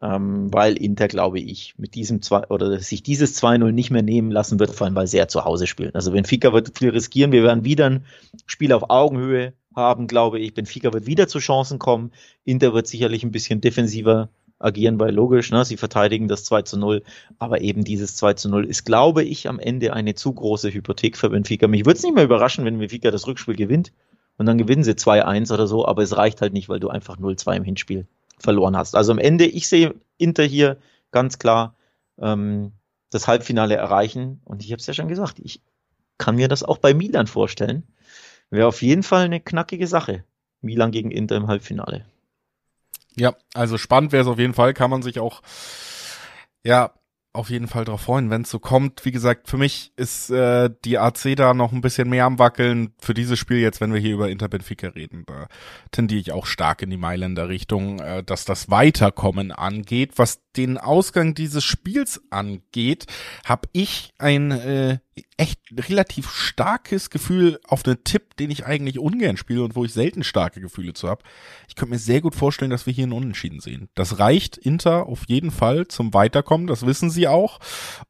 Ähm, 0.00 0.52
weil 0.52 0.76
Inter, 0.76 1.08
glaube 1.08 1.40
ich, 1.40 1.74
mit 1.76 1.96
diesem 1.96 2.22
zwei 2.22 2.46
oder 2.48 2.78
sich 2.78 3.02
dieses 3.02 3.42
2-0 3.42 3.72
nicht 3.72 3.90
mehr 3.90 4.02
nehmen 4.02 4.30
lassen 4.30 4.60
wird, 4.60 4.70
vor 4.70 4.86
allem 4.86 4.94
weil 4.94 5.08
sie 5.08 5.16
ja 5.16 5.26
zu 5.26 5.44
Hause 5.44 5.66
spielen. 5.66 5.92
Also 5.94 6.12
Benfica 6.12 6.52
wird 6.52 6.78
viel 6.78 6.90
riskieren. 6.90 7.32
Wir 7.32 7.42
werden 7.42 7.64
wieder 7.64 7.86
ein 7.86 8.04
Spiel 8.46 8.72
auf 8.72 8.90
Augenhöhe 8.90 9.54
haben, 9.78 10.06
glaube 10.06 10.38
ich. 10.38 10.52
Benfica 10.52 10.92
wird 10.92 11.06
wieder 11.06 11.28
zu 11.28 11.38
Chancen 11.38 11.78
kommen. 11.78 12.12
Inter 12.44 12.74
wird 12.74 12.86
sicherlich 12.86 13.24
ein 13.24 13.32
bisschen 13.32 13.62
defensiver 13.62 14.28
agieren, 14.58 14.98
weil 14.98 15.14
logisch, 15.14 15.50
ne, 15.50 15.64
sie 15.64 15.76
verteidigen 15.76 16.28
das 16.28 16.44
2 16.44 16.62
zu 16.62 16.78
0, 16.78 17.02
aber 17.38 17.60
eben 17.60 17.84
dieses 17.84 18.16
2 18.16 18.34
zu 18.34 18.48
0 18.48 18.66
ist, 18.66 18.84
glaube 18.84 19.22
ich, 19.22 19.48
am 19.48 19.60
Ende 19.60 19.92
eine 19.92 20.14
zu 20.14 20.32
große 20.32 20.72
Hypothek 20.72 21.16
für 21.16 21.30
Benfica. 21.30 21.68
Mich 21.68 21.86
würde 21.86 21.96
es 21.96 22.02
nicht 22.02 22.14
mehr 22.14 22.24
überraschen, 22.24 22.64
wenn 22.64 22.78
Benfica 22.78 23.10
das 23.10 23.26
Rückspiel 23.26 23.54
gewinnt 23.54 23.92
und 24.36 24.46
dann 24.46 24.58
gewinnen 24.58 24.84
sie 24.84 24.92
2-1 24.92 25.52
oder 25.52 25.66
so, 25.66 25.86
aber 25.86 26.02
es 26.02 26.16
reicht 26.16 26.40
halt 26.40 26.52
nicht, 26.52 26.68
weil 26.68 26.80
du 26.80 26.88
einfach 26.88 27.18
0-2 27.18 27.56
im 27.56 27.64
Hinspiel 27.64 28.06
verloren 28.38 28.76
hast. 28.76 28.96
Also 28.96 29.12
am 29.12 29.18
Ende, 29.18 29.46
ich 29.46 29.68
sehe 29.68 29.94
Inter 30.16 30.44
hier 30.44 30.76
ganz 31.10 31.38
klar 31.38 31.76
ähm, 32.20 32.72
das 33.10 33.28
Halbfinale 33.28 33.76
erreichen 33.76 34.40
und 34.44 34.64
ich 34.64 34.72
habe 34.72 34.80
es 34.80 34.86
ja 34.86 34.94
schon 34.94 35.08
gesagt, 35.08 35.38
ich 35.38 35.62
kann 36.18 36.34
mir 36.34 36.48
das 36.48 36.64
auch 36.64 36.78
bei 36.78 36.94
Milan 36.94 37.28
vorstellen. 37.28 37.84
Wäre 38.50 38.66
auf 38.66 38.82
jeden 38.82 39.02
Fall 39.02 39.24
eine 39.24 39.40
knackige 39.40 39.86
Sache. 39.86 40.24
Milan 40.60 40.90
gegen 40.90 41.10
Inter 41.10 41.36
im 41.36 41.46
Halbfinale. 41.46 42.04
Ja, 43.16 43.34
also 43.54 43.78
spannend 43.78 44.12
wäre 44.12 44.22
es 44.22 44.28
auf 44.28 44.38
jeden 44.38 44.54
Fall, 44.54 44.74
kann 44.74 44.90
man 44.90 45.02
sich 45.02 45.18
auch 45.18 45.42
ja 46.64 46.92
auf 47.38 47.50
jeden 47.50 47.68
Fall 47.68 47.84
darauf 47.84 48.00
freuen, 48.00 48.30
wenn 48.30 48.42
es 48.42 48.50
so 48.50 48.58
kommt. 48.58 49.04
Wie 49.04 49.12
gesagt, 49.12 49.48
für 49.48 49.58
mich 49.58 49.92
ist 49.96 50.30
äh, 50.30 50.70
die 50.84 50.98
AC 50.98 51.36
da 51.36 51.54
noch 51.54 51.72
ein 51.72 51.82
bisschen 51.82 52.08
mehr 52.08 52.24
am 52.24 52.38
Wackeln. 52.38 52.94
Für 52.98 53.14
dieses 53.14 53.38
Spiel 53.38 53.58
jetzt, 53.58 53.80
wenn 53.80 53.92
wir 53.92 54.00
hier 54.00 54.14
über 54.14 54.28
Inter 54.28 54.48
Benfica 54.48 54.88
reden, 54.88 55.24
da 55.26 55.46
tendiere 55.92 56.20
ich 56.20 56.32
auch 56.32 56.46
stark 56.46 56.82
in 56.82 56.90
die 56.90 56.96
Mailänder 56.96 57.48
Richtung, 57.48 58.00
äh, 58.00 58.24
dass 58.24 58.44
das 58.44 58.70
Weiterkommen 58.70 59.52
angeht. 59.52 60.14
Was 60.16 60.40
den 60.56 60.78
Ausgang 60.78 61.34
dieses 61.34 61.64
Spiels 61.64 62.20
angeht, 62.30 63.06
habe 63.44 63.68
ich 63.72 64.12
ein 64.18 64.50
äh, 64.50 64.98
echt 65.36 65.60
relativ 65.72 66.30
starkes 66.30 67.10
Gefühl 67.10 67.60
auf 67.66 67.84
einen 67.84 68.04
Tipp, 68.04 68.36
den 68.36 68.50
ich 68.50 68.66
eigentlich 68.66 68.98
ungern 68.98 69.36
spiele 69.36 69.62
und 69.62 69.76
wo 69.76 69.84
ich 69.84 69.92
selten 69.92 70.22
starke 70.22 70.60
Gefühle 70.60 70.92
zu 70.92 71.08
habe. 71.08 71.22
Ich 71.68 71.74
könnte 71.74 71.92
mir 71.92 71.98
sehr 71.98 72.20
gut 72.20 72.34
vorstellen, 72.34 72.70
dass 72.70 72.86
wir 72.86 72.92
hier 72.92 73.04
einen 73.04 73.12
Unentschieden 73.12 73.60
sehen. 73.60 73.88
Das 73.94 74.18
reicht 74.18 74.56
Inter 74.56 75.06
auf 75.06 75.24
jeden 75.28 75.50
Fall 75.50 75.88
zum 75.88 76.14
Weiterkommen, 76.14 76.66
das 76.66 76.86
wissen 76.86 77.10
sie 77.10 77.28
auch. 77.28 77.58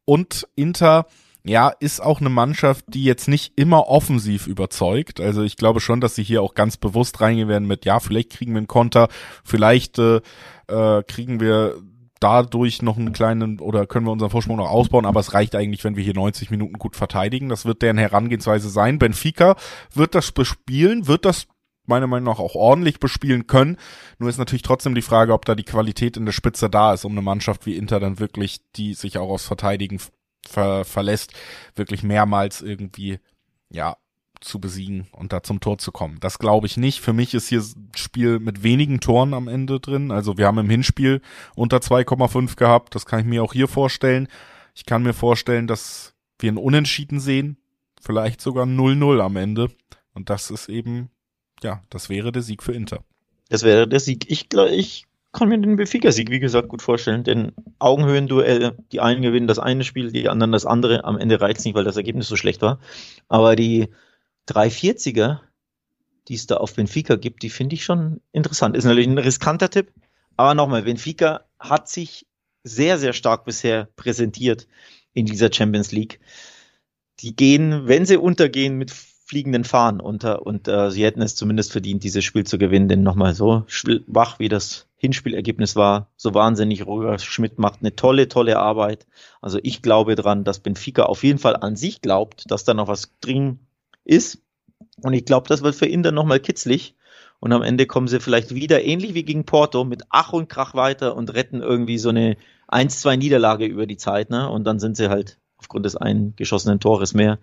Und 0.04 0.46
Inter 0.54 1.06
ja, 1.44 1.70
ist 1.80 2.02
auch 2.02 2.20
eine 2.20 2.28
Mannschaft, 2.28 2.84
die 2.88 3.04
jetzt 3.04 3.28
nicht 3.28 3.52
immer 3.56 3.88
offensiv 3.88 4.46
überzeugt. 4.46 5.20
Also 5.20 5.42
ich 5.42 5.56
glaube 5.56 5.80
schon, 5.80 6.00
dass 6.00 6.14
sie 6.14 6.22
hier 6.22 6.42
auch 6.42 6.54
ganz 6.54 6.76
bewusst 6.76 7.20
reingehen 7.20 7.48
werden 7.48 7.66
mit, 7.66 7.84
ja, 7.84 8.00
vielleicht 8.00 8.30
kriegen 8.30 8.52
wir 8.52 8.58
einen 8.58 8.66
Konter, 8.66 9.08
vielleicht 9.44 9.98
äh, 9.98 10.20
äh, 10.68 11.02
kriegen 11.04 11.40
wir 11.40 11.80
dadurch 12.20 12.82
noch 12.82 12.96
einen 12.96 13.12
kleinen 13.12 13.60
oder 13.60 13.86
können 13.86 14.06
wir 14.06 14.12
unseren 14.12 14.30
Vorsprung 14.30 14.56
noch 14.56 14.70
ausbauen, 14.70 15.06
aber 15.06 15.20
es 15.20 15.34
reicht 15.34 15.54
eigentlich, 15.54 15.84
wenn 15.84 15.96
wir 15.96 16.04
hier 16.04 16.14
90 16.14 16.50
Minuten 16.50 16.74
gut 16.74 16.96
verteidigen. 16.96 17.48
Das 17.48 17.64
wird 17.64 17.82
deren 17.82 17.98
Herangehensweise 17.98 18.68
sein. 18.68 18.98
Benfica 18.98 19.56
wird 19.94 20.14
das 20.14 20.32
bespielen, 20.32 21.06
wird 21.06 21.24
das 21.24 21.46
meiner 21.86 22.06
Meinung 22.06 22.32
nach 22.32 22.38
auch 22.38 22.54
ordentlich 22.54 23.00
bespielen 23.00 23.46
können. 23.46 23.78
Nur 24.18 24.28
ist 24.28 24.38
natürlich 24.38 24.62
trotzdem 24.62 24.94
die 24.94 25.02
Frage, 25.02 25.32
ob 25.32 25.44
da 25.44 25.54
die 25.54 25.64
Qualität 25.64 26.16
in 26.16 26.26
der 26.26 26.32
Spitze 26.32 26.68
da 26.68 26.92
ist, 26.92 27.04
um 27.04 27.12
eine 27.12 27.22
Mannschaft 27.22 27.66
wie 27.66 27.76
Inter 27.76 27.98
dann 27.98 28.18
wirklich, 28.18 28.60
die 28.76 28.94
sich 28.94 29.18
auch 29.18 29.30
aus 29.30 29.46
Verteidigen 29.46 29.98
ver 30.46 30.84
verlässt, 30.84 31.32
wirklich 31.74 32.02
mehrmals 32.02 32.62
irgendwie, 32.62 33.18
ja, 33.70 33.96
zu 34.40 34.60
besiegen 34.60 35.06
und 35.12 35.32
da 35.32 35.42
zum 35.42 35.60
Tor 35.60 35.78
zu 35.78 35.92
kommen. 35.92 36.18
Das 36.20 36.38
glaube 36.38 36.66
ich 36.66 36.76
nicht. 36.76 37.00
Für 37.00 37.12
mich 37.12 37.34
ist 37.34 37.48
hier 37.48 37.62
Spiel 37.94 38.38
mit 38.38 38.62
wenigen 38.62 39.00
Toren 39.00 39.34
am 39.34 39.48
Ende 39.48 39.80
drin. 39.80 40.10
Also 40.10 40.38
wir 40.38 40.46
haben 40.46 40.58
im 40.58 40.70
Hinspiel 40.70 41.20
unter 41.54 41.78
2,5 41.78 42.56
gehabt. 42.56 42.94
Das 42.94 43.06
kann 43.06 43.20
ich 43.20 43.26
mir 43.26 43.42
auch 43.42 43.52
hier 43.52 43.68
vorstellen. 43.68 44.28
Ich 44.74 44.86
kann 44.86 45.02
mir 45.02 45.14
vorstellen, 45.14 45.66
dass 45.66 46.14
wir 46.38 46.48
einen 46.48 46.58
Unentschieden 46.58 47.20
sehen. 47.20 47.56
Vielleicht 48.00 48.40
sogar 48.40 48.64
0-0 48.64 49.20
am 49.20 49.36
Ende. 49.36 49.68
Und 50.14 50.30
das 50.30 50.50
ist 50.50 50.68
eben, 50.68 51.10
ja, 51.62 51.82
das 51.90 52.08
wäre 52.08 52.32
der 52.32 52.42
Sieg 52.42 52.62
für 52.62 52.72
Inter. 52.72 53.04
Das 53.48 53.62
wäre 53.62 53.88
der 53.88 54.00
Sieg. 54.00 54.30
Ich 54.30 54.48
glaube, 54.48 54.70
ich 54.70 55.06
kann 55.32 55.48
mir 55.48 55.58
den 55.58 55.76
Benfica-Sieg, 55.76 56.30
wie 56.30 56.40
gesagt, 56.40 56.68
gut 56.68 56.82
vorstellen. 56.82 57.24
Denn 57.24 57.52
Augenhöhenduell, 57.78 58.76
die 58.92 59.00
einen 59.00 59.22
gewinnen 59.22 59.46
das 59.46 59.58
eine 59.58 59.84
Spiel, 59.84 60.10
die 60.10 60.28
anderen 60.28 60.52
das 60.52 60.66
andere. 60.66 61.04
Am 61.04 61.18
Ende 61.18 61.40
reicht 61.40 61.58
es 61.58 61.64
nicht, 61.64 61.74
weil 61.74 61.84
das 61.84 61.96
Ergebnis 61.96 62.28
so 62.28 62.36
schlecht 62.36 62.62
war. 62.62 62.78
Aber 63.28 63.56
die 63.56 63.88
340er, 64.48 65.40
die 66.28 66.34
es 66.34 66.46
da 66.46 66.56
auf 66.56 66.74
Benfica 66.74 67.16
gibt, 67.16 67.42
die 67.42 67.50
finde 67.50 67.74
ich 67.74 67.84
schon 67.84 68.20
interessant. 68.32 68.76
Ist 68.76 68.84
natürlich 68.84 69.08
ein 69.08 69.18
riskanter 69.18 69.70
Tipp, 69.70 69.92
aber 70.36 70.54
nochmal, 70.54 70.82
Benfica 70.82 71.44
hat 71.58 71.88
sich 71.88 72.26
sehr, 72.64 72.98
sehr 72.98 73.12
stark 73.12 73.44
bisher 73.44 73.88
präsentiert 73.96 74.66
in 75.12 75.26
dieser 75.26 75.52
Champions 75.52 75.92
League. 75.92 76.20
Die 77.20 77.34
gehen, 77.34 77.88
wenn 77.88 78.06
sie 78.06 78.16
untergehen, 78.16 78.76
mit 78.76 78.92
fliegenden 79.28 79.64
Fahnen 79.64 80.00
unter 80.00 80.46
und 80.46 80.68
äh, 80.68 80.90
sie 80.90 81.04
hätten 81.04 81.20
es 81.20 81.34
zumindest 81.34 81.72
verdient, 81.72 82.02
dieses 82.02 82.24
Spiel 82.24 82.44
zu 82.44 82.56
gewinnen, 82.56 82.88
denn 82.88 83.02
nochmal 83.02 83.34
so 83.34 83.64
schwach 83.66 84.38
wie 84.38 84.48
das 84.48 84.88
Hinspielergebnis 84.96 85.76
war, 85.76 86.10
so 86.16 86.32
wahnsinnig 86.32 86.86
ruhiger. 86.86 87.18
Schmidt 87.18 87.58
macht 87.58 87.80
eine 87.80 87.94
tolle, 87.94 88.28
tolle 88.28 88.58
Arbeit. 88.58 89.06
Also 89.42 89.58
ich 89.62 89.82
glaube 89.82 90.14
dran, 90.14 90.44
dass 90.44 90.60
Benfica 90.60 91.02
auf 91.02 91.24
jeden 91.24 91.38
Fall 91.38 91.56
an 91.56 91.76
sich 91.76 92.00
glaubt, 92.00 92.50
dass 92.50 92.64
da 92.64 92.72
noch 92.72 92.88
was 92.88 93.12
drin 93.20 93.58
ist. 94.08 94.42
Und 95.02 95.12
ich 95.12 95.24
glaube, 95.24 95.48
das 95.48 95.62
wird 95.62 95.74
für 95.74 95.86
ihn 95.86 96.02
dann 96.02 96.14
nochmal 96.14 96.40
kitzlig. 96.40 96.96
Und 97.40 97.52
am 97.52 97.62
Ende 97.62 97.86
kommen 97.86 98.08
sie 98.08 98.18
vielleicht 98.18 98.54
wieder, 98.54 98.82
ähnlich 98.82 99.14
wie 99.14 99.22
gegen 99.22 99.44
Porto, 99.44 99.84
mit 99.84 100.02
Ach 100.10 100.32
und 100.32 100.48
Krach 100.48 100.74
weiter 100.74 101.14
und 101.14 101.32
retten 101.34 101.62
irgendwie 101.62 101.98
so 101.98 102.08
eine 102.08 102.36
1-2 102.68 103.16
Niederlage 103.16 103.66
über 103.66 103.86
die 103.86 103.96
Zeit. 103.96 104.30
Ne? 104.30 104.50
Und 104.50 104.64
dann 104.64 104.80
sind 104.80 104.96
sie 104.96 105.08
halt 105.08 105.38
aufgrund 105.58 105.86
des 105.86 105.96
eingeschossenen 105.96 106.80
Tores 106.80 107.14
mehr 107.14 107.38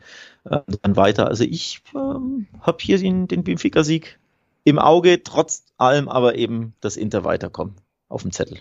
äh, 0.45 0.60
dann 0.82 0.95
weiter. 0.95 1.28
Also 1.28 1.43
ich 1.43 1.82
ähm, 1.93 2.47
habe 2.62 2.78
hier 2.82 2.97
den, 2.97 3.28
den 3.28 3.43
Benfica-Sieg 3.43 4.19
im 4.63 4.80
Auge, 4.80 5.23
trotz 5.23 5.65
allem 5.78 6.10
aber 6.10 6.36
eben 6.36 6.73
das 6.82 6.97
Inter 6.97 7.23
weiterkommen 7.23 7.75
auf 8.10 8.23
dem 8.23 8.32
Zettel. 8.32 8.60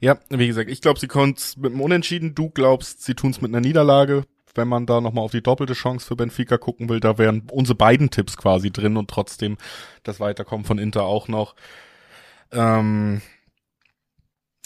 Ja, 0.00 0.18
wie 0.30 0.46
gesagt, 0.46 0.70
ich 0.70 0.80
glaube, 0.80 0.98
sie 0.98 1.08
können 1.08 1.34
es 1.36 1.56
mit 1.56 1.72
einem 1.72 1.82
Unentschieden. 1.82 2.34
Du 2.34 2.48
glaubst, 2.48 3.02
sie 3.02 3.14
tun 3.14 3.32
es 3.32 3.42
mit 3.42 3.50
einer 3.50 3.60
Niederlage 3.60 4.24
wenn 4.54 4.68
man 4.68 4.86
da 4.86 5.00
nochmal 5.00 5.24
auf 5.24 5.30
die 5.30 5.42
doppelte 5.42 5.74
Chance 5.74 6.06
für 6.06 6.16
Benfica 6.16 6.58
gucken 6.58 6.88
will, 6.88 7.00
da 7.00 7.18
wären 7.18 7.48
unsere 7.50 7.76
beiden 7.76 8.10
Tipps 8.10 8.36
quasi 8.36 8.70
drin 8.70 8.96
und 8.96 9.10
trotzdem 9.10 9.56
das 10.02 10.20
Weiterkommen 10.20 10.64
von 10.64 10.78
Inter 10.78 11.04
auch 11.04 11.28
noch. 11.28 11.54
Ähm, 12.52 13.22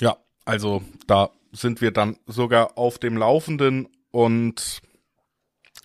ja, 0.01 0.17
also 0.45 0.83
da 1.07 1.31
sind 1.53 1.81
wir 1.81 1.91
dann 1.91 2.17
sogar 2.27 2.77
auf 2.79 2.99
dem 2.99 3.17
Laufenden 3.17 3.89
und 4.11 4.81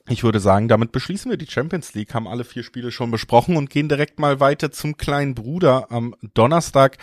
ich 0.09 0.23
würde 0.23 0.39
sagen, 0.39 0.67
damit 0.67 0.91
beschließen 0.91 1.29
wir 1.29 1.37
die 1.37 1.47
Champions 1.47 1.93
League, 1.93 2.13
haben 2.13 2.27
alle 2.27 2.43
vier 2.43 2.63
Spiele 2.63 2.91
schon 2.91 3.11
besprochen 3.11 3.57
und 3.57 3.69
gehen 3.69 3.89
direkt 3.89 4.19
mal 4.19 4.39
weiter 4.39 4.71
zum 4.71 4.97
kleinen 4.97 5.35
Bruder. 5.35 5.91
Am 5.91 6.15
Donnerstag 6.33 6.97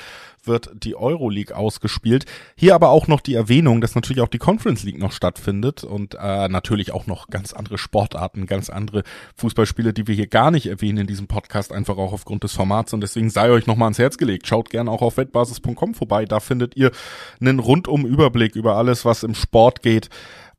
wird 0.45 0.71
die 0.75 0.97
Euroleague 0.97 1.57
ausgespielt. 1.57 2.25
Hier 2.57 2.75
aber 2.75 2.90
auch 2.90 3.07
noch 3.07 3.21
die 3.21 3.35
Erwähnung, 3.35 3.81
dass 3.81 3.95
natürlich 3.95 4.23
auch 4.23 4.29
die 4.29 4.38
Conference 4.38 4.83
League 4.83 4.99
noch 4.99 5.12
stattfindet 5.12 5.85
und 5.85 6.14
äh, 6.14 6.49
natürlich 6.49 6.92
auch 6.92 7.07
noch 7.07 7.29
ganz 7.29 7.53
andere 7.53 7.79
Sportarten, 7.79 8.47
ganz 8.47 8.71
andere 8.71 9.03
Fußballspiele, 9.37 9.92
die 9.92 10.07
wir 10.07 10.14
hier 10.14 10.29
gar 10.29 10.51
nicht 10.51 10.66
erwähnen 10.66 10.99
in 10.99 11.07
diesem 11.07 11.29
Podcast, 11.29 11.73
einfach 11.73 11.97
auch 11.99 12.12
aufgrund 12.12 12.45
des 12.45 12.53
Formats 12.53 12.92
und 12.92 13.01
deswegen 13.01 13.31
sei 13.31 13.51
euch 13.51 13.66
nochmal 13.66 13.87
ans 13.87 13.99
Herz 13.99 14.19
gelegt. 14.19 14.47
Schaut 14.47 14.71
gerne 14.71 14.90
auch 14.90 15.03
auf 15.03 15.16
wettbasis.com 15.16 15.95
vorbei, 15.95 16.25
da 16.25 16.40
findet 16.40 16.77
ihr 16.77 16.90
einen 17.40 17.59
rundum 17.59 18.05
Überblick 18.05 18.57
über 18.57 18.77
alles, 18.77 19.05
was 19.05 19.23
im 19.23 19.35
Sport 19.35 19.83
geht 19.83 20.09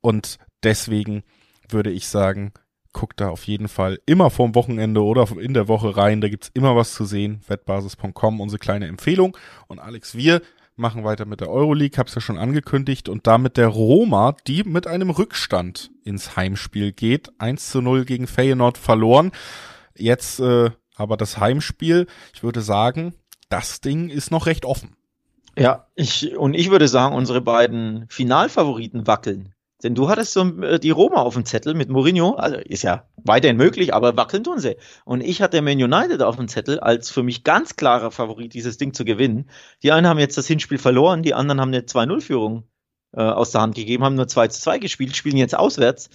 und 0.02 0.38
deswegen 0.64 1.24
würde 1.70 1.92
ich 1.92 2.08
sagen, 2.08 2.54
guckt 2.94 3.22
da 3.22 3.30
auf 3.30 3.46
jeden 3.46 3.68
Fall 3.68 4.00
immer 4.06 4.30
vorm 4.30 4.56
Wochenende 4.56 5.04
oder 5.04 5.28
in 5.40 5.54
der 5.54 5.68
Woche 5.68 5.96
rein. 5.98 6.22
Da 6.22 6.30
gibt's 6.30 6.52
immer 6.54 6.76
was 6.76 6.94
zu 6.94 7.06
sehen. 7.06 7.42
Wettbasis.com, 7.48 8.42
unsere 8.42 8.60
kleine 8.60 8.88
Empfehlung. 8.88 9.38
Und 9.68 9.80
Alex, 9.80 10.16
wir 10.16 10.42
machen 10.76 11.04
weiter 11.04 11.26
mit 11.26 11.42
der 11.42 11.50
Euroleague, 11.50 11.98
hab's 11.98 12.16
ja 12.16 12.22
schon 12.22 12.38
angekündigt, 12.38 13.10
und 13.10 13.26
damit 13.28 13.58
der 13.58 13.68
Roma, 13.68 14.36
die 14.48 14.64
mit 14.64 14.88
einem 14.88 15.10
Rückstand 15.10 15.92
ins 16.04 16.36
Heimspiel 16.36 16.92
geht. 16.92 17.32
1 17.40 17.70
zu 17.70 17.82
0 17.82 18.06
gegen 18.06 18.28
Feyenoord 18.28 18.78
verloren. 18.78 19.32
Jetzt 19.96 20.40
äh, 20.40 20.70
aber 20.98 21.16
das 21.16 21.38
Heimspiel, 21.38 22.08
ich 22.34 22.44
würde 22.44 22.62
sagen, 22.62 23.14
das 23.50 23.82
Ding 23.82 24.10
ist 24.10 24.32
noch 24.32 24.48
recht 24.48 24.66
offen. 24.66 24.96
Ja, 25.58 25.88
ich, 25.96 26.36
und 26.36 26.54
ich 26.54 26.70
würde 26.70 26.88
sagen, 26.88 27.16
unsere 27.16 27.42
beiden 27.42 28.06
Finalfavoriten 28.10 29.08
wackeln. 29.08 29.54
Denn 29.84 29.94
du 29.94 30.10
hattest 30.10 30.34
so 30.34 30.42
äh, 30.62 30.80
die 30.80 30.90
Roma 30.90 31.22
auf 31.22 31.36
dem 31.36 31.46
Zettel 31.46 31.76
mit 31.76 31.90
Mourinho, 31.90 32.34
also 32.34 32.58
ist 32.58 32.84
ja 32.84 33.08
weiterhin 33.18 33.58
möglich, 33.58 33.94
aber 33.94 34.18
wackeln 34.18 34.44
tun 34.44 34.60
sie. 34.60 34.78
Und 35.06 35.22
ich 35.22 35.42
hatte 35.42 35.62
Man 35.62 35.82
United 35.82 36.22
auf 36.22 36.36
dem 36.38 36.48
Zettel 36.48 36.80
als 36.80 37.12
für 37.12 37.22
mich 37.22 37.44
ganz 37.44 37.76
klarer 37.76 38.12
Favorit, 38.12 38.54
dieses 38.54 38.78
Ding 38.78 38.94
zu 38.94 39.06
gewinnen. 39.06 39.50
Die 39.84 39.92
einen 39.92 40.08
haben 40.08 40.20
jetzt 40.20 40.38
das 40.38 40.48
Hinspiel 40.48 40.80
verloren, 40.80 41.22
die 41.22 41.36
anderen 41.36 41.62
haben 41.62 41.70
eine 41.70 41.82
2-0-Führung 41.82 42.64
äh, 43.14 43.22
aus 43.22 43.52
der 43.52 43.62
Hand 43.62 43.76
gegeben, 43.76 44.04
haben 44.04 44.16
nur 44.16 44.28
2 44.28 44.48
2 44.48 44.80
gespielt, 44.80 45.16
spielen 45.16 45.38
jetzt 45.38 45.56
auswärts. 45.56 46.10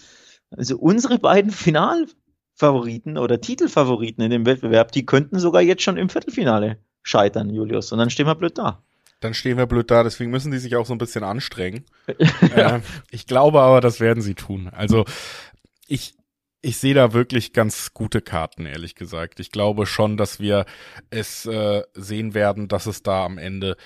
Also 0.51 0.77
unsere 0.77 1.19
beiden 1.19 1.53
Finalfavoriten 1.53 3.17
oder 3.17 3.41
Titelfavoriten 3.41 4.25
in 4.25 4.31
dem 4.31 4.45
Wettbewerb, 4.45 4.91
die 4.93 5.07
könnten 5.07 5.39
sogar 5.39 5.63
jetzt 5.63 5.83
schon 5.83 5.97
im 5.97 6.09
Viertelfinale 6.09 6.79
scheitern, 7.03 7.51
Julius. 7.51 7.93
Und 7.93 7.99
dann 7.99 8.11
stehen 8.11 8.27
wir 8.27 8.35
blöd 8.35 8.59
da 8.59 8.83
dann 9.23 9.35
stehen 9.35 9.57
wir 9.57 9.67
blöd 9.67 9.91
da. 9.91 10.03
Deswegen 10.03 10.31
müssen 10.31 10.53
die 10.53 10.59
sich 10.59 10.77
auch 10.77 10.87
so 10.87 10.95
ein 10.95 10.99
bisschen 10.99 11.25
anstrengen. 11.25 11.85
ja. 12.57 12.77
äh, 12.77 12.81
ich 13.11 13.27
glaube 13.27 13.61
aber, 13.61 13.81
das 13.81 14.01
werden 14.01 14.23
sie 14.23 14.35
tun. 14.35 14.69
Also 14.69 15.05
ich, 15.87 16.15
ich 16.61 16.79
sehe 16.79 16.95
da 16.95 17.13
wirklich 17.13 17.53
ganz 17.53 17.95
gute 17.95 18.21
Karten, 18.21 18.67
ehrlich 18.67 18.95
gesagt. 18.95 19.41
Ich 19.41 19.51
glaube 19.51 19.87
schon, 19.87 20.17
dass 20.17 20.41
wir 20.41 20.67
es 21.11 21.47
äh, 21.47 21.83
sehen 21.95 22.35
werden, 22.35 22.69
dass 22.69 22.87
es 22.87 23.03
da 23.03 23.25
am 23.25 23.39
Ende 23.39 23.77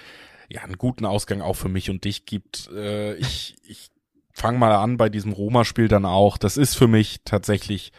ja 0.49 0.62
einen 0.62 0.79
guten 0.79 1.05
Ausgang 1.05 1.40
auch 1.40 1.57
für 1.57 1.68
mich 1.68 1.90
und 1.90 2.05
dich 2.05 2.27
gibt. 2.27 2.70
Äh, 2.72 3.14
ich 3.16 3.57
ich 3.62 3.90
fange 4.33 4.59
mal 4.59 4.75
an 4.75 4.99
bei 4.99 5.09
diesem 5.09 5.33
Roma-Spiel 5.33 5.88
dann 5.88 6.05
auch. 6.05 6.37
Das 6.37 6.57
ist 6.57 6.75
für 6.75 6.88
mich 6.88 7.20
tatsächlich 7.25 7.92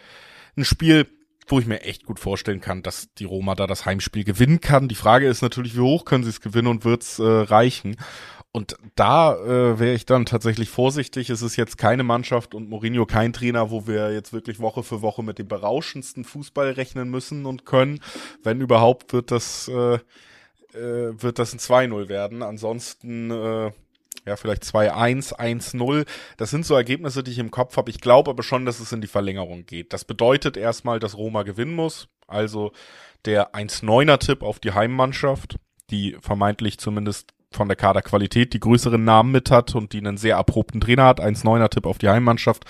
ein 0.55 0.65
Spiel, 0.65 1.07
wo 1.47 1.59
ich 1.59 1.65
mir 1.65 1.81
echt 1.81 2.05
gut 2.05 2.19
vorstellen 2.19 2.61
kann, 2.61 2.83
dass 2.83 3.13
die 3.15 3.25
Roma 3.25 3.55
da 3.55 3.67
das 3.67 3.85
Heimspiel 3.85 4.23
gewinnen 4.23 4.61
kann. 4.61 4.87
Die 4.87 4.95
Frage 4.95 5.27
ist 5.27 5.41
natürlich, 5.41 5.75
wie 5.75 5.81
hoch 5.81 6.05
können 6.05 6.23
sie 6.23 6.29
es 6.29 6.41
gewinnen 6.41 6.67
und 6.67 6.85
wird's 6.85 7.19
äh, 7.19 7.23
reichen? 7.23 7.95
Und 8.51 8.75
da 8.95 9.35
äh, 9.35 9.79
wäre 9.79 9.93
ich 9.93 10.05
dann 10.05 10.25
tatsächlich 10.25 10.69
vorsichtig. 10.69 11.29
Es 11.29 11.41
ist 11.41 11.57
jetzt 11.57 11.77
keine 11.77 12.03
Mannschaft 12.03 12.55
und 12.55 12.69
Mourinho 12.69 13.05
kein 13.05 13.31
Trainer, 13.31 13.69
wo 13.69 13.87
wir 13.87 14.11
jetzt 14.11 14.33
wirklich 14.33 14.59
Woche 14.59 14.83
für 14.83 15.01
Woche 15.01 15.23
mit 15.23 15.37
dem 15.37 15.47
berauschendsten 15.47 16.23
Fußball 16.23 16.71
rechnen 16.71 17.09
müssen 17.09 17.45
und 17.45 17.65
können. 17.65 17.99
Wenn 18.43 18.59
überhaupt, 18.59 19.13
wird 19.13 19.31
das, 19.31 19.67
äh, 19.67 19.99
äh, 20.73 21.21
wird 21.21 21.39
das 21.39 21.53
ein 21.53 21.59
2-0 21.59 22.09
werden. 22.09 22.41
Ansonsten 22.41 23.29
äh, 23.29 23.71
ja, 24.27 24.35
vielleicht 24.35 24.63
2-1, 24.63 25.33
1-0. 25.33 26.05
Das 26.35 26.49
sind 26.49 26.65
so 26.65 26.75
Ergebnisse, 26.75 27.23
die 27.23 27.31
ich 27.31 27.39
im 27.39 27.49
Kopf 27.49 27.77
habe. 27.77 27.89
Ich 27.89 28.01
glaube 28.01 28.29
aber 28.29 28.43
schon, 28.43 28.65
dass 28.65 28.81
es 28.81 28.91
in 28.91 28.99
die 28.99 29.07
Verlängerung 29.07 29.65
geht. 29.65 29.93
Das 29.93 30.03
bedeutet 30.03 30.57
erstmal, 30.57 30.99
dass 30.99 31.17
Roma 31.17 31.43
gewinnen 31.43 31.73
muss. 31.73 32.09
Also 32.27 32.73
der 33.25 33.55
1-9er 33.55 34.19
Tipp 34.19 34.43
auf 34.43 34.59
die 34.59 34.73
Heimmannschaft, 34.73 35.55
die 35.89 36.17
vermeintlich 36.19 36.77
zumindest 36.77 37.33
von 37.51 37.69
der 37.69 37.77
Kaderqualität 37.77 38.53
die 38.53 38.59
größeren 38.59 39.01
Namen 39.01 39.31
mit 39.31 39.49
hat 39.49 39.73
und 39.73 39.93
die 39.93 39.99
einen 39.99 40.17
sehr 40.17 40.35
erprobten 40.35 40.81
Trainer 40.81 41.05
hat, 41.05 41.21
1-9er 41.21 41.69
Tipp 41.69 41.85
auf 41.85 41.97
die 41.97 42.09
Heimmannschaft, 42.09 42.65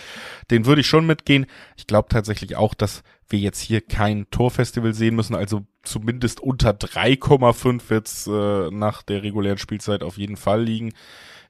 den 0.51 0.67
würde 0.67 0.81
ich 0.81 0.87
schon 0.87 1.07
mitgehen. 1.07 1.47
Ich 1.75 1.87
glaube 1.87 2.09
tatsächlich 2.09 2.55
auch, 2.55 2.75
dass 2.75 3.01
wir 3.27 3.39
jetzt 3.39 3.59
hier 3.59 3.81
kein 3.81 4.29
Torfestival 4.29 4.93
sehen 4.93 5.15
müssen, 5.15 5.35
also 5.35 5.65
zumindest 5.81 6.39
unter 6.39 6.69
3,5 6.69 7.89
wird's 7.89 8.27
äh, 8.27 8.69
nach 8.69 9.01
der 9.01 9.23
regulären 9.23 9.57
Spielzeit 9.57 10.03
auf 10.03 10.19
jeden 10.19 10.37
Fall 10.37 10.63
liegen 10.63 10.93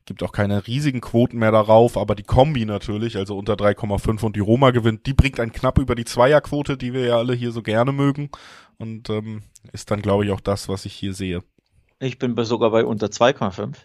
gibt 0.07 0.23
auch 0.23 0.31
keine 0.31 0.65
riesigen 0.65 1.01
Quoten 1.01 1.37
mehr 1.37 1.51
darauf, 1.51 1.97
aber 1.97 2.15
die 2.15 2.23
Kombi 2.23 2.65
natürlich, 2.65 3.17
also 3.17 3.37
unter 3.37 3.53
3,5 3.53 4.25
und 4.25 4.35
die 4.35 4.41
Roma 4.41 4.71
gewinnt, 4.71 5.05
die 5.05 5.13
bringt 5.13 5.39
einen 5.39 5.51
knapp 5.51 5.77
über 5.77 5.93
die 5.93 6.05
Zweierquote, 6.05 6.77
die 6.77 6.93
wir 6.93 7.05
ja 7.05 7.17
alle 7.17 7.33
hier 7.33 7.51
so 7.51 7.61
gerne 7.61 7.91
mögen 7.91 8.29
und 8.77 9.09
ähm, 9.09 9.43
ist 9.73 9.91
dann, 9.91 10.01
glaube 10.01 10.25
ich, 10.25 10.31
auch 10.31 10.39
das, 10.39 10.69
was 10.69 10.85
ich 10.85 10.93
hier 10.93 11.13
sehe. 11.13 11.43
Ich 11.99 12.17
bin 12.17 12.35
sogar 12.45 12.71
bei 12.71 12.85
unter 12.85 13.07
2,5 13.07 13.75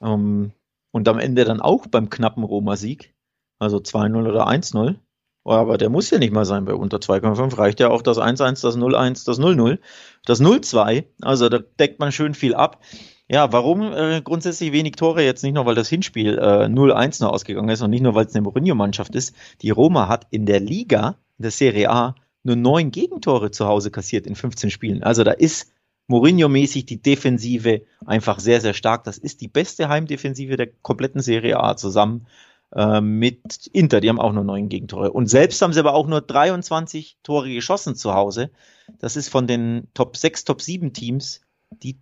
ähm, 0.00 0.52
und 0.90 1.08
am 1.08 1.18
Ende 1.18 1.44
dann 1.44 1.60
auch 1.60 1.86
beim 1.86 2.10
knappen 2.10 2.42
Roma-Sieg, 2.42 3.14
also 3.58 3.76
2-0 3.76 4.28
oder 4.28 4.48
1-0. 4.48 4.96
Aber 5.44 5.78
der 5.78 5.90
muss 5.90 6.10
ja 6.10 6.18
nicht 6.18 6.32
mal 6.32 6.44
sein 6.44 6.64
bei 6.64 6.74
unter 6.74 6.96
2,5. 6.96 7.56
Reicht 7.56 7.78
ja 7.78 7.88
auch 7.88 8.02
das 8.02 8.18
1-1, 8.18 8.62
das 8.62 8.76
0-1, 8.76 9.26
das 9.26 9.38
0-0, 9.38 9.78
das 10.24 10.40
0-2. 10.40 11.04
Also 11.22 11.48
da 11.48 11.58
deckt 11.58 12.00
man 12.00 12.10
schön 12.10 12.34
viel 12.34 12.54
ab. 12.54 12.82
Ja, 13.28 13.52
warum 13.52 13.92
äh, 13.92 14.22
grundsätzlich 14.22 14.72
wenig 14.72 14.92
Tore 14.92 15.24
jetzt 15.24 15.42
nicht 15.42 15.54
nur, 15.54 15.66
weil 15.66 15.74
das 15.74 15.88
Hinspiel 15.88 16.38
äh, 16.38 16.66
0-1 16.66 17.22
noch 17.22 17.32
ausgegangen 17.32 17.68
ist 17.70 17.82
und 17.82 17.90
nicht 17.90 18.02
nur, 18.02 18.14
weil 18.14 18.26
es 18.26 18.34
eine 18.34 18.42
Mourinho-Mannschaft 18.42 19.16
ist. 19.16 19.34
Die 19.62 19.70
Roma 19.70 20.06
hat 20.06 20.28
in 20.30 20.46
der 20.46 20.60
Liga, 20.60 21.16
in 21.38 21.42
der 21.42 21.50
Serie 21.50 21.90
A, 21.90 22.14
nur 22.44 22.54
neun 22.54 22.92
Gegentore 22.92 23.50
zu 23.50 23.66
Hause 23.66 23.90
kassiert 23.90 24.28
in 24.28 24.36
15 24.36 24.70
Spielen. 24.70 25.02
Also 25.02 25.24
da 25.24 25.32
ist 25.32 25.72
Mourinho-mäßig 26.08 26.86
die 26.86 27.02
Defensive 27.02 27.82
einfach 28.04 28.38
sehr, 28.38 28.60
sehr 28.60 28.74
stark. 28.74 29.02
Das 29.02 29.18
ist 29.18 29.40
die 29.40 29.48
beste 29.48 29.88
Heimdefensive 29.88 30.56
der 30.56 30.68
kompletten 30.82 31.20
Serie 31.20 31.58
A 31.58 31.76
zusammen 31.76 32.28
äh, 32.76 33.00
mit 33.00 33.66
Inter. 33.72 34.00
Die 34.00 34.08
haben 34.08 34.20
auch 34.20 34.32
nur 34.32 34.44
neun 34.44 34.68
Gegentore. 34.68 35.10
Und 35.10 35.26
selbst 35.26 35.60
haben 35.62 35.72
sie 35.72 35.80
aber 35.80 35.94
auch 35.94 36.06
nur 36.06 36.20
23 36.20 37.18
Tore 37.24 37.52
geschossen 37.52 37.96
zu 37.96 38.14
Hause. 38.14 38.52
Das 39.00 39.16
ist 39.16 39.28
von 39.30 39.48
den 39.48 39.88
Top 39.94 40.16
6, 40.16 40.44
Top 40.44 40.62
7 40.62 40.92
Teams 40.92 41.40
die 41.82 41.98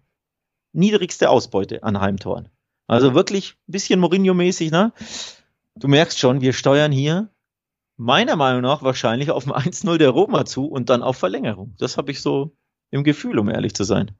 niedrigste 0.74 1.30
Ausbeute 1.30 1.82
an 1.82 2.00
Heimtoren. 2.00 2.48
Also 2.86 3.14
wirklich 3.14 3.56
ein 3.68 3.72
bisschen 3.72 4.00
Mourinho-mäßig, 4.00 4.70
ne? 4.70 4.92
Du 5.76 5.88
merkst 5.88 6.18
schon, 6.18 6.40
wir 6.40 6.52
steuern 6.52 6.92
hier 6.92 7.30
meiner 7.96 8.36
Meinung 8.36 8.62
nach 8.62 8.82
wahrscheinlich 8.82 9.30
auf 9.30 9.46
ein 9.50 9.72
1-0 9.72 9.96
der 9.98 10.10
Roma 10.10 10.44
zu 10.44 10.66
und 10.66 10.90
dann 10.90 11.02
auf 11.02 11.16
Verlängerung. 11.16 11.74
Das 11.78 11.96
habe 11.96 12.10
ich 12.10 12.20
so 12.20 12.52
im 12.90 13.04
Gefühl, 13.04 13.38
um 13.38 13.48
ehrlich 13.48 13.74
zu 13.74 13.84
sein. 13.84 14.12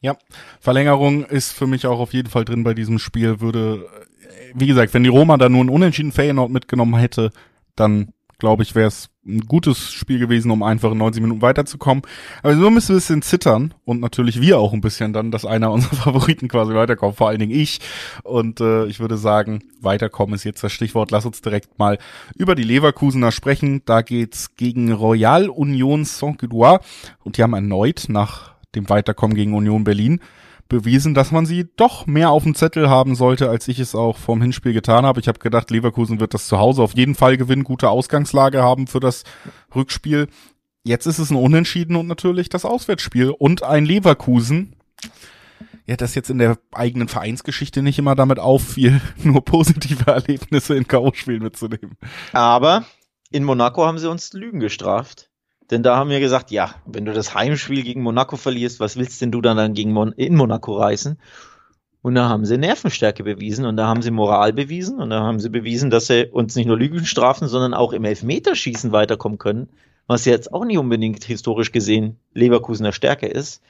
Ja, 0.00 0.16
Verlängerung 0.60 1.24
ist 1.26 1.52
für 1.52 1.66
mich 1.66 1.86
auch 1.86 2.00
auf 2.00 2.14
jeden 2.14 2.30
Fall 2.30 2.46
drin 2.46 2.64
bei 2.64 2.72
diesem 2.72 2.98
Spiel. 2.98 3.40
Würde, 3.40 3.86
wie 4.54 4.66
gesagt, 4.66 4.94
wenn 4.94 5.02
die 5.02 5.10
Roma 5.10 5.36
da 5.36 5.50
nur 5.50 5.60
einen 5.60 5.68
unentschieden 5.68 6.12
Feyenoord 6.12 6.50
mitgenommen 6.50 6.96
hätte, 6.96 7.32
dann 7.76 8.14
glaube 8.40 8.64
ich, 8.64 8.74
wäre 8.74 8.88
es 8.88 9.08
ein 9.24 9.40
gutes 9.40 9.92
Spiel 9.92 10.18
gewesen, 10.18 10.50
um 10.50 10.62
einfach 10.62 10.92
in 10.92 10.98
90 10.98 11.22
Minuten 11.22 11.42
weiterzukommen. 11.42 12.02
Aber 12.42 12.56
so 12.56 12.70
müssen 12.70 12.88
wir 12.88 12.94
ein 12.94 12.98
bisschen 12.98 13.22
zittern 13.22 13.74
und 13.84 14.00
natürlich 14.00 14.40
wir 14.40 14.58
auch 14.58 14.72
ein 14.72 14.80
bisschen 14.80 15.12
dann, 15.12 15.30
dass 15.30 15.44
einer 15.44 15.70
unserer 15.72 15.96
Favoriten 15.96 16.48
quasi 16.48 16.74
weiterkommt, 16.74 17.16
vor 17.16 17.28
allen 17.28 17.38
Dingen 17.38 17.52
ich. 17.52 17.80
Und 18.24 18.60
äh, 18.60 18.86
ich 18.86 18.98
würde 18.98 19.16
sagen, 19.16 19.62
weiterkommen 19.80 20.34
ist 20.34 20.44
jetzt 20.44 20.64
das 20.64 20.72
Stichwort. 20.72 21.10
Lass 21.10 21.26
uns 21.26 21.40
direkt 21.42 21.78
mal 21.78 21.98
über 22.34 22.54
die 22.54 22.64
Leverkusener 22.64 23.30
sprechen. 23.30 23.82
Da 23.84 24.02
geht's 24.02 24.56
gegen 24.56 24.92
Royal 24.92 25.48
Union 25.48 26.04
Saint-Gilloise 26.04 26.80
und 27.22 27.36
die 27.36 27.42
haben 27.42 27.54
erneut 27.54 28.06
nach 28.08 28.54
dem 28.74 28.88
Weiterkommen 28.88 29.36
gegen 29.36 29.54
Union 29.54 29.84
Berlin 29.84 30.20
bewiesen, 30.70 31.12
dass 31.12 31.32
man 31.32 31.44
sie 31.44 31.68
doch 31.76 32.06
mehr 32.06 32.30
auf 32.30 32.44
dem 32.44 32.54
Zettel 32.54 32.88
haben 32.88 33.14
sollte, 33.14 33.50
als 33.50 33.68
ich 33.68 33.78
es 33.78 33.94
auch 33.94 34.16
vom 34.16 34.40
Hinspiel 34.40 34.72
getan 34.72 35.04
habe. 35.04 35.20
Ich 35.20 35.28
habe 35.28 35.38
gedacht, 35.38 35.70
Leverkusen 35.70 36.20
wird 36.20 36.32
das 36.32 36.46
zu 36.46 36.58
Hause 36.58 36.82
auf 36.82 36.96
jeden 36.96 37.14
Fall 37.14 37.36
gewinnen, 37.36 37.64
gute 37.64 37.90
Ausgangslage 37.90 38.62
haben 38.62 38.86
für 38.86 39.00
das 39.00 39.24
Rückspiel. 39.74 40.28
Jetzt 40.82 41.04
ist 41.04 41.18
es 41.18 41.30
ein 41.30 41.36
Unentschieden 41.36 41.96
und 41.96 42.06
natürlich 42.06 42.48
das 42.48 42.64
Auswärtsspiel 42.64 43.30
und 43.30 43.62
ein 43.62 43.84
Leverkusen. 43.84 44.76
Ja, 45.86 45.96
das 45.96 46.14
jetzt 46.14 46.30
in 46.30 46.38
der 46.38 46.56
eigenen 46.72 47.08
Vereinsgeschichte 47.08 47.82
nicht 47.82 47.98
immer 47.98 48.14
damit 48.14 48.38
auffiel, 48.38 49.00
nur 49.22 49.44
positive 49.44 50.10
Erlebnisse 50.10 50.76
in 50.76 50.86
K.O.-Spielen 50.86 51.42
mitzunehmen. 51.42 51.98
Aber 52.32 52.84
in 53.30 53.44
Monaco 53.44 53.84
haben 53.84 53.98
sie 53.98 54.08
uns 54.08 54.32
Lügen 54.32 54.60
gestraft. 54.60 55.29
Denn 55.70 55.82
da 55.82 55.96
haben 55.96 56.10
wir 56.10 56.20
gesagt, 56.20 56.50
ja, 56.50 56.74
wenn 56.84 57.04
du 57.04 57.12
das 57.12 57.34
Heimspiel 57.34 57.82
gegen 57.82 58.02
Monaco 58.02 58.36
verlierst, 58.36 58.80
was 58.80 58.96
willst 58.96 59.20
denn 59.22 59.30
du 59.30 59.40
dann, 59.40 59.56
dann 59.56 59.74
gegen 59.74 59.92
Mon 59.92 60.12
in 60.12 60.34
Monaco 60.34 60.76
reißen? 60.76 61.18
Und 62.02 62.14
da 62.14 62.28
haben 62.28 62.44
sie 62.46 62.56
Nervenstärke 62.56 63.22
bewiesen 63.22 63.66
und 63.66 63.76
da 63.76 63.86
haben 63.86 64.02
sie 64.02 64.10
Moral 64.10 64.52
bewiesen 64.52 64.98
und 64.98 65.10
da 65.10 65.20
haben 65.20 65.38
sie 65.38 65.50
bewiesen, 65.50 65.90
dass 65.90 66.06
sie 66.06 66.26
uns 66.26 66.56
nicht 66.56 66.66
nur 66.66 66.78
Lügen 66.78 67.04
strafen, 67.04 67.46
sondern 67.46 67.74
auch 67.74 67.92
im 67.92 68.04
Elfmeterschießen 68.04 68.90
weiterkommen 68.90 69.38
können, 69.38 69.68
was 70.06 70.24
jetzt 70.24 70.52
auch 70.52 70.64
nicht 70.64 70.78
unbedingt 70.78 71.24
historisch 71.24 71.72
gesehen 71.72 72.18
Leverkusener 72.32 72.92
Stärke 72.92 73.26
ist. 73.26 73.62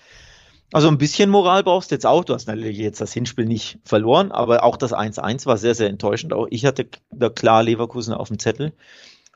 Also 0.72 0.86
ein 0.86 0.98
bisschen 0.98 1.30
Moral 1.30 1.64
brauchst 1.64 1.90
du 1.90 1.96
jetzt 1.96 2.06
auch. 2.06 2.24
Du 2.24 2.32
hast 2.32 2.46
natürlich 2.46 2.78
jetzt 2.78 3.00
das 3.00 3.12
Hinspiel 3.12 3.46
nicht 3.46 3.80
verloren, 3.84 4.30
aber 4.30 4.62
auch 4.62 4.76
das 4.76 4.94
1-1 4.94 5.46
war 5.46 5.56
sehr, 5.56 5.74
sehr 5.74 5.88
enttäuschend. 5.88 6.32
Auch 6.32 6.46
ich 6.50 6.64
hatte 6.64 6.86
da 7.10 7.28
klar 7.28 7.64
Leverkusen 7.64 8.14
auf 8.14 8.28
dem 8.28 8.38
Zettel. 8.38 8.72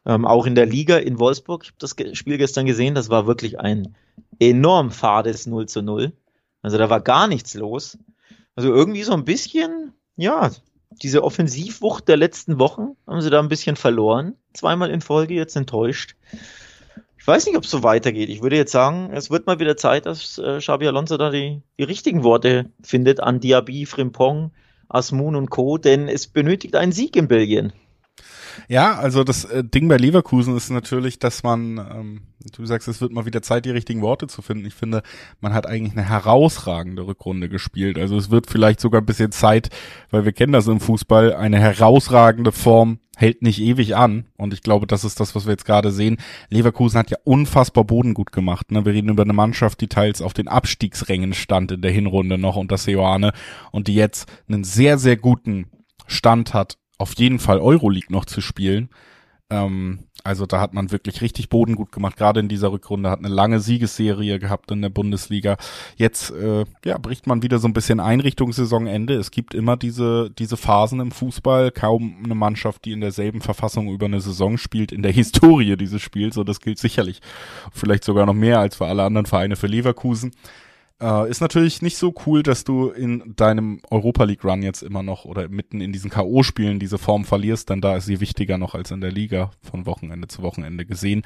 Ähm, 0.06 0.26
auch 0.26 0.46
in 0.46 0.54
der 0.54 0.66
Liga 0.66 0.96
in 0.98 1.18
Wolfsburg, 1.18 1.64
ich 1.64 1.70
habe 1.70 1.78
das 1.78 1.96
Spiel 2.16 2.38
gestern 2.38 2.66
gesehen, 2.66 2.94
das 2.94 3.08
war 3.08 3.26
wirklich 3.26 3.58
ein 3.58 3.96
enorm 4.38 4.90
fades 4.90 5.46
0 5.46 5.66
zu 5.66 5.82
0. 5.82 6.12
Also 6.62 6.78
da 6.78 6.90
war 6.90 7.00
gar 7.00 7.26
nichts 7.26 7.54
los. 7.54 7.98
Also 8.56 8.72
irgendwie 8.72 9.02
so 9.02 9.12
ein 9.12 9.24
bisschen, 9.24 9.92
ja, 10.16 10.50
diese 11.02 11.24
Offensivwucht 11.24 12.08
der 12.08 12.16
letzten 12.16 12.58
Wochen 12.58 12.96
haben 13.06 13.20
sie 13.20 13.30
da 13.30 13.40
ein 13.40 13.48
bisschen 13.48 13.76
verloren. 13.76 14.34
Zweimal 14.52 14.90
in 14.90 15.00
Folge 15.00 15.34
jetzt 15.34 15.56
enttäuscht. 15.56 16.16
Ich 17.18 17.26
weiß 17.26 17.46
nicht, 17.46 17.56
ob 17.56 17.64
es 17.64 17.70
so 17.70 17.82
weitergeht. 17.82 18.28
Ich 18.28 18.42
würde 18.42 18.56
jetzt 18.56 18.72
sagen, 18.72 19.10
es 19.12 19.30
wird 19.30 19.46
mal 19.46 19.58
wieder 19.58 19.76
Zeit, 19.76 20.06
dass 20.06 20.38
äh, 20.38 20.58
Xabi 20.58 20.86
Alonso 20.86 21.16
da 21.16 21.30
die, 21.30 21.62
die 21.78 21.82
richtigen 21.82 22.22
Worte 22.22 22.70
findet 22.82 23.20
an 23.20 23.40
Diaby, 23.40 23.86
Frimpong, 23.86 24.52
Asmun 24.88 25.34
und 25.34 25.50
Co., 25.50 25.78
denn 25.78 26.08
es 26.08 26.26
benötigt 26.26 26.76
einen 26.76 26.92
Sieg 26.92 27.16
in 27.16 27.26
Belgien. 27.26 27.72
Ja, 28.68 28.94
also 28.94 29.24
das 29.24 29.44
äh, 29.44 29.64
Ding 29.64 29.88
bei 29.88 29.96
Leverkusen 29.96 30.56
ist 30.56 30.70
natürlich, 30.70 31.18
dass 31.18 31.42
man, 31.42 31.78
ähm, 31.78 32.20
du 32.56 32.64
sagst, 32.64 32.88
es 32.88 33.00
wird 33.00 33.12
mal 33.12 33.26
wieder 33.26 33.42
Zeit, 33.42 33.64
die 33.64 33.70
richtigen 33.70 34.02
Worte 34.02 34.26
zu 34.26 34.42
finden. 34.42 34.66
Ich 34.66 34.74
finde, 34.74 35.02
man 35.40 35.54
hat 35.54 35.66
eigentlich 35.66 35.92
eine 35.92 36.08
herausragende 36.08 37.06
Rückrunde 37.06 37.48
gespielt. 37.48 37.98
Also 37.98 38.16
es 38.16 38.30
wird 38.30 38.48
vielleicht 38.48 38.80
sogar 38.80 39.00
ein 39.00 39.06
bisschen 39.06 39.32
Zeit, 39.32 39.70
weil 40.10 40.24
wir 40.24 40.32
kennen 40.32 40.52
das 40.52 40.66
im 40.66 40.80
Fußball, 40.80 41.34
eine 41.34 41.58
herausragende 41.58 42.52
Form 42.52 43.00
hält 43.16 43.42
nicht 43.42 43.60
ewig 43.60 43.94
an. 43.94 44.26
Und 44.36 44.52
ich 44.52 44.62
glaube, 44.62 44.88
das 44.88 45.04
ist 45.04 45.20
das, 45.20 45.34
was 45.34 45.46
wir 45.46 45.52
jetzt 45.52 45.64
gerade 45.66 45.92
sehen. 45.92 46.16
Leverkusen 46.50 46.98
hat 46.98 47.10
ja 47.10 47.18
unfassbar 47.22 47.84
Boden 47.84 48.12
gut 48.12 48.32
gemacht. 48.32 48.72
Ne? 48.72 48.84
Wir 48.84 48.92
reden 48.92 49.08
über 49.08 49.22
eine 49.22 49.32
Mannschaft, 49.32 49.80
die 49.80 49.86
teils 49.86 50.20
auf 50.20 50.32
den 50.32 50.48
Abstiegsrängen 50.48 51.32
stand 51.32 51.70
in 51.70 51.82
der 51.82 51.92
Hinrunde 51.92 52.38
noch 52.38 52.56
unter 52.56 52.76
Seoane 52.76 53.32
und 53.70 53.86
die 53.86 53.94
jetzt 53.94 54.26
einen 54.48 54.64
sehr, 54.64 54.98
sehr 54.98 55.16
guten 55.16 55.66
Stand 56.06 56.54
hat 56.54 56.76
auf 57.04 57.12
jeden 57.16 57.38
Fall 57.38 57.60
Euroleague 57.60 58.10
noch 58.10 58.24
zu 58.24 58.40
spielen. 58.40 58.88
Ähm, 59.50 60.06
also 60.24 60.46
da 60.46 60.58
hat 60.58 60.72
man 60.72 60.90
wirklich 60.90 61.20
richtig 61.20 61.50
Boden 61.50 61.74
gut 61.74 61.92
gemacht, 61.92 62.16
gerade 62.16 62.40
in 62.40 62.48
dieser 62.48 62.72
Rückrunde, 62.72 63.10
hat 63.10 63.18
eine 63.18 63.28
lange 63.28 63.60
Siegesserie 63.60 64.38
gehabt 64.38 64.70
in 64.70 64.80
der 64.80 64.88
Bundesliga. 64.88 65.58
Jetzt 65.96 66.30
äh, 66.30 66.64
ja, 66.82 66.96
bricht 66.96 67.26
man 67.26 67.42
wieder 67.42 67.58
so 67.58 67.68
ein 67.68 67.74
bisschen 67.74 68.00
Einrichtungssaisonende. 68.00 69.16
Es 69.16 69.30
gibt 69.30 69.52
immer 69.52 69.76
diese, 69.76 70.30
diese 70.30 70.56
Phasen 70.56 70.98
im 71.00 71.10
Fußball, 71.10 71.72
kaum 71.72 72.22
eine 72.24 72.34
Mannschaft, 72.34 72.86
die 72.86 72.92
in 72.92 73.02
derselben 73.02 73.42
Verfassung 73.42 73.90
über 73.90 74.06
eine 74.06 74.22
Saison 74.22 74.56
spielt, 74.56 74.92
in 74.92 75.02
der 75.02 75.12
Historie 75.20 75.76
dieses 75.76 76.00
Spiels, 76.00 76.38
und 76.38 76.48
das 76.48 76.60
gilt 76.60 76.78
sicherlich 76.78 77.20
vielleicht 77.70 78.04
sogar 78.04 78.24
noch 78.24 78.32
mehr 78.32 78.60
als 78.60 78.76
für 78.76 78.86
alle 78.86 79.02
anderen 79.02 79.26
Vereine 79.26 79.56
für 79.56 79.66
Leverkusen. 79.66 80.30
Äh, 81.04 81.28
ist 81.28 81.42
natürlich 81.42 81.82
nicht 81.82 81.98
so 81.98 82.14
cool, 82.24 82.42
dass 82.42 82.64
du 82.64 82.88
in 82.88 83.34
deinem 83.36 83.82
Europa 83.90 84.24
League 84.24 84.42
Run 84.42 84.62
jetzt 84.62 84.82
immer 84.82 85.02
noch 85.02 85.26
oder 85.26 85.50
mitten 85.50 85.82
in 85.82 85.92
diesen 85.92 86.10
K.O.-Spielen 86.10 86.78
diese 86.78 86.96
Form 86.96 87.26
verlierst, 87.26 87.68
denn 87.68 87.82
da 87.82 87.96
ist 87.96 88.06
sie 88.06 88.20
wichtiger 88.20 88.56
noch 88.56 88.74
als 88.74 88.90
in 88.90 89.02
der 89.02 89.12
Liga 89.12 89.50
von 89.60 89.84
Wochenende 89.84 90.28
zu 90.28 90.40
Wochenende 90.40 90.86
gesehen. 90.86 91.20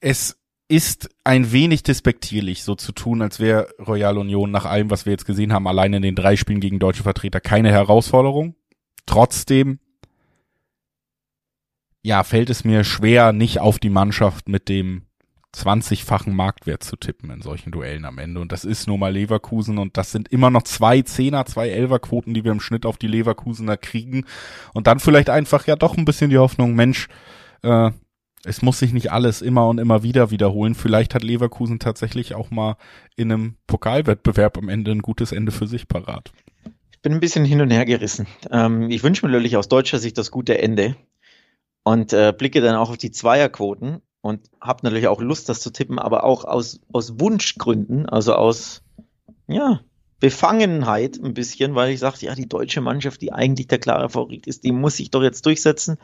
Es 0.00 0.36
ist 0.66 1.10
ein 1.22 1.52
wenig 1.52 1.84
despektierlich, 1.84 2.64
so 2.64 2.74
zu 2.74 2.90
tun, 2.90 3.22
als 3.22 3.38
wäre 3.38 3.68
Royal 3.78 4.18
Union 4.18 4.50
nach 4.50 4.64
allem, 4.64 4.90
was 4.90 5.06
wir 5.06 5.12
jetzt 5.12 5.24
gesehen 5.24 5.52
haben, 5.52 5.68
allein 5.68 5.92
in 5.92 6.02
den 6.02 6.16
drei 6.16 6.34
Spielen 6.34 6.58
gegen 6.58 6.80
deutsche 6.80 7.04
Vertreter 7.04 7.38
keine 7.40 7.70
Herausforderung. 7.70 8.56
Trotzdem, 9.06 9.78
ja, 12.02 12.24
fällt 12.24 12.50
es 12.50 12.64
mir 12.64 12.82
schwer, 12.82 13.32
nicht 13.32 13.60
auf 13.60 13.78
die 13.78 13.90
Mannschaft 13.90 14.48
mit 14.48 14.68
dem 14.68 15.05
20-fachen 15.56 16.32
Marktwert 16.32 16.84
zu 16.84 16.96
tippen 16.96 17.30
in 17.30 17.40
solchen 17.40 17.72
Duellen 17.72 18.04
am 18.04 18.18
Ende. 18.18 18.40
Und 18.40 18.52
das 18.52 18.64
ist 18.64 18.86
nun 18.86 19.00
mal 19.00 19.12
Leverkusen 19.12 19.78
und 19.78 19.96
das 19.96 20.12
sind 20.12 20.28
immer 20.28 20.50
noch 20.50 20.62
zwei 20.62 21.02
Zehner, 21.02 21.46
zwei 21.46 21.70
Elferquoten, 21.70 22.34
die 22.34 22.44
wir 22.44 22.52
im 22.52 22.60
Schnitt 22.60 22.84
auf 22.84 22.98
die 22.98 23.08
Leverkusener 23.08 23.76
kriegen. 23.76 24.26
Und 24.74 24.86
dann 24.86 25.00
vielleicht 25.00 25.30
einfach 25.30 25.66
ja 25.66 25.76
doch 25.76 25.96
ein 25.96 26.04
bisschen 26.04 26.30
die 26.30 26.38
Hoffnung, 26.38 26.74
Mensch, 26.74 27.08
äh, 27.62 27.90
es 28.44 28.62
muss 28.62 28.78
sich 28.78 28.92
nicht 28.92 29.10
alles 29.10 29.42
immer 29.42 29.68
und 29.68 29.78
immer 29.78 30.02
wieder 30.02 30.30
wiederholen. 30.30 30.74
Vielleicht 30.74 31.14
hat 31.14 31.24
Leverkusen 31.24 31.80
tatsächlich 31.80 32.34
auch 32.34 32.50
mal 32.50 32.76
in 33.16 33.32
einem 33.32 33.56
Pokalwettbewerb 33.66 34.56
am 34.56 34.68
Ende 34.68 34.92
ein 34.92 35.02
gutes 35.02 35.32
Ende 35.32 35.50
für 35.50 35.66
sich 35.66 35.88
parat. 35.88 36.32
Ich 36.92 37.00
bin 37.02 37.12
ein 37.12 37.20
bisschen 37.20 37.44
hin 37.44 37.60
und 37.60 37.70
her 37.70 37.84
gerissen. 37.84 38.26
Ähm, 38.50 38.90
ich 38.90 39.02
wünsche 39.02 39.26
mir 39.26 39.32
natürlich 39.32 39.56
aus 39.56 39.68
deutscher 39.68 39.98
Sicht 39.98 40.16
das 40.16 40.30
gute 40.30 40.58
Ende 40.58 40.96
und 41.82 42.12
äh, 42.12 42.32
blicke 42.36 42.60
dann 42.60 42.76
auch 42.76 42.90
auf 42.90 42.98
die 42.98 43.10
Zweierquoten 43.10 44.00
und 44.26 44.50
habe 44.60 44.80
natürlich 44.82 45.08
auch 45.08 45.20
Lust, 45.20 45.48
das 45.48 45.60
zu 45.60 45.70
tippen, 45.70 45.98
aber 45.98 46.24
auch 46.24 46.44
aus, 46.44 46.80
aus 46.92 47.20
Wunschgründen, 47.20 48.08
also 48.08 48.34
aus, 48.34 48.82
ja, 49.46 49.80
Befangenheit 50.18 51.18
ein 51.22 51.34
bisschen, 51.34 51.74
weil 51.74 51.92
ich 51.92 52.00
sage, 52.00 52.18
ja, 52.20 52.34
die 52.34 52.48
deutsche 52.48 52.80
Mannschaft, 52.80 53.20
die 53.22 53.32
eigentlich 53.32 53.68
der 53.68 53.78
klare 53.78 54.08
Favorit 54.08 54.46
ist, 54.46 54.64
die 54.64 54.72
muss 54.72 54.96
sich 54.96 55.10
doch 55.10 55.22
jetzt 55.22 55.44
durchsetzen. 55.44 55.98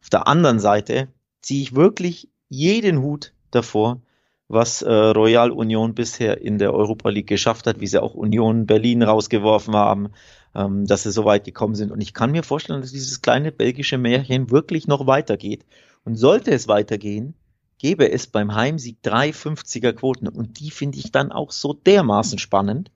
Auf 0.00 0.08
der 0.10 0.28
anderen 0.28 0.60
Seite 0.60 1.08
ziehe 1.42 1.62
ich 1.62 1.74
wirklich 1.74 2.28
jeden 2.48 3.02
Hut 3.02 3.32
davor, 3.50 4.00
was 4.48 4.82
äh, 4.82 4.92
Royal 4.92 5.50
Union 5.50 5.94
bisher 5.94 6.40
in 6.40 6.58
der 6.58 6.72
Europa 6.72 7.08
League 7.08 7.26
geschafft 7.26 7.66
hat, 7.66 7.80
wie 7.80 7.88
sie 7.88 8.00
auch 8.00 8.14
Union 8.14 8.66
Berlin 8.66 9.02
rausgeworfen 9.02 9.74
haben, 9.74 10.10
ähm, 10.54 10.86
dass 10.86 11.02
sie 11.02 11.10
so 11.10 11.24
weit 11.24 11.44
gekommen 11.44 11.74
sind. 11.74 11.90
Und 11.90 12.00
ich 12.00 12.14
kann 12.14 12.30
mir 12.30 12.44
vorstellen, 12.44 12.80
dass 12.80 12.92
dieses 12.92 13.20
kleine 13.20 13.50
belgische 13.50 13.98
Märchen 13.98 14.50
wirklich 14.50 14.86
noch 14.86 15.08
weitergeht. 15.08 15.66
Und 16.04 16.14
sollte 16.14 16.52
es 16.52 16.68
weitergehen, 16.68 17.34
gäbe 17.78 18.10
es 18.10 18.26
beim 18.26 18.54
Heimsieg 18.54 19.02
drei 19.02 19.30
50er 19.30 19.92
Quoten. 19.92 20.28
Und 20.28 20.60
die 20.60 20.70
finde 20.70 20.98
ich 20.98 21.12
dann 21.12 21.32
auch 21.32 21.52
so 21.52 21.72
dermaßen 21.72 22.38
spannend. 22.38 22.90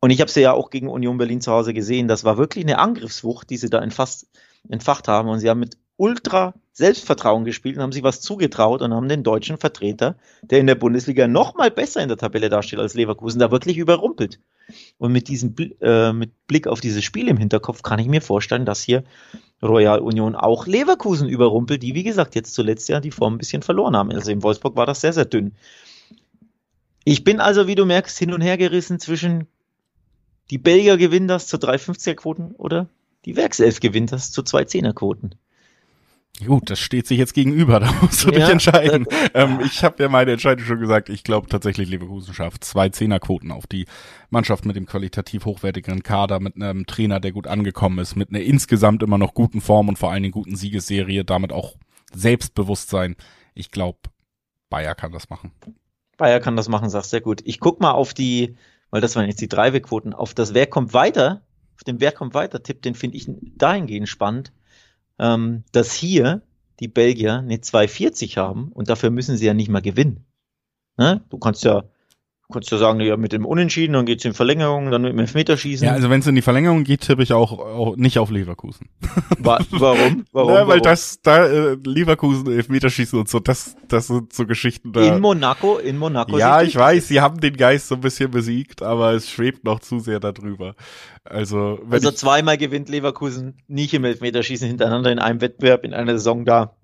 Und 0.00 0.10
ich 0.10 0.20
habe 0.20 0.30
sie 0.30 0.40
ja 0.40 0.52
auch 0.52 0.70
gegen 0.70 0.88
Union 0.88 1.18
Berlin 1.18 1.40
zu 1.40 1.52
Hause 1.52 1.74
gesehen. 1.74 2.08
Das 2.08 2.24
war 2.24 2.36
wirklich 2.36 2.64
eine 2.64 2.78
Angriffswucht, 2.78 3.48
die 3.50 3.56
sie 3.56 3.70
da 3.70 3.80
entfasst, 3.80 4.26
entfacht 4.68 5.08
haben. 5.08 5.28
Und 5.28 5.38
sie 5.38 5.48
haben 5.48 5.60
mit 5.60 5.76
ultra 5.96 6.54
Selbstvertrauen 6.72 7.44
gespielt 7.44 7.76
und 7.76 7.82
haben 7.82 7.92
sich 7.92 8.02
was 8.02 8.20
zugetraut 8.20 8.82
und 8.82 8.94
haben 8.94 9.08
den 9.08 9.22
deutschen 9.22 9.58
Vertreter, 9.58 10.16
der 10.42 10.58
in 10.58 10.66
der 10.66 10.74
Bundesliga 10.74 11.28
noch 11.28 11.54
mal 11.54 11.70
besser 11.70 12.02
in 12.02 12.08
der 12.08 12.16
Tabelle 12.16 12.48
dasteht 12.48 12.78
als 12.78 12.94
Leverkusen, 12.94 13.38
da 13.38 13.50
wirklich 13.50 13.76
überrumpelt. 13.76 14.40
Und 14.98 15.12
mit 15.12 15.28
diesem 15.28 15.54
äh, 15.80 16.12
mit 16.12 16.46
Blick 16.46 16.66
auf 16.66 16.80
dieses 16.80 17.04
Spiel 17.04 17.28
im 17.28 17.36
Hinterkopf 17.36 17.82
kann 17.82 17.98
ich 17.98 18.08
mir 18.08 18.22
vorstellen, 18.22 18.64
dass 18.64 18.82
hier 18.82 19.04
Royal 19.62 20.00
Union 20.00 20.34
auch 20.34 20.66
Leverkusen 20.66 21.28
überrumpelt, 21.28 21.82
die 21.82 21.94
wie 21.94 22.02
gesagt 22.02 22.34
jetzt 22.34 22.54
zuletzt 22.54 22.88
ja 22.88 23.00
die 23.00 23.10
Form 23.10 23.34
ein 23.34 23.38
bisschen 23.38 23.62
verloren 23.62 23.96
haben. 23.96 24.10
Also 24.12 24.30
in 24.30 24.42
Wolfsburg 24.42 24.76
war 24.76 24.86
das 24.86 25.00
sehr 25.00 25.12
sehr 25.12 25.24
dünn. 25.24 25.52
Ich 27.04 27.24
bin 27.24 27.40
also, 27.40 27.66
wie 27.66 27.74
du 27.74 27.84
merkst, 27.84 28.18
hin 28.18 28.32
und 28.32 28.42
her 28.42 28.56
gerissen 28.56 29.00
zwischen 29.00 29.48
die 30.50 30.58
Belgier 30.58 30.96
gewinnen 30.96 31.28
das 31.28 31.46
zu 31.46 31.56
3,50er 31.56 32.14
Quoten 32.14 32.52
oder 32.52 32.88
die 33.24 33.36
Werkself 33.36 33.80
gewinnt 33.80 34.12
das 34.12 34.30
zu 34.32 34.42
2,10er 34.42 34.92
Quoten. 34.92 35.34
Gut, 36.40 36.70
das 36.70 36.80
steht 36.80 37.06
sich 37.06 37.18
jetzt 37.18 37.34
gegenüber, 37.34 37.78
da 37.80 37.92
musst 38.00 38.24
du 38.24 38.30
ja, 38.30 38.40
dich 38.40 38.48
entscheiden. 38.48 39.06
Ähm, 39.34 39.60
ich 39.64 39.82
habe 39.82 40.02
ja 40.02 40.08
meine 40.08 40.32
Entscheidung 40.32 40.66
schon 40.66 40.80
gesagt, 40.80 41.08
ich 41.08 41.24
glaube 41.24 41.48
tatsächlich 41.48 41.88
Leverkusen 41.88 42.34
schafft 42.34 42.64
zwei 42.64 42.88
Zehnerquoten 42.88 43.50
auf 43.50 43.66
die 43.66 43.86
Mannschaft 44.30 44.66
mit 44.66 44.76
dem 44.76 44.84
qualitativ 44.84 45.46
hochwertigeren 45.46 46.02
Kader, 46.02 46.38
mit 46.40 46.56
einem 46.56 46.86
Trainer, 46.86 47.18
der 47.18 47.32
gut 47.32 47.46
angekommen 47.46 47.98
ist, 47.98 48.14
mit 48.14 48.28
einer 48.28 48.40
insgesamt 48.40 49.02
immer 49.02 49.16
noch 49.16 49.32
guten 49.32 49.60
Form 49.60 49.88
und 49.88 49.98
vor 49.98 50.10
allen 50.10 50.22
Dingen 50.22 50.32
guten 50.32 50.56
Siegesserie, 50.56 51.24
damit 51.24 51.52
auch 51.52 51.76
Selbstbewusstsein. 52.12 53.16
Ich 53.54 53.70
glaube, 53.70 54.00
Bayer 54.68 54.94
kann 54.94 55.12
das 55.12 55.30
machen. 55.30 55.52
Bayer 56.18 56.40
kann 56.40 56.56
das 56.56 56.68
machen, 56.68 56.90
sagst 56.90 57.10
sehr 57.10 57.22
gut. 57.22 57.40
Ich 57.44 57.58
guck 57.58 57.80
mal 57.80 57.92
auf 57.92 58.12
die, 58.12 58.56
weil 58.90 59.00
das 59.00 59.16
waren 59.16 59.26
jetzt 59.26 59.40
die 59.40 59.48
Dreiwegquoten, 59.48 60.12
auf 60.12 60.34
das 60.34 60.52
Wer 60.52 60.66
kommt 60.66 60.92
weiter, 60.92 61.42
auf 61.76 61.84
den 61.84 62.00
Wer 62.00 62.12
kommt 62.12 62.34
weiter 62.34 62.62
Tipp, 62.62 62.82
den 62.82 62.94
finde 62.94 63.16
ich 63.16 63.30
dahingehend 63.56 64.08
spannend 64.08 64.52
ähm, 65.18 65.64
dass 65.72 65.94
hier 65.94 66.42
die 66.80 66.88
Belgier 66.88 67.34
eine 67.34 67.60
240 67.60 68.38
haben 68.38 68.72
und 68.72 68.88
dafür 68.88 69.10
müssen 69.10 69.36
sie 69.36 69.46
ja 69.46 69.54
nicht 69.54 69.68
mal 69.68 69.82
gewinnen. 69.82 70.26
Ne? 70.96 71.22
Du 71.30 71.38
kannst 71.38 71.64
ja 71.64 71.84
kannst 72.52 72.70
ja 72.70 72.78
sagen, 72.78 73.00
ja, 73.00 73.16
mit 73.16 73.32
dem 73.32 73.44
Unentschieden, 73.44 73.94
dann 73.94 74.06
geht's 74.06 74.24
in 74.24 74.34
Verlängerung, 74.34 74.90
dann 74.90 75.02
mit 75.02 75.12
dem 75.12 75.18
Elfmeterschießen. 75.18 75.86
Ja, 75.86 75.92
also 75.92 76.10
wenn 76.10 76.20
es 76.20 76.26
in 76.26 76.34
die 76.34 76.42
Verlängerung 76.42 76.84
geht, 76.84 77.00
tippe 77.02 77.22
ich 77.22 77.32
auch, 77.32 77.58
auch 77.58 77.96
nicht 77.96 78.18
auf 78.18 78.30
Leverkusen. 78.30 78.88
Wa 79.38 79.58
warum? 79.70 80.24
Warum? 80.32 80.50
Ja, 80.50 80.60
weil 80.60 80.68
warum? 80.68 80.82
das, 80.82 81.20
da, 81.22 81.46
äh, 81.46 81.76
Leverkusen, 81.84 82.50
Elfmeterschießen 82.50 83.18
und 83.18 83.28
so, 83.28 83.40
das, 83.40 83.76
das 83.88 84.06
sind 84.06 84.32
so 84.32 84.46
Geschichten 84.46 84.92
da. 84.92 85.02
In 85.02 85.20
Monaco, 85.20 85.78
in 85.78 85.98
Monaco. 85.98 86.38
Ja, 86.38 86.62
ich 86.62 86.76
weiß, 86.76 87.08
sie 87.08 87.20
haben 87.20 87.40
den 87.40 87.56
Geist 87.56 87.88
so 87.88 87.96
ein 87.96 88.00
bisschen 88.00 88.30
besiegt, 88.30 88.82
aber 88.82 89.12
es 89.12 89.28
schwebt 89.28 89.64
noch 89.64 89.80
zu 89.80 89.98
sehr 89.98 90.20
darüber. 90.20 90.74
Also, 91.24 91.78
wenn 91.82 91.94
Also 91.94 92.10
zweimal 92.10 92.58
gewinnt 92.58 92.88
Leverkusen 92.88 93.62
nicht 93.68 93.94
im 93.94 94.04
Elfmeterschießen 94.04 94.66
hintereinander 94.66 95.12
in 95.12 95.18
einem 95.18 95.40
Wettbewerb 95.40 95.84
in 95.84 95.94
einer 95.94 96.12
Saison 96.12 96.44
da. 96.44 96.76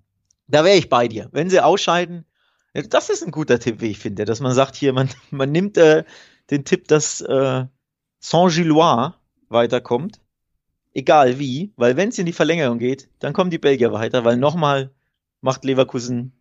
Da 0.47 0.65
wäre 0.65 0.77
ich 0.77 0.89
bei 0.89 1.09
dir. 1.09 1.29
Wenn 1.33 1.51
sie 1.51 1.61
ausscheiden, 1.61 2.25
das 2.83 3.11
ist 3.11 3.23
ein 3.25 3.31
guter 3.31 3.59
Tipp, 3.59 3.81
wie 3.81 3.91
ich 3.91 3.99
finde, 3.99 4.25
dass 4.25 4.41
man 4.41 4.53
sagt 4.53 4.77
hier, 4.77 4.93
man, 4.93 5.09
man 5.31 5.51
nimmt 5.53 5.77
äh, 5.77 6.05
den 6.51 6.64
Tipp, 6.64 6.88
dass 6.88 7.21
äh, 7.21 7.67
Saint-Gillois 8.21 9.14
weiterkommt, 9.49 10.21
egal 10.93 11.38
wie, 11.38 11.73
weil 11.77 11.97
wenn 11.97 12.11
es 12.11 12.19
in 12.19 12.27
die 12.27 12.33
Verlängerung 12.33 12.79
geht, 12.79 13.09
dann 13.19 13.33
kommen 13.33 13.51
die 13.51 13.59
Belgier 13.59 13.93
weiter, 13.93 14.25
weil 14.25 14.37
nochmal 14.37 14.91
macht 15.41 15.64
Leverkusen 15.64 16.33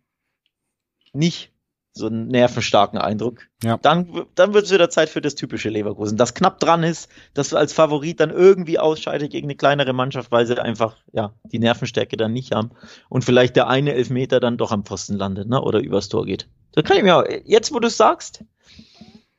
nicht 1.12 1.52
so 1.98 2.06
einen 2.06 2.28
nervenstarken 2.28 2.98
Eindruck. 2.98 3.48
Ja. 3.62 3.76
Dann, 3.76 4.24
dann 4.34 4.54
wird 4.54 4.64
es 4.64 4.72
wieder 4.72 4.88
Zeit 4.88 5.08
für 5.08 5.20
das 5.20 5.34
typische 5.34 5.68
Leverkusen, 5.68 6.16
das 6.16 6.34
knapp 6.34 6.60
dran 6.60 6.82
ist, 6.82 7.10
dass 7.34 7.50
du 7.50 7.56
als 7.56 7.72
Favorit 7.72 8.20
dann 8.20 8.30
irgendwie 8.30 8.78
ausscheidet 8.78 9.30
gegen 9.30 9.46
eine 9.46 9.56
kleinere 9.56 9.92
Mannschaft, 9.92 10.30
weil 10.30 10.46
sie 10.46 10.58
einfach 10.62 10.96
ja 11.12 11.34
die 11.44 11.58
Nervenstärke 11.58 12.16
dann 12.16 12.32
nicht 12.32 12.52
haben 12.52 12.70
und 13.08 13.24
vielleicht 13.24 13.56
der 13.56 13.68
eine 13.68 13.92
Elfmeter 13.92 14.40
dann 14.40 14.56
doch 14.56 14.72
am 14.72 14.84
Pfosten 14.84 15.16
landet, 15.16 15.48
ne, 15.48 15.60
oder 15.60 15.80
übers 15.80 16.08
Tor 16.08 16.24
geht. 16.24 16.48
Das 16.72 16.84
kann 16.84 16.96
ich 16.96 17.02
mir 17.02 17.16
auch, 17.16 17.24
jetzt 17.44 17.74
wo 17.74 17.80
du 17.80 17.90
sagst, 17.90 18.44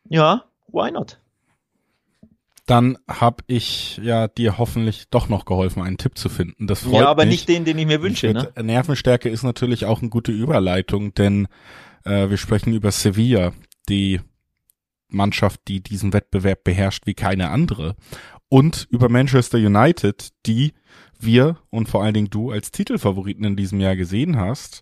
ja, 0.10 0.44
why 0.68 0.92
not? 0.92 1.18
Dann 2.70 3.00
habe 3.08 3.44
ich 3.48 4.00
ja 4.04 4.28
dir 4.28 4.60
hoffentlich 4.60 5.10
doch 5.10 5.28
noch 5.28 5.46
geholfen, 5.46 5.82
einen 5.82 5.98
Tipp 5.98 6.20
zu 6.20 6.30
finden. 6.30 6.68
Das 6.68 6.82
freut 6.82 7.02
ja, 7.02 7.08
aber 7.08 7.26
mich. 7.26 7.32
nicht 7.32 7.50
den, 7.50 7.66
den 7.66 7.80
ich 7.80 7.88
mir 7.88 8.04
wünsche. 8.04 8.28
Ich 8.28 8.34
ne? 8.34 8.52
Nervenstärke 8.62 9.28
ist 9.28 9.42
natürlich 9.42 9.86
auch 9.86 10.02
eine 10.02 10.10
gute 10.10 10.32
Überleitung, 10.32 11.16
denn 11.16 11.48
äh, 12.04 12.30
wir 12.30 12.38
sprechen 12.38 12.74
über 12.74 12.92
Sevilla, 12.92 13.54
die 13.88 14.22
Mannschaft, 15.08 15.62
die 15.68 15.82
diesen 15.82 16.14
Wettbewerb 16.14 16.64
beherrscht 16.64 17.06
wie 17.06 17.16
keine 17.16 17.50
andere. 17.50 17.96
Und 18.48 18.88
über 18.90 19.10
Manchester 19.10 19.58
United, 19.58 20.30
die 20.46 20.74
wir 21.20 21.58
und 21.70 21.90
vor 21.90 22.04
allen 22.04 22.14
Dingen 22.14 22.30
du 22.30 22.52
als 22.52 22.72
Titelfavoriten 22.72 23.44
in 23.44 23.56
diesem 23.56 23.80
Jahr 23.80 23.96
gesehen 23.96 24.38
hast, 24.38 24.82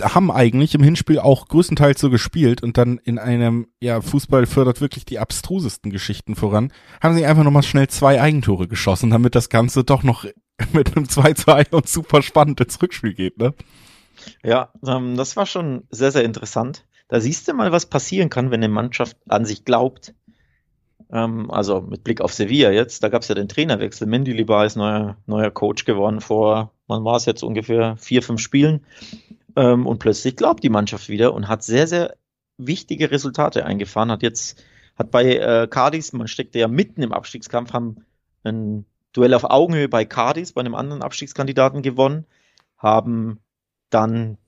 haben 0.00 0.30
eigentlich 0.30 0.74
im 0.74 0.82
Hinspiel 0.82 1.18
auch 1.18 1.48
größtenteils 1.48 2.00
so 2.00 2.10
gespielt 2.10 2.62
und 2.62 2.78
dann 2.78 2.98
in 2.98 3.18
einem, 3.18 3.68
ja, 3.80 4.00
Fußball 4.00 4.46
fördert 4.46 4.80
wirklich 4.80 5.04
die 5.04 5.18
abstrusesten 5.18 5.90
Geschichten 5.90 6.34
voran, 6.34 6.72
haben 7.00 7.14
sie 7.14 7.26
einfach 7.26 7.44
nochmal 7.44 7.62
schnell 7.62 7.88
zwei 7.88 8.20
Eigentore 8.20 8.68
geschossen, 8.68 9.10
damit 9.10 9.34
das 9.34 9.48
Ganze 9.48 9.84
doch 9.84 10.02
noch 10.02 10.24
mit 10.72 10.96
einem 10.96 11.06
2-2 11.06 11.74
und 11.74 11.88
super 11.88 12.22
spannend 12.22 12.60
ins 12.60 12.80
Rückspiel 12.80 13.14
geht, 13.14 13.38
ne? 13.38 13.54
Ja, 14.42 14.72
ähm, 14.86 15.16
das 15.16 15.36
war 15.36 15.46
schon 15.46 15.84
sehr, 15.90 16.12
sehr 16.12 16.24
interessant. 16.24 16.84
Da 17.08 17.20
siehst 17.20 17.46
du 17.46 17.54
mal, 17.54 17.72
was 17.72 17.86
passieren 17.86 18.30
kann, 18.30 18.50
wenn 18.50 18.62
eine 18.62 18.72
Mannschaft 18.72 19.16
an 19.28 19.44
sich 19.44 19.64
glaubt. 19.64 20.14
Ähm, 21.10 21.50
also 21.50 21.82
mit 21.82 22.04
Blick 22.04 22.20
auf 22.20 22.32
Sevilla 22.32 22.70
jetzt, 22.70 23.02
da 23.02 23.08
gab 23.08 23.22
es 23.22 23.28
ja 23.28 23.34
den 23.34 23.48
Trainerwechsel. 23.48 24.06
Mendy 24.06 24.32
Libar 24.32 24.64
ist 24.64 24.76
neuer, 24.76 25.16
neuer 25.26 25.50
Coach 25.50 25.84
geworden 25.84 26.20
vor, 26.20 26.72
wann 26.86 27.04
war 27.04 27.16
es 27.16 27.26
jetzt 27.26 27.42
ungefähr, 27.42 27.96
vier, 27.98 28.22
fünf 28.22 28.40
Spielen. 28.40 28.86
Ähm, 29.56 29.86
und 29.86 29.98
plötzlich 29.98 30.36
glaubt 30.36 30.62
die 30.62 30.70
Mannschaft 30.70 31.08
wieder 31.08 31.34
und 31.34 31.48
hat 31.48 31.62
sehr, 31.62 31.86
sehr 31.86 32.16
wichtige 32.56 33.10
Resultate 33.10 33.66
eingefahren. 33.66 34.10
Hat 34.10 34.22
jetzt, 34.22 34.62
hat 34.96 35.10
bei 35.10 35.36
äh, 35.36 35.66
Cardis, 35.68 36.12
man 36.12 36.28
steckte 36.28 36.58
ja 36.58 36.68
mitten 36.68 37.02
im 37.02 37.12
Abstiegskampf, 37.12 37.72
haben 37.72 38.04
ein 38.44 38.86
Duell 39.12 39.34
auf 39.34 39.44
Augenhöhe 39.44 39.88
bei 39.88 40.06
Cardis, 40.06 40.52
bei 40.52 40.60
einem 40.60 40.74
anderen 40.74 41.02
Abstiegskandidaten 41.02 41.82
gewonnen, 41.82 42.24
haben 42.78 43.40
dann 43.94 44.38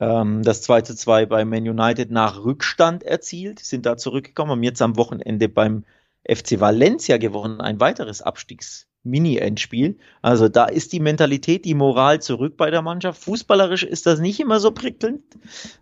ähm, 0.00 0.42
das 0.42 0.62
2 0.62 0.82
zu 0.82 0.96
2 0.96 1.26
bei 1.26 1.44
Man 1.44 1.68
United 1.68 2.10
nach 2.10 2.44
Rückstand 2.44 3.02
erzielt, 3.02 3.60
sind 3.60 3.86
da 3.86 3.96
zurückgekommen, 3.96 4.52
haben 4.52 4.62
jetzt 4.62 4.82
am 4.82 4.96
Wochenende 4.96 5.48
beim 5.48 5.84
FC 6.28 6.60
Valencia 6.60 7.18
gewonnen, 7.18 7.60
ein 7.60 7.80
weiteres 7.80 8.22
Abstiegs- 8.22 8.86
Mini-Endspiel. 9.04 9.98
Also 10.22 10.48
da 10.48 10.64
ist 10.64 10.92
die 10.92 11.00
Mentalität, 11.00 11.64
die 11.64 11.74
Moral 11.74 12.20
zurück 12.20 12.56
bei 12.56 12.70
der 12.70 12.82
Mannschaft. 12.82 13.22
Fußballerisch 13.22 13.84
ist 13.84 14.06
das 14.06 14.18
nicht 14.18 14.40
immer 14.40 14.60
so 14.60 14.72
prickelnd. 14.72 15.22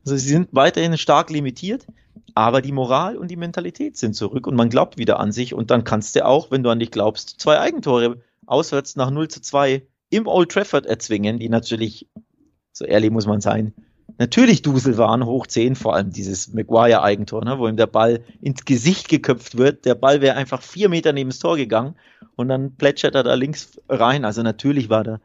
Also 0.04 0.16
sie 0.16 0.28
sind 0.28 0.48
weiterhin 0.52 0.98
stark 0.98 1.30
limitiert, 1.30 1.86
aber 2.34 2.60
die 2.60 2.72
Moral 2.72 3.16
und 3.16 3.30
die 3.30 3.36
Mentalität 3.36 3.96
sind 3.96 4.14
zurück 4.14 4.46
und 4.46 4.56
man 4.56 4.68
glaubt 4.68 4.98
wieder 4.98 5.20
an 5.20 5.32
sich 5.32 5.54
und 5.54 5.70
dann 5.70 5.84
kannst 5.84 6.16
du 6.16 6.26
auch, 6.26 6.50
wenn 6.50 6.62
du 6.62 6.70
an 6.70 6.80
dich 6.80 6.90
glaubst, 6.90 7.40
zwei 7.40 7.60
Eigentore 7.60 8.20
auswärts 8.46 8.96
nach 8.96 9.10
0 9.10 9.28
zu 9.28 9.40
2 9.40 9.86
im 10.10 10.26
Old 10.26 10.50
Trafford 10.50 10.84
erzwingen, 10.84 11.38
die 11.38 11.48
natürlich, 11.48 12.08
so 12.72 12.84
ehrlich 12.84 13.10
muss 13.10 13.26
man 13.26 13.40
sein, 13.40 13.72
natürlich 14.18 14.62
Dusel 14.62 14.98
waren, 14.98 15.24
hoch 15.24 15.46
10, 15.46 15.76
vor 15.76 15.94
allem 15.94 16.10
dieses 16.10 16.52
Maguire-Eigentor, 16.52 17.44
ne, 17.44 17.58
wo 17.58 17.68
ihm 17.68 17.76
der 17.76 17.86
Ball 17.86 18.24
ins 18.40 18.64
Gesicht 18.64 19.08
geköpft 19.08 19.56
wird. 19.56 19.84
Der 19.84 19.94
Ball 19.94 20.20
wäre 20.20 20.36
einfach 20.36 20.62
vier 20.62 20.88
Meter 20.88 21.12
neben 21.12 21.30
das 21.30 21.38
Tor 21.38 21.56
gegangen 21.56 21.96
und 22.36 22.48
dann 22.48 22.76
plätschert 22.76 23.14
er 23.14 23.22
da 23.22 23.34
links 23.34 23.80
rein. 23.88 24.24
Also 24.24 24.42
natürlich 24.42 24.90
war 24.90 25.04
da 25.04 25.20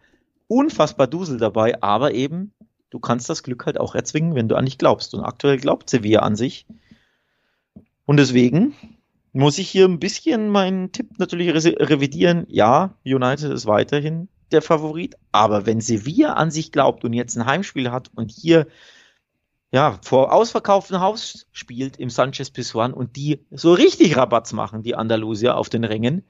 unfassbar 0.48 1.08
Dusel 1.08 1.38
dabei, 1.38 1.82
aber 1.82 2.14
eben, 2.14 2.54
du 2.90 3.00
kannst 3.00 3.30
das 3.30 3.44
Glück 3.44 3.66
halt 3.66 3.80
auch 3.80 3.96
erzwingen, 3.96 4.36
wenn 4.36 4.48
du 4.48 4.56
an 4.56 4.66
dich 4.66 4.78
glaubst. 4.78 5.14
Und 5.14 5.24
aktuell 5.24 5.58
glaubt 5.58 5.90
Sevilla 5.90 6.22
an 6.22 6.36
sich. 6.36 6.66
Und 8.06 8.18
deswegen 8.18 8.74
muss 9.34 9.58
ich 9.58 9.70
hier 9.70 9.86
ein 9.86 10.00
bisschen 10.00 10.50
meinen 10.50 10.92
Tipp 10.92 11.20
natürlich 11.20 11.54
revidieren. 11.54 12.46
Ja, 12.50 12.96
United 13.06 13.52
ist 13.52 13.66
weiterhin 13.66 14.30
der 14.52 14.62
Favorit, 14.62 15.16
aber 15.32 15.66
wenn 15.66 15.82
Sevilla 15.82 16.34
an 16.34 16.52
sich 16.52 16.72
glaubt 16.72 17.04
und 17.04 17.14
jetzt 17.14 17.36
ein 17.38 17.46
Heimspiel 17.46 17.92
hat 17.92 18.10
und 18.16 18.32
hier 18.32 18.68
ja, 19.72 20.00
vor 20.02 20.32
ausverkauftem 20.32 21.02
Haus 21.02 21.46
spielt 21.52 21.98
im 21.98 22.10
Sanchez 22.10 22.50
Pizjuan 22.52 22.94
und 22.94 23.16
die 23.16 23.46
so 23.52 23.74
richtig 23.74 24.16
Rabatz 24.16 24.54
machen, 24.54 24.82
die 24.82 24.96
Andalusier 24.96 25.58
auf 25.58 25.70
den 25.70 25.84
Rängen, 25.84 26.24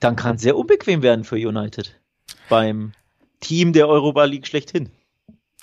dann 0.00 0.16
kann 0.16 0.36
es 0.36 0.42
sehr 0.42 0.56
unbequem 0.56 1.02
werden 1.02 1.24
für 1.24 1.36
United 1.36 2.00
beim 2.48 2.92
Team 3.40 3.72
der 3.72 3.88
Europa 3.88 4.24
League 4.24 4.46
schlechthin. 4.46 4.90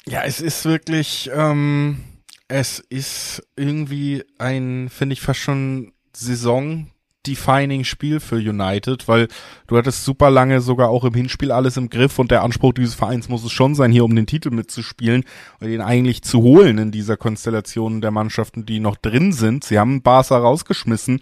Ja, 0.06 0.24
es 0.24 0.40
ist 0.40 0.66
wirklich, 0.66 1.30
ähm, 1.34 2.04
es 2.48 2.80
ist 2.80 3.44
irgendwie 3.56 4.24
ein, 4.38 4.90
finde 4.90 5.14
ich 5.14 5.22
fast 5.22 5.40
schon 5.40 5.94
Saison 6.14 6.93
defining 7.26 7.84
Spiel 7.84 8.20
für 8.20 8.36
United, 8.36 9.08
weil 9.08 9.28
du 9.68 9.78
hattest 9.78 10.06
super 10.06 10.30
lange 10.30 10.62
sogar 10.62 10.90
auch 10.90 11.04
im 11.04 11.14
Hinspiel 11.14 11.52
alles 11.52 11.78
im 11.78 11.90
Griff 11.90 12.20
und 12.20 12.32
der 12.32 12.44
Anspruch 12.44 12.74
dieses 12.74 12.96
Vereins 12.96 13.30
muss 13.30 13.44
es 13.44 13.52
schon 13.52 13.76
sein, 13.76 13.92
hier 13.92 14.06
um 14.06 14.16
den 14.16 14.28
Titel 14.28 14.52
mitzuspielen 14.52 15.24
und 15.60 15.70
ihn 15.70 15.82
eigentlich 15.82 16.22
zu 16.24 16.42
holen 16.42 16.78
in 16.78 16.92
dieser 16.92 17.18
Konstellation 17.18 18.02
der 18.02 18.12
Mannschaften, 18.12 18.66
die 18.66 18.80
noch 18.80 18.98
drin 18.98 19.32
sind. 19.32 19.64
Sie 19.64 19.80
haben 19.80 20.02
Barca 20.02 20.38
rausgeschmissen 20.38 21.22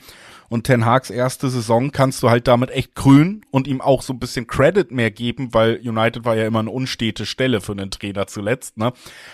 und 0.52 0.66
Ten 0.66 0.86
Hags 0.86 1.10
erste 1.10 1.49
Saison 1.49 1.91
kannst 1.91 2.22
du 2.24 2.30
halt 2.30 2.45
damit 2.45 2.72
echt 2.72 2.93
grün 2.93 3.45
und 3.52 3.68
ihm 3.68 3.80
auch 3.80 4.02
so 4.02 4.12
ein 4.12 4.20
bisschen 4.20 4.47
Credit 4.47 4.91
mehr 4.91 5.10
geben, 5.10 5.54
weil 5.54 5.80
United 5.82 6.26
war 6.26 6.36
ja 6.36 6.45
immer 6.45 6.60
eine 6.60 6.72
unstete 6.72 7.26
Stelle 7.26 7.62
für 7.62 7.72
einen 7.72 7.89
Trainer 7.89 8.28
zuletzt, 8.28 8.78
ne? 8.78 8.91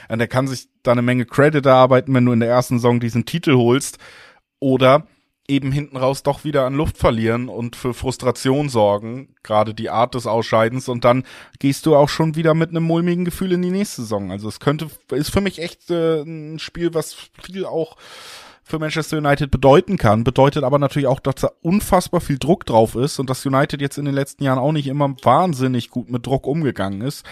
Und 0.09 0.19
er 0.19 0.27
kann 0.27 0.47
sich 0.47 0.69
da 0.83 0.91
eine 0.91 1.01
Menge 1.01 1.25
Credit 1.25 1.65
erarbeiten, 1.65 2.13
wenn 2.13 2.23
du 2.23 2.33
in 2.33 2.39
der 2.39 2.49
ersten 2.49 2.77
Saison 2.77 2.99
diesen 2.99 3.25
Titel 3.25 3.55
holst 3.55 3.97
oder 4.59 5.07
eben 5.47 5.71
hinten 5.71 5.97
raus 5.97 6.23
doch 6.23 6.43
wieder 6.43 6.65
an 6.65 6.73
Luft 6.73 6.97
verlieren 6.97 7.47
und 7.47 7.75
für 7.75 7.93
Frustration 7.93 8.67
sorgen, 8.67 9.35
gerade 9.43 9.73
die 9.73 9.89
Art 9.89 10.13
des 10.13 10.27
Ausscheidens 10.27 10.89
und 10.89 11.05
dann 11.05 11.23
gehst 11.59 11.85
du 11.85 11.95
auch 11.95 12.09
schon 12.09 12.35
wieder 12.35 12.53
mit 12.53 12.69
einem 12.69 12.83
mulmigen 12.83 13.23
Gefühl 13.23 13.53
in 13.53 13.61
die 13.61 13.71
nächste 13.71 14.01
Saison. 14.01 14.31
Also 14.31 14.49
es 14.49 14.59
könnte, 14.59 14.87
ist 15.11 15.31
für 15.31 15.41
mich 15.41 15.59
echt 15.59 15.89
äh, 15.89 16.21
ein 16.21 16.59
Spiel, 16.59 16.93
was 16.93 17.15
viel 17.41 17.65
auch 17.65 17.95
für 18.67 18.79
Manchester 18.79 19.17
United 19.17 19.49
bedeuten 19.49 19.97
kann, 19.97 20.25
bedeutet 20.25 20.65
aber 20.65 20.77
natürlich 20.77 21.07
auch, 21.07 21.21
dass 21.21 21.35
da 21.35 21.51
unfassbar 21.61 22.19
viel 22.19 22.37
Druck 22.37 22.65
drauf 22.65 22.95
ist 22.95 23.17
und 23.17 23.29
dass 23.29 23.45
United 23.45 23.79
jetzt 23.79 23.97
in 23.97 24.03
den 24.03 24.13
letzten 24.13 24.43
Jahren 24.43 24.59
auch 24.59 24.73
nicht 24.73 24.87
immer 24.87 25.15
wahnsinnig 25.23 25.89
gut 25.89 26.09
mit 26.09 26.25
Druck 26.25 26.45
umgegangen 26.45 26.99
ist. 26.99 27.25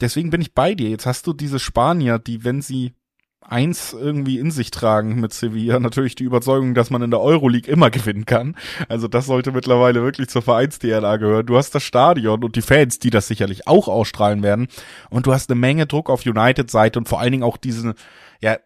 Deswegen 0.00 0.30
bin 0.30 0.40
ich 0.40 0.54
bei 0.54 0.76
dir. 0.76 0.90
Jetzt 0.90 1.06
hast 1.06 1.26
du 1.26 1.32
diese 1.32 1.58
Spanier, 1.58 2.20
die, 2.20 2.44
wenn 2.44 2.62
sie 2.62 2.94
eins 3.40 3.92
irgendwie 3.92 4.38
in 4.38 4.50
sich 4.50 4.70
tragen 4.70 5.20
mit 5.20 5.32
Sevilla. 5.32 5.80
Natürlich 5.80 6.14
die 6.14 6.24
Überzeugung, 6.24 6.74
dass 6.74 6.90
man 6.90 7.02
in 7.02 7.10
der 7.10 7.20
Euroleague 7.20 7.70
immer 7.70 7.90
gewinnen 7.90 8.26
kann. 8.26 8.56
Also 8.88 9.08
das 9.08 9.26
sollte 9.26 9.52
mittlerweile 9.52 10.02
wirklich 10.02 10.28
zur 10.28 10.42
Vereins-DNA 10.42 11.16
gehören. 11.16 11.46
Du 11.46 11.56
hast 11.56 11.74
das 11.74 11.82
Stadion 11.82 12.44
und 12.44 12.56
die 12.56 12.62
Fans, 12.62 12.98
die 12.98 13.10
das 13.10 13.28
sicherlich 13.28 13.66
auch 13.66 13.88
ausstrahlen 13.88 14.42
werden. 14.42 14.68
Und 15.08 15.26
du 15.26 15.32
hast 15.32 15.50
eine 15.50 15.58
Menge 15.58 15.86
Druck 15.86 16.10
auf 16.10 16.26
United-Seite 16.26 16.98
und 16.98 17.08
vor 17.08 17.20
allen 17.20 17.32
Dingen 17.32 17.44
auch 17.44 17.56
diesen, 17.56 17.94
ja, 18.40 18.58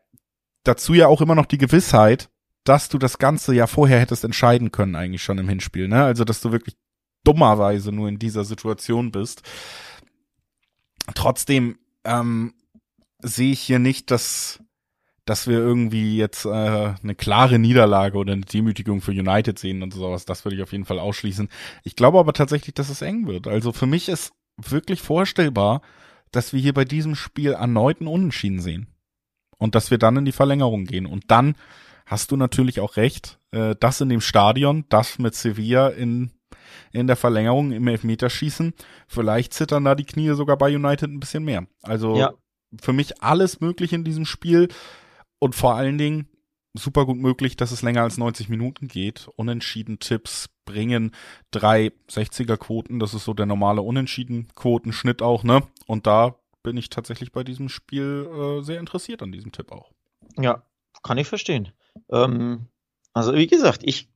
dazu 0.65 0.95
ja 0.95 1.07
auch 1.07 1.21
immer 1.21 1.35
noch 1.35 1.47
die 1.47 1.59
Gewissheit, 1.59 2.29
dass 2.65 2.89
du 2.89 2.99
das 2.99 3.19
Ganze 3.19 3.55
ja 3.55 3.67
vorher 3.67 4.01
hättest 4.01 4.25
entscheiden 4.25 4.71
können 4.71 4.95
eigentlich 4.95 5.23
schon 5.23 5.39
im 5.39 5.49
Hinspiel, 5.49 5.89
ne? 5.89 6.05
Also, 6.05 6.25
dass 6.25 6.41
du 6.41 6.53
wirklich 6.53 6.77
dummerweise 7.25 7.93
nur 7.93 8.09
in 8.09 8.19
dieser 8.19 8.45
Situation 8.45 9.11
bist. 9.11 9.43
Trotzdem 11.15 11.79
ähm, 12.05 12.55
sehe 13.23 13.53
ich 13.53 13.61
hier 13.61 13.79
nicht, 13.79 14.11
dass 14.11 14.63
dass 15.25 15.47
wir 15.47 15.59
irgendwie 15.59 16.17
jetzt 16.17 16.45
äh, 16.47 16.49
eine 16.49 17.15
klare 17.15 17.59
Niederlage 17.59 18.19
oder 18.19 18.33
eine 18.33 18.43
Demütigung 18.43 19.01
für 19.01 19.13
United 19.13 19.59
sehen 19.59 19.83
und 19.83 19.95
sowas. 19.95 20.25
Das 20.25 20.45
würde 20.45 20.57
ich 20.57 20.63
auf 20.63 20.73
jeden 20.73 20.85
Fall 20.85 20.99
ausschließen. 20.99 21.49
Ich 21.85 21.95
glaube 21.95 22.19
aber 22.19 22.33
tatsächlich, 22.33 22.75
dass 22.75 22.89
es 22.89 23.03
eng 23.03 23.27
wird. 23.27 23.47
Also 23.47 23.73
für 23.73 23.87
mich 23.87 24.09
ist 24.09 24.33
wirklich 24.57 25.01
vorstellbar, 25.01 25.81
dass 26.33 26.53
wir 26.53 26.61
hier 26.61 26.75
bei 26.75 26.85
diesem 26.85 27.15
Spiel 27.15 27.53
erneut 27.53 28.01
einen 28.01 28.09
Unentschieden 28.09 28.61
sehen. 28.61 28.89
Und 29.59 29.77
dass 29.77 29.93
wir 29.93 29.99
dann 29.99 30.17
in 30.17 30.25
die 30.25 30.33
Verlängerung 30.33 30.87
gehen. 30.87 31.07
Und 31.07 31.31
dann 31.31 31.55
hast 32.05 32.33
du 32.33 32.37
natürlich 32.37 32.81
auch 32.81 32.97
recht, 32.97 33.39
äh, 33.53 33.77
das 33.79 34.01
in 34.01 34.09
dem 34.09 34.21
Stadion, 34.21 34.87
das 34.89 35.21
mit 35.21 35.37
Sevilla 35.37 35.89
in, 35.89 36.33
in 36.91 37.07
der 37.07 37.15
Verlängerung 37.15 37.71
im 37.71 37.87
Elfmeterschießen, 37.87 38.75
vielleicht 39.07 39.55
zittern 39.55 39.85
da 39.85 39.95
die 39.95 40.05
Knie 40.05 40.35
sogar 40.35 40.59
bei 40.59 40.75
United 40.75 41.09
ein 41.09 41.21
bisschen 41.21 41.45
mehr. 41.45 41.69
Also 41.83 42.17
ja. 42.17 42.33
Für 42.81 42.93
mich 42.93 43.23
alles 43.23 43.61
möglich 43.61 43.93
in 43.93 44.05
diesem 44.05 44.25
Spiel. 44.25 44.69
Und 45.39 45.55
vor 45.55 45.75
allen 45.75 45.99
Dingen 45.99 46.29
super 46.75 47.05
gut 47.05 47.19
möglich, 47.19 47.57
dass 47.57 47.73
es 47.73 47.83
länger 47.83 48.03
als 48.03 48.19
90 48.19 48.49
Minuten 48.49 48.89
geht. 48.89 49.29
Unentschieden 49.37 49.99
Tipps 49.99 50.49
bringen 50.65 51.13
drei 51.51 51.93
60er 52.11 52.57
Quoten. 52.57 52.99
Das 52.99 53.15
ist 53.15 53.25
so 53.25 53.35
der 53.35 53.47
normale 53.47 53.83
Unentschieden 53.83 54.49
Quotenschnitt 54.55 55.23
auch, 55.23 55.45
ne? 55.45 55.63
Und 55.87 56.07
da 56.07 56.37
bin 56.63 56.77
ich 56.77 56.89
tatsächlich 56.89 57.33
bei 57.33 57.45
diesem 57.45 57.69
Spiel 57.69 58.29
äh, 58.31 58.63
sehr 58.63 58.79
interessiert 58.79 59.23
an 59.23 59.33
diesem 59.33 59.53
Tipp 59.53 59.73
auch. 59.73 59.91
Ja, 60.39 60.63
kann 61.03 61.19
ich 61.19 61.27
verstehen. 61.27 61.73
Ähm, 62.11 62.69
also 63.13 63.35
wie 63.35 63.47
gesagt, 63.47 63.83
ich, 63.85 64.09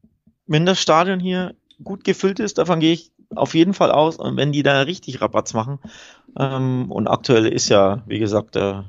wenn 0.46 0.64
das 0.64 0.80
Stadion 0.80 1.20
hier 1.20 1.56
gut 1.82 2.04
gefüllt 2.04 2.40
ist, 2.40 2.58
davon 2.58 2.80
gehe 2.80 2.92
ich 2.92 3.12
auf 3.34 3.54
jeden 3.54 3.74
Fall 3.74 3.90
aus. 3.90 4.16
Und 4.16 4.36
wenn 4.36 4.52
die 4.52 4.62
da 4.62 4.82
richtig 4.82 5.20
Rabatz 5.20 5.54
machen, 5.54 5.78
ähm, 6.38 6.90
und 6.90 7.08
aktuell 7.08 7.46
ist 7.46 7.68
ja, 7.68 8.02
wie 8.06 8.18
gesagt, 8.18 8.56
äh, 8.56 8.82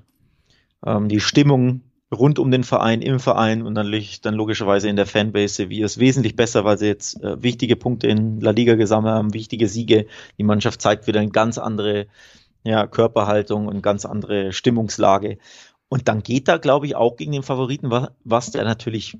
ähm, 0.86 1.10
die 1.10 1.20
Stimmung 1.20 1.82
rund 2.14 2.40
um 2.40 2.52
den 2.52 2.64
Verein, 2.64 3.02
im 3.02 3.20
Verein 3.20 3.64
und 3.64 3.76
dann, 3.76 3.94
dann 4.22 4.34
logischerweise 4.34 4.88
in 4.88 4.96
der 4.96 5.06
Fanbase 5.06 5.70
wie 5.70 5.82
es 5.82 6.00
wesentlich 6.00 6.36
besser, 6.36 6.64
weil 6.64 6.78
sie 6.78 6.88
jetzt 6.88 7.22
äh, 7.22 7.42
wichtige 7.44 7.76
Punkte 7.76 8.08
in 8.08 8.40
La 8.40 8.52
Liga 8.52 8.76
gesammelt 8.76 9.14
haben, 9.14 9.34
wichtige 9.34 9.68
Siege. 9.68 10.06
Die 10.38 10.44
Mannschaft 10.44 10.82
zeigt 10.82 11.08
wieder 11.08 11.20
eine 11.20 11.32
ganz 11.32 11.58
andere 11.58 12.08
ja, 12.64 12.88
Körperhaltung 12.88 13.68
und 13.68 13.82
ganz 13.82 14.06
andere 14.06 14.54
Stimmungslage. 14.54 15.38
Und 15.90 16.08
dann 16.08 16.24
geht 16.24 16.48
da, 16.48 16.58
glaube 16.58 16.86
ich, 16.86 16.96
auch 16.96 17.16
gegen 17.16 17.32
den 17.32 17.44
Favoriten, 17.44 17.92
was, 17.92 18.10
was 18.24 18.52
der 18.52 18.64
natürlich 18.64 19.18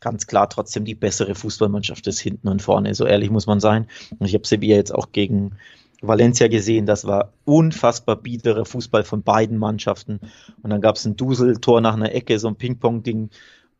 ganz 0.00 0.26
klar 0.26 0.48
trotzdem 0.48 0.84
die 0.84 0.94
bessere 0.94 1.34
Fußballmannschaft 1.34 2.06
ist, 2.06 2.20
hinten 2.20 2.48
und 2.48 2.62
vorne. 2.62 2.94
So 2.94 3.06
ehrlich 3.06 3.30
muss 3.30 3.46
man 3.46 3.60
sein. 3.60 3.86
Und 4.18 4.26
ich 4.26 4.34
habe 4.34 4.46
Sevilla 4.46 4.76
jetzt 4.76 4.94
auch 4.94 5.12
gegen 5.12 5.56
Valencia 6.00 6.48
gesehen, 6.48 6.86
das 6.86 7.06
war 7.06 7.32
unfassbar 7.44 8.16
biederer 8.16 8.64
Fußball 8.64 9.04
von 9.04 9.22
beiden 9.22 9.58
Mannschaften. 9.58 10.20
Und 10.62 10.70
dann 10.70 10.80
gab 10.80 10.96
es 10.96 11.04
ein 11.04 11.16
Dusel-Tor 11.16 11.80
nach 11.80 11.94
einer 11.94 12.12
Ecke, 12.12 12.38
so 12.38 12.48
ein 12.48 12.56
Ping-Pong-Ding. 12.56 13.30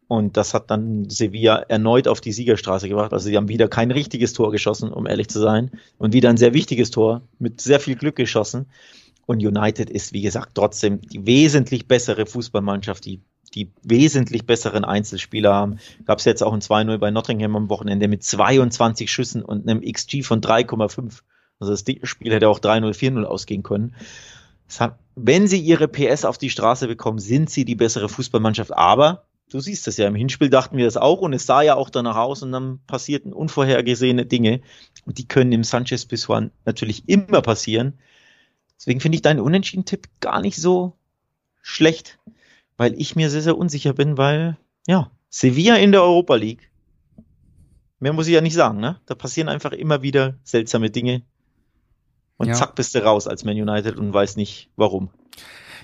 Und 0.07 0.37
das 0.37 0.55
hat 0.55 0.71
dann 0.71 1.09
Sevilla 1.09 1.57
erneut 1.57 2.09
auf 2.09 2.21
die 2.21 2.33
Siegerstraße 2.33 2.89
gebracht. 2.89 3.13
Also 3.13 3.29
sie 3.29 3.37
haben 3.37 3.49
wieder 3.49 3.69
kein 3.69 3.91
richtiges 3.91 4.33
Tor 4.33 4.53
geschossen, 4.53 4.93
um 4.93 5.07
ehrlich 5.07 5.29
zu 5.29 5.41
sein. 5.41 5.71
Und 5.99 6.13
wieder 6.13 6.31
ein 6.31 6.37
sehr 6.37 6.55
wichtiges 6.55 6.91
Tor 6.91 7.23
mit 7.39 7.61
sehr 7.61 7.81
viel 7.81 7.97
Glück 7.97 8.17
geschossen. 8.17 8.67
Und 9.27 9.43
United 9.43 9.89
ist, 9.89 10.13
wie 10.13 10.21
gesagt, 10.21 10.51
trotzdem 10.55 11.01
die 11.01 11.27
wesentlich 11.27 11.89
bessere 11.89 12.27
Fußballmannschaft, 12.27 13.05
die 13.07 13.23
die 13.55 13.71
wesentlich 13.83 14.47
besseren 14.47 14.85
Einzelspieler 14.85 15.55
haben. 15.55 15.79
Gab 16.05 16.19
es 16.19 16.25
jetzt 16.25 16.43
auch 16.43 16.53
ein 16.53 16.61
2-0 16.61 16.99
bei 16.99 17.11
Nottingham 17.11 17.57
am 17.57 17.69
Wochenende 17.71 18.09
mit 18.09 18.23
22 18.23 19.11
Schüssen 19.11 19.43
und 19.43 19.69
einem 19.69 19.81
XG 19.81 20.23
von 20.23 20.41
3,5. 20.41 21.21
Also 21.61 21.73
das 21.73 22.09
Spiel 22.09 22.33
hätte 22.33 22.49
auch 22.49 22.59
3-0, 22.59 22.95
4-0 22.95 23.25
ausgehen 23.25 23.63
können. 23.63 23.95
Hat, 24.79 24.99
wenn 25.15 25.47
sie 25.47 25.61
ihre 25.61 25.89
PS 25.89 26.25
auf 26.25 26.39
die 26.39 26.51
Straße 26.51 26.89
bekommen, 26.89 27.19
sind 27.19 27.49
sie 27.49 27.65
die 27.65 27.77
bessere 27.77 28.09
Fußballmannschaft. 28.09 28.73
Aber 28.73 29.25
du 29.51 29.61
siehst 29.61 29.87
das 29.87 29.97
ja, 29.99 30.09
im 30.09 30.17
Hinspiel 30.17 30.51
dachten 30.51 30.77
wir 30.77 30.85
das 30.85 30.97
auch 30.97 31.21
und 31.21 31.33
es 31.33 31.47
sah 31.47 31.63
ja 31.63 31.77
auch 31.77 31.91
danach 31.91 32.17
aus 32.17 32.43
und 32.43 32.51
dann 32.51 32.81
passierten 32.87 33.33
unvorhergesehene 33.33 34.27
Dinge. 34.27 34.63
Und 35.07 35.19
die 35.19 35.29
können 35.29 35.53
im 35.53 35.65
Sanchez 35.65 36.07
Pizjuan 36.07 36.51
natürlich 36.65 37.09
immer 37.09 37.41
passieren. 37.41 37.95
Deswegen 38.77 39.01
finde 39.01 39.17
ich 39.17 39.23
deinen 39.23 39.41
Unentschieden-Tipp 39.41 40.09
gar 40.21 40.41
nicht 40.41 40.57
so 40.57 40.95
schlecht. 41.63 42.19
Weil 42.77 42.95
ich 43.01 43.17
mir 43.17 43.31
sehr, 43.31 43.43
sehr 43.43 43.59
unsicher 43.59 43.93
bin, 43.93 44.17
weil, 44.17 44.57
ja, 44.87 45.11
Sevilla 45.29 45.77
in 45.77 45.93
der 45.93 46.03
Europa 46.03 46.35
League. 46.37 46.71
Mehr 47.99 48.13
muss 48.13 48.27
ich 48.27 48.35
ja 48.35 48.41
nicht 48.41 48.55
sagen, 48.55 48.81
ne? 48.81 49.01
Da 49.07 49.15
passieren 49.15 49.49
einfach 49.49 49.73
immer 49.73 50.03
wieder 50.03 50.39
seltsame 50.45 50.91
Dinge. 50.91 51.23
Und 52.37 52.49
ja. 52.49 52.55
zack, 52.55 52.75
bist 52.75 52.95
du 52.95 53.05
raus 53.05 53.27
als 53.27 53.45
Man 53.45 53.61
United 53.61 53.97
und 53.97 54.13
weiß 54.13 54.37
nicht 54.37 54.71
warum. 54.77 55.11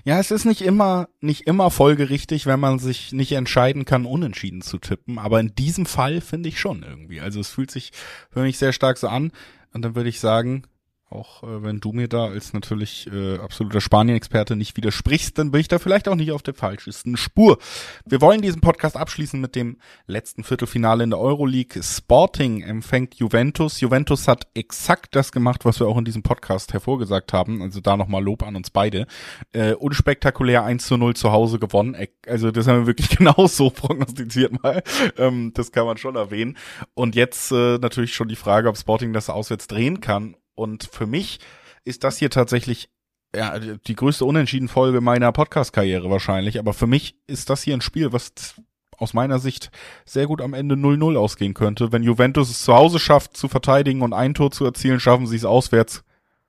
Ja, 0.04 0.18
es 0.18 0.30
ist 0.30 0.44
nicht 0.44 0.62
immer, 0.62 1.08
nicht 1.20 1.46
immer 1.46 1.70
folgerichtig, 1.70 2.46
wenn 2.46 2.60
man 2.60 2.78
sich 2.78 3.12
nicht 3.12 3.32
entscheiden 3.32 3.84
kann, 3.84 4.06
unentschieden 4.06 4.62
zu 4.62 4.78
tippen. 4.78 5.18
Aber 5.18 5.40
in 5.40 5.54
diesem 5.54 5.86
Fall 5.86 6.20
finde 6.20 6.48
ich 6.48 6.58
schon 6.58 6.82
irgendwie. 6.82 7.20
Also 7.20 7.40
es 7.40 7.48
fühlt 7.50 7.70
sich 7.70 7.92
für 8.30 8.40
mich 8.40 8.58
sehr 8.58 8.72
stark 8.72 8.98
so 8.98 9.08
an. 9.08 9.32
Und 9.72 9.82
dann 9.82 9.94
würde 9.94 10.08
ich 10.08 10.20
sagen, 10.20 10.64
auch 11.10 11.42
äh, 11.42 11.62
wenn 11.62 11.80
du 11.80 11.92
mir 11.92 12.08
da 12.08 12.26
als 12.26 12.52
natürlich 12.52 13.08
äh, 13.12 13.38
absoluter 13.38 13.80
Spanien-Experte 13.80 14.56
nicht 14.56 14.76
widersprichst, 14.76 15.36
dann 15.38 15.50
bin 15.50 15.60
ich 15.60 15.68
da 15.68 15.78
vielleicht 15.78 16.08
auch 16.08 16.14
nicht 16.14 16.30
auf 16.32 16.42
der 16.42 16.54
falschesten 16.54 17.16
Spur. 17.16 17.58
Wir 18.06 18.20
wollen 18.20 18.42
diesen 18.42 18.60
Podcast 18.60 18.96
abschließen 18.96 19.40
mit 19.40 19.56
dem 19.56 19.78
letzten 20.06 20.44
Viertelfinale 20.44 21.04
in 21.04 21.10
der 21.10 21.18
Euroleague. 21.18 21.82
Sporting 21.82 22.62
empfängt 22.62 23.16
Juventus. 23.16 23.80
Juventus 23.80 24.28
hat 24.28 24.46
exakt 24.54 25.16
das 25.16 25.32
gemacht, 25.32 25.64
was 25.64 25.80
wir 25.80 25.88
auch 25.88 25.98
in 25.98 26.04
diesem 26.04 26.22
Podcast 26.22 26.72
hervorgesagt 26.72 27.32
haben. 27.32 27.60
Also 27.62 27.80
da 27.80 27.96
nochmal 27.96 28.22
Lob 28.22 28.42
an 28.44 28.54
uns 28.56 28.70
beide. 28.70 29.06
Äh, 29.52 29.72
unspektakulär 29.72 30.64
1 30.64 30.86
zu 30.86 30.96
0 30.96 31.16
zu 31.16 31.32
Hause 31.32 31.58
gewonnen. 31.58 31.96
Also 32.26 32.50
das 32.52 32.68
haben 32.68 32.80
wir 32.80 32.86
wirklich 32.86 33.08
genau 33.18 33.46
so 33.46 33.70
prognostiziert 33.70 34.62
mal. 34.62 34.82
Ähm, 35.16 35.52
das 35.54 35.72
kann 35.72 35.86
man 35.86 35.96
schon 35.96 36.14
erwähnen. 36.14 36.56
Und 36.94 37.16
jetzt 37.16 37.50
äh, 37.50 37.78
natürlich 37.78 38.14
schon 38.14 38.28
die 38.28 38.36
Frage, 38.36 38.68
ob 38.68 38.76
Sporting 38.76 39.12
das 39.12 39.28
auswärts 39.28 39.66
drehen 39.66 40.00
kann. 40.00 40.36
Und 40.60 40.84
für 40.92 41.06
mich 41.06 41.40
ist 41.84 42.04
das 42.04 42.18
hier 42.18 42.28
tatsächlich 42.28 42.90
ja, 43.34 43.58
die 43.58 43.94
größte 43.94 44.26
Unentschieden-Folge 44.26 45.00
meiner 45.00 45.32
Podcast-Karriere 45.32 46.10
wahrscheinlich. 46.10 46.58
Aber 46.58 46.74
für 46.74 46.86
mich 46.86 47.16
ist 47.26 47.48
das 47.48 47.62
hier 47.62 47.72
ein 47.72 47.80
Spiel, 47.80 48.12
was 48.12 48.56
aus 48.98 49.14
meiner 49.14 49.38
Sicht 49.38 49.70
sehr 50.04 50.26
gut 50.26 50.42
am 50.42 50.52
Ende 50.52 50.74
0-0 50.74 51.16
ausgehen 51.16 51.54
könnte. 51.54 51.92
Wenn 51.92 52.02
Juventus 52.02 52.50
es 52.50 52.62
zu 52.62 52.74
Hause 52.74 52.98
schafft, 52.98 53.38
zu 53.38 53.48
verteidigen 53.48 54.02
und 54.02 54.12
ein 54.12 54.34
Tor 54.34 54.50
zu 54.50 54.66
erzielen, 54.66 55.00
schaffen 55.00 55.26
sie 55.26 55.36
es 55.36 55.46
auswärts 55.46 56.04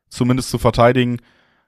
zumindest 0.09 0.49
zu 0.49 0.57
verteidigen. 0.57 1.21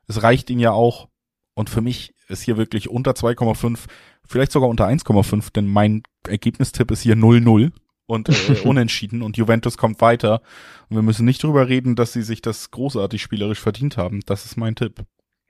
Es 0.07 0.21
reicht 0.21 0.49
ihnen 0.49 0.59
ja 0.59 0.71
auch. 0.71 1.07
Und 1.53 1.69
für 1.69 1.79
mich 1.79 2.13
ist 2.27 2.41
hier 2.41 2.57
wirklich 2.57 2.89
unter 2.89 3.11
2,5, 3.11 3.79
vielleicht 4.25 4.51
sogar 4.51 4.67
unter 4.67 4.87
1,5, 4.87 5.53
denn 5.53 5.67
mein 5.67 6.03
Ergebnistipp 6.27 6.91
ist 6.91 7.03
hier 7.03 7.15
0-0 7.15 7.71
und 8.05 8.29
äh, 8.29 8.33
unentschieden 8.63 9.21
und 9.21 9.37
Juventus 9.37 9.77
kommt 9.77 10.01
weiter. 10.01 10.41
Und 10.89 10.97
wir 10.97 11.03
müssen 11.03 11.25
nicht 11.25 11.43
drüber 11.43 11.67
reden, 11.69 11.95
dass 11.95 12.13
sie 12.13 12.23
sich 12.23 12.41
das 12.41 12.71
großartig 12.71 13.21
spielerisch 13.21 13.59
verdient 13.59 13.97
haben. 13.97 14.21
Das 14.25 14.45
ist 14.45 14.57
mein 14.57 14.75
Tipp. 14.75 15.03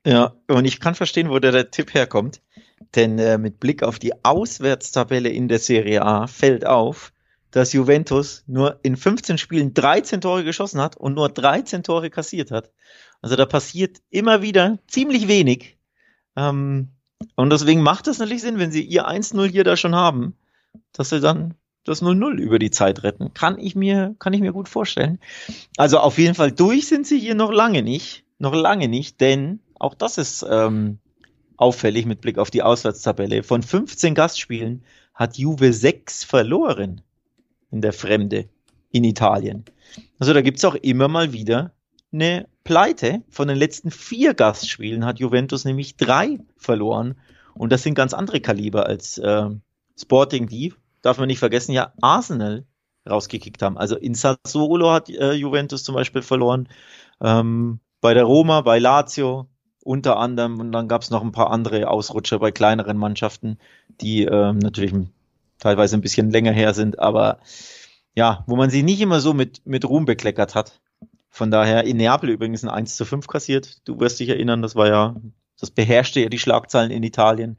Ja, 0.05 0.33
und 0.47 0.65
ich 0.65 0.79
kann 0.79 0.95
verstehen, 0.95 1.29
wo 1.29 1.39
der, 1.39 1.51
der 1.51 1.71
Tipp 1.71 1.93
herkommt. 1.93 2.41
Denn 2.95 3.17
äh, 3.17 3.37
mit 3.37 3.59
Blick 3.59 3.83
auf 3.83 3.99
die 3.99 4.23
Auswärtstabelle 4.23 5.29
in 5.29 5.47
der 5.47 5.59
Serie 5.59 6.03
A 6.03 6.27
fällt 6.27 6.65
auf, 6.65 7.13
dass 7.51 7.73
Juventus 7.73 8.43
nur 8.47 8.79
in 8.83 8.97
15 8.97 9.37
Spielen 9.37 9.73
13 9.73 10.21
Tore 10.21 10.43
geschossen 10.43 10.81
hat 10.81 10.97
und 10.97 11.13
nur 11.13 11.29
13 11.29 11.83
Tore 11.83 12.09
kassiert 12.09 12.51
hat. 12.51 12.71
Also 13.21 13.35
da 13.35 13.45
passiert 13.45 14.01
immer 14.09 14.41
wieder 14.41 14.79
ziemlich 14.87 15.27
wenig. 15.27 15.77
Ähm, 16.35 16.89
und 17.35 17.49
deswegen 17.51 17.81
macht 17.81 18.07
es 18.07 18.19
natürlich 18.19 18.41
Sinn, 18.41 18.59
wenn 18.59 18.71
sie 18.71 18.83
ihr 18.83 19.07
1-0 19.07 19.47
hier 19.47 19.63
da 19.63 19.77
schon 19.77 19.95
haben, 19.95 20.35
dass 20.91 21.09
sie 21.09 21.21
dann 21.21 21.55
das 21.83 22.01
0-0 22.01 22.35
über 22.35 22.59
die 22.59 22.71
Zeit 22.71 23.03
retten. 23.03 23.33
Kann 23.33 23.59
ich 23.59 23.75
mir, 23.75 24.15
kann 24.19 24.33
ich 24.33 24.41
mir 24.41 24.53
gut 24.53 24.69
vorstellen. 24.69 25.19
Also 25.77 25.99
auf 25.99 26.17
jeden 26.17 26.35
Fall 26.35 26.51
durch 26.51 26.87
sind 26.87 27.05
sie 27.05 27.19
hier 27.19 27.35
noch 27.35 27.51
lange 27.51 27.83
nicht. 27.83 28.23
Noch 28.39 28.53
lange 28.53 28.87
nicht, 28.87 29.21
denn 29.21 29.59
auch 29.79 29.93
das 29.93 30.17
ist 30.17 30.45
ähm, 30.49 30.99
auffällig 31.57 32.05
mit 32.05 32.21
Blick 32.21 32.37
auf 32.37 32.51
die 32.51 32.63
Auswärtstabelle. 32.63 33.43
Von 33.43 33.63
15 33.63 34.15
Gastspielen 34.15 34.83
hat 35.13 35.37
Juve 35.37 35.71
6 35.71 36.23
verloren 36.23 37.01
in 37.71 37.81
der 37.81 37.93
Fremde 37.93 38.49
in 38.91 39.03
Italien. 39.03 39.65
Also 40.19 40.33
da 40.33 40.41
gibt's 40.41 40.65
auch 40.65 40.75
immer 40.75 41.07
mal 41.07 41.33
wieder 41.33 41.73
eine 42.11 42.47
Pleite. 42.63 43.23
Von 43.29 43.47
den 43.47 43.57
letzten 43.57 43.91
vier 43.91 44.33
Gastspielen 44.33 45.05
hat 45.05 45.19
Juventus 45.19 45.65
nämlich 45.65 45.97
drei 45.97 46.39
verloren. 46.57 47.15
Und 47.55 47.71
das 47.71 47.83
sind 47.83 47.95
ganz 47.95 48.13
andere 48.13 48.39
Kaliber 48.39 48.85
als 48.85 49.17
äh, 49.17 49.49
Sporting, 49.99 50.47
die 50.47 50.73
darf 51.03 51.19
man 51.19 51.27
nicht 51.27 51.39
vergessen, 51.39 51.73
ja 51.73 51.93
Arsenal 52.01 52.65
rausgekickt 53.07 53.61
haben. 53.61 53.77
Also 53.77 53.95
in 53.95 54.15
Sassuolo 54.15 54.91
hat 54.91 55.09
äh, 55.09 55.33
Juventus 55.33 55.83
zum 55.83 55.93
Beispiel 55.93 56.23
verloren, 56.23 56.69
ähm, 57.21 57.79
bei 58.01 58.13
der 58.13 58.23
Roma, 58.23 58.61
bei 58.61 58.79
Lazio 58.79 59.47
unter 59.83 60.17
anderem 60.17 60.59
und 60.59 60.71
dann 60.71 60.87
gab 60.87 61.01
es 61.01 61.09
noch 61.09 61.21
ein 61.21 61.31
paar 61.33 61.51
andere 61.51 61.89
Ausrutscher 61.89 62.39
bei 62.39 62.51
kleineren 62.51 62.97
Mannschaften, 62.97 63.59
die 64.01 64.23
ähm, 64.23 64.59
natürlich 64.59 64.93
teilweise 65.59 65.97
ein 65.97 66.01
bisschen 66.01 66.31
länger 66.31 66.51
her 66.51 66.73
sind, 66.73 66.99
aber 66.99 67.39
ja, 68.15 68.43
wo 68.47 68.55
man 68.55 68.69
sie 68.69 68.83
nicht 68.83 69.01
immer 69.01 69.19
so 69.19 69.33
mit, 69.33 69.65
mit 69.65 69.85
Ruhm 69.85 70.05
bekleckert 70.05 70.55
hat. 70.55 70.79
Von 71.29 71.49
daher 71.49 71.83
in 71.83 71.97
Neapel 71.97 72.29
übrigens 72.29 72.63
ein 72.63 72.69
1 72.69 72.95
zu 72.95 73.05
5 73.05 73.27
kassiert. 73.27 73.87
Du 73.87 73.99
wirst 73.99 74.19
dich 74.19 74.29
erinnern, 74.29 74.61
das 74.61 74.75
war 74.75 74.87
ja, 74.87 75.15
das 75.59 75.71
beherrschte 75.71 76.21
ja 76.21 76.29
die 76.29 76.37
Schlagzeilen 76.39 76.91
in 76.91 77.01
Italien. 77.01 77.57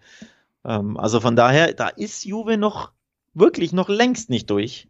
Ähm, 0.64 0.97
also 0.97 1.20
von 1.20 1.34
daher, 1.34 1.72
da 1.72 1.88
ist 1.88 2.24
Juve 2.24 2.57
noch 2.57 2.92
wirklich 3.35 3.72
noch 3.72 3.89
längst 3.89 4.30
nicht 4.30 4.49
durch. 4.51 4.89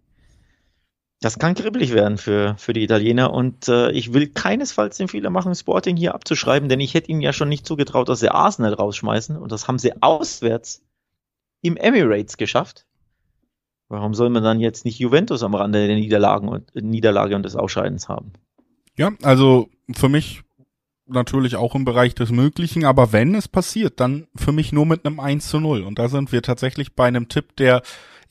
Das 1.21 1.39
kann 1.39 1.55
kribbelig 1.55 1.93
werden 1.93 2.19
für, 2.19 2.55
für 2.59 2.75
die 2.75 2.83
Italiener 2.83 3.33
und 3.33 3.69
äh, 3.69 3.91
ich 3.93 4.13
will 4.13 4.27
keinesfalls 4.29 4.99
den 4.99 5.09
Fehler 5.09 5.31
machen, 5.31 5.55
Sporting 5.55 5.97
hier 5.97 6.15
abzuschreiben, 6.15 6.69
denn 6.69 6.81
ich 6.81 6.93
hätte 6.93 7.11
ihnen 7.11 7.23
ja 7.23 7.33
schon 7.33 7.49
nicht 7.49 7.67
zugetraut, 7.67 8.11
dass 8.11 8.21
sie 8.21 8.29
Arsenal 8.29 8.75
rausschmeißen 8.75 9.37
und 9.37 9.51
das 9.51 9.67
haben 9.67 9.79
sie 9.79 10.03
auswärts 10.03 10.83
im 11.63 11.79
Emirates 11.79 12.37
geschafft. 12.37 12.85
Warum 13.89 14.13
soll 14.13 14.29
man 14.29 14.43
dann 14.43 14.61
jetzt 14.61 14.85
nicht 14.85 14.99
Juventus 14.99 15.43
am 15.43 15.55
Rande 15.55 15.87
der 15.87 15.97
Niederlagen 15.97 16.49
und, 16.49 16.75
Niederlage 16.75 17.37
und 17.37 17.43
des 17.43 17.57
Ausscheidens 17.57 18.09
haben? 18.09 18.33
Ja, 18.97 19.13
also 19.23 19.69
für 19.95 20.09
mich 20.09 20.43
natürlich 21.07 21.57
auch 21.57 21.75
im 21.75 21.85
Bereich 21.85 22.15
des 22.15 22.31
Möglichen, 22.31 22.85
aber 22.85 23.13
wenn 23.13 23.35
es 23.35 23.49
passiert, 23.49 24.01
dann 24.01 24.27
für 24.37 24.53
mich 24.53 24.73
nur 24.73 24.87
mit 24.87 25.07
einem 25.07 25.21
1 25.21 25.49
zu 25.49 25.61
0. 25.61 25.83
Und 25.83 25.99
da 25.99 26.09
sind 26.09 26.33
wir 26.33 26.43
tatsächlich 26.43 26.95
bei 26.95 27.07
einem 27.07 27.29
Tipp, 27.29 27.57
der 27.57 27.83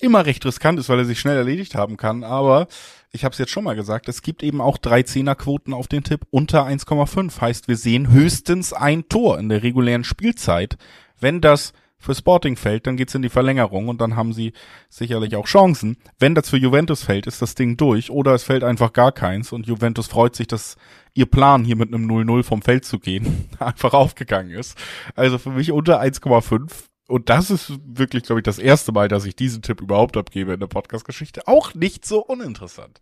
immer 0.04 0.26
recht 0.26 0.46
riskant 0.46 0.80
ist, 0.80 0.90
weil 0.90 1.00
er 1.00 1.06
sich 1.06 1.20
schnell 1.20 1.38
erledigt 1.38 1.76
haben 1.76 1.98
kann. 1.98 2.24
Aber 2.24 2.68
ich 3.12 3.24
habe 3.24 3.34
es 3.34 3.40
jetzt 3.40 3.52
schon 3.52 3.64
mal 3.64 3.76
gesagt, 3.76 4.10
es 4.10 4.22
gibt 4.22 4.44
eben 4.44 4.62
auch 4.62 4.78
drei 4.78 5.04
Zehnerquoten 5.04 5.74
auf 5.74 5.88
den 5.88 6.04
Tipp 6.04 6.22
unter 6.30 6.66
1,5. 6.66 7.42
Heißt, 7.42 7.68
wir 7.68 7.78
sehen 7.78 8.12
höchstens 8.12 8.74
ein 8.74 9.08
Tor 9.10 9.40
in 9.40 9.50
der 9.50 9.64
regulären 9.64 10.04
Spielzeit. 10.04 10.78
Wenn 11.20 11.42
das 11.42 11.74
für 12.04 12.14
Sporting 12.14 12.58
fällt, 12.58 12.86
dann 12.86 12.98
geht's 12.98 13.16
in 13.16 13.22
die 13.22 13.30
Verlängerung 13.30 13.88
und 13.88 14.02
dann 14.02 14.18
haben 14.18 14.34
sie 14.34 14.52
sicherlich 14.90 15.36
auch 15.38 15.46
Chancen. 15.46 15.98
Wenn 16.20 16.36
das 16.36 16.50
für 16.50 16.58
Juventus 16.58 17.04
fällt, 17.04 17.28
ist 17.28 17.42
das 17.42 17.56
Ding 17.56 17.78
durch 17.78 18.12
oder 18.12 18.34
es 18.34 18.44
fällt 18.44 18.64
einfach 18.64 18.92
gar 18.92 19.14
keins 19.14 19.54
und 19.54 19.68
Juventus 19.68 20.08
freut 20.08 20.36
sich, 20.36 20.48
dass 20.48 20.76
ihr 21.14 21.26
Plan 21.26 21.64
hier 21.64 21.78
mit 21.78 21.94
einem 21.94 22.06
0-0 22.10 22.44
vom 22.44 22.62
Feld 22.62 22.84
zu 22.84 23.00
gehen 23.00 23.48
einfach 23.60 23.94
aufgegangen 23.94 24.52
ist. 24.52 24.78
Also 25.16 25.38
für 25.38 25.52
mich 25.52 25.72
unter 25.72 26.02
1,5 26.02 26.70
und 27.08 27.30
das 27.30 27.52
ist 27.52 27.74
wirklich, 27.86 28.24
glaube 28.24 28.40
ich, 28.40 28.44
das 28.44 28.60
erste 28.60 28.92
Mal, 28.92 29.08
dass 29.08 29.26
ich 29.26 29.36
diesen 29.36 29.62
Tipp 29.62 29.82
überhaupt 29.82 30.16
abgebe 30.16 30.54
in 30.54 30.60
der 30.60 30.68
Podcast-Geschichte. 30.68 31.48
Auch 31.48 31.74
nicht 31.74 32.06
so 32.06 32.24
uninteressant. 32.24 33.02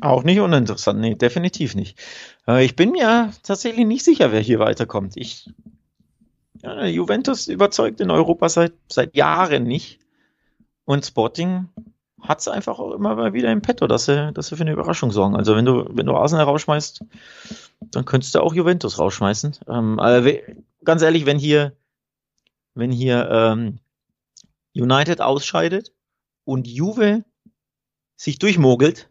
Auch 0.00 0.24
nicht 0.24 0.40
uninteressant, 0.40 1.00
nee, 1.00 1.14
definitiv 1.14 1.74
nicht. 1.74 1.98
Äh, 2.46 2.64
ich 2.64 2.76
bin 2.76 2.90
mir 2.90 3.32
tatsächlich 3.42 3.86
nicht 3.86 4.04
sicher, 4.04 4.30
wer 4.30 4.40
hier 4.40 4.58
weiterkommt. 4.58 5.16
Ich, 5.16 5.50
ja, 6.62 6.84
Juventus 6.84 7.46
überzeugt 7.46 8.00
in 8.00 8.10
Europa 8.10 8.48
seit, 8.48 8.74
seit 8.88 9.16
Jahren 9.16 9.64
nicht. 9.64 10.00
Und 10.84 11.06
Sporting 11.06 11.68
hat 12.20 12.40
es 12.40 12.48
einfach 12.48 12.78
auch 12.78 12.92
immer 12.92 13.14
mal 13.14 13.32
wieder 13.32 13.50
im 13.52 13.62
Petto, 13.62 13.86
dass 13.86 14.06
sie, 14.06 14.32
dass 14.32 14.48
sie 14.48 14.56
für 14.56 14.62
eine 14.62 14.72
Überraschung 14.72 15.12
sorgen. 15.12 15.36
Also 15.36 15.56
wenn 15.56 15.64
du, 15.64 15.86
wenn 15.90 16.06
du 16.06 16.14
Arsenal 16.14 16.44
rausschmeißt, 16.44 17.04
dann 17.92 18.04
könntest 18.04 18.34
du 18.34 18.40
auch 18.40 18.54
Juventus 18.54 18.98
rausschmeißen. 18.98 19.56
Ähm, 19.68 19.98
also 19.98 20.30
ganz 20.84 21.02
ehrlich, 21.02 21.24
wenn 21.24 21.38
hier 21.38 21.72
wenn 22.76 22.92
hier 22.92 23.28
ähm, 23.30 23.78
United 24.74 25.20
ausscheidet 25.20 25.92
und 26.44 26.68
Juve 26.68 27.24
sich 28.16 28.38
durchmogelt, 28.38 29.10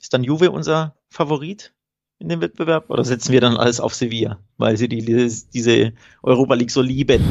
ist 0.00 0.14
dann 0.14 0.24
Juve 0.24 0.50
unser 0.50 0.96
Favorit 1.08 1.74
in 2.20 2.28
dem 2.28 2.40
Wettbewerb 2.40 2.90
oder 2.90 3.04
setzen 3.04 3.32
wir 3.32 3.40
dann 3.40 3.56
alles 3.56 3.80
auf 3.80 3.94
Sevilla, 3.94 4.38
weil 4.56 4.76
sie 4.76 4.88
die, 4.88 5.04
diese 5.52 5.92
Europa 6.22 6.54
League 6.54 6.70
so 6.70 6.80
lieben? 6.80 7.22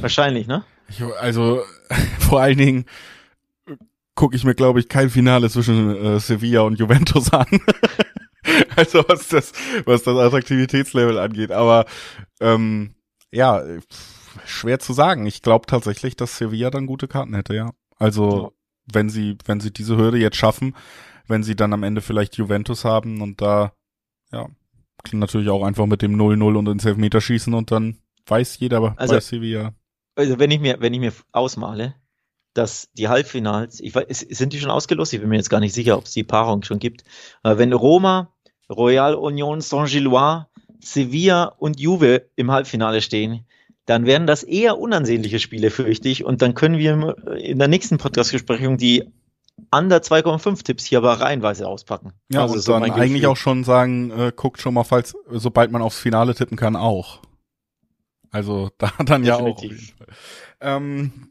Wahrscheinlich, 0.00 0.46
ne? 0.46 0.64
Also 1.20 1.62
vor 2.18 2.40
allen 2.40 2.58
Dingen 2.58 2.84
gucke 4.16 4.36
ich 4.36 4.44
mir, 4.44 4.54
glaube 4.54 4.80
ich, 4.80 4.88
kein 4.88 5.08
Finale 5.08 5.48
zwischen 5.50 5.96
äh, 5.96 6.20
Sevilla 6.20 6.62
und 6.62 6.78
Juventus 6.78 7.32
an. 7.32 7.46
also 8.76 9.04
was 9.06 9.28
das, 9.28 9.52
was 9.84 10.02
das 10.02 10.18
Attraktivitätslevel 10.18 11.18
angeht. 11.18 11.52
Aber 11.52 11.86
ähm, 12.40 12.94
ja, 13.30 13.60
pff 13.60 14.13
schwer 14.46 14.78
zu 14.78 14.92
sagen. 14.92 15.26
Ich 15.26 15.42
glaube 15.42 15.66
tatsächlich, 15.66 16.16
dass 16.16 16.38
Sevilla 16.38 16.70
dann 16.70 16.86
gute 16.86 17.08
Karten 17.08 17.34
hätte, 17.34 17.54
ja. 17.54 17.72
Also, 17.96 18.42
ja. 18.42 18.50
wenn 18.92 19.08
sie, 19.08 19.36
wenn 19.44 19.60
sie 19.60 19.72
diese 19.72 19.96
Hürde 19.96 20.18
jetzt 20.18 20.36
schaffen, 20.36 20.74
wenn 21.26 21.42
sie 21.42 21.56
dann 21.56 21.72
am 21.72 21.82
Ende 21.82 22.00
vielleicht 22.00 22.36
Juventus 22.36 22.84
haben 22.84 23.22
und 23.22 23.40
da, 23.40 23.72
ja, 24.32 24.48
natürlich 25.12 25.50
auch 25.50 25.64
einfach 25.64 25.86
mit 25.86 26.02
dem 26.02 26.16
0-0 26.16 26.56
und 26.56 26.68
ins 26.68 26.84
Elfmeter 26.84 27.20
schießen 27.20 27.54
und 27.54 27.70
dann 27.70 27.98
weiß 28.26 28.58
jeder 28.58 28.94
also, 28.96 29.14
bei 29.14 29.20
Sevilla. 29.20 29.74
also 30.16 30.38
wenn 30.38 30.50
ich 30.50 30.60
mir, 30.60 30.80
wenn 30.80 30.94
ich 30.94 31.00
mir 31.00 31.12
ausmale, 31.32 31.94
dass 32.54 32.88
die 32.92 33.08
Halbfinals, 33.08 33.80
ich 33.80 33.94
weiß, 33.94 34.20
sind 34.30 34.52
die 34.52 34.60
schon 34.60 34.70
ausgelost? 34.70 35.12
Ich 35.12 35.20
bin 35.20 35.28
mir 35.28 35.36
jetzt 35.36 35.50
gar 35.50 35.60
nicht 35.60 35.74
sicher, 35.74 35.98
ob 35.98 36.04
es 36.04 36.12
die 36.12 36.24
Paarung 36.24 36.62
schon 36.62 36.78
gibt. 36.78 37.04
Aber 37.42 37.58
wenn 37.58 37.72
Roma, 37.72 38.32
Royal 38.70 39.16
Union 39.16 39.60
Saint-Gillois, 39.60 40.46
Sevilla 40.80 41.44
und 41.58 41.80
Juve 41.80 42.30
im 42.36 42.52
Halbfinale 42.52 43.02
stehen, 43.02 43.44
dann 43.86 44.06
werden 44.06 44.26
das 44.26 44.42
eher 44.42 44.78
unansehnliche 44.78 45.38
Spiele, 45.38 45.70
fürchte 45.70 46.08
ich. 46.08 46.24
Und 46.24 46.42
dann 46.42 46.54
können 46.54 46.78
wir 46.78 47.16
in 47.36 47.58
der 47.58 47.68
nächsten 47.68 47.98
Podcast-Besprechung 47.98 48.78
die 48.78 49.04
under 49.70 49.98
2,5 49.98 50.64
Tipps 50.64 50.84
hier 50.84 50.98
aber 50.98 51.20
reihenweise 51.20 51.68
auspacken. 51.68 52.12
Ja, 52.28 52.42
also 52.42 52.54
und 52.54 52.60
so 52.60 52.72
dann 52.72 52.90
eigentlich 52.90 53.26
auch 53.26 53.36
schon 53.36 53.64
sagen, 53.64 54.10
äh, 54.10 54.32
guckt 54.34 54.60
schon 54.60 54.74
mal, 54.74 54.84
falls, 54.84 55.14
sobald 55.30 55.70
man 55.70 55.82
aufs 55.82 55.98
Finale 55.98 56.34
tippen 56.34 56.56
kann, 56.56 56.76
auch. 56.76 57.20
Also 58.30 58.70
da 58.78 58.92
dann 59.04 59.22
Definitiv. 59.22 59.94
ja 60.00 60.06
auch. 60.06 60.76
Ähm, 60.78 61.30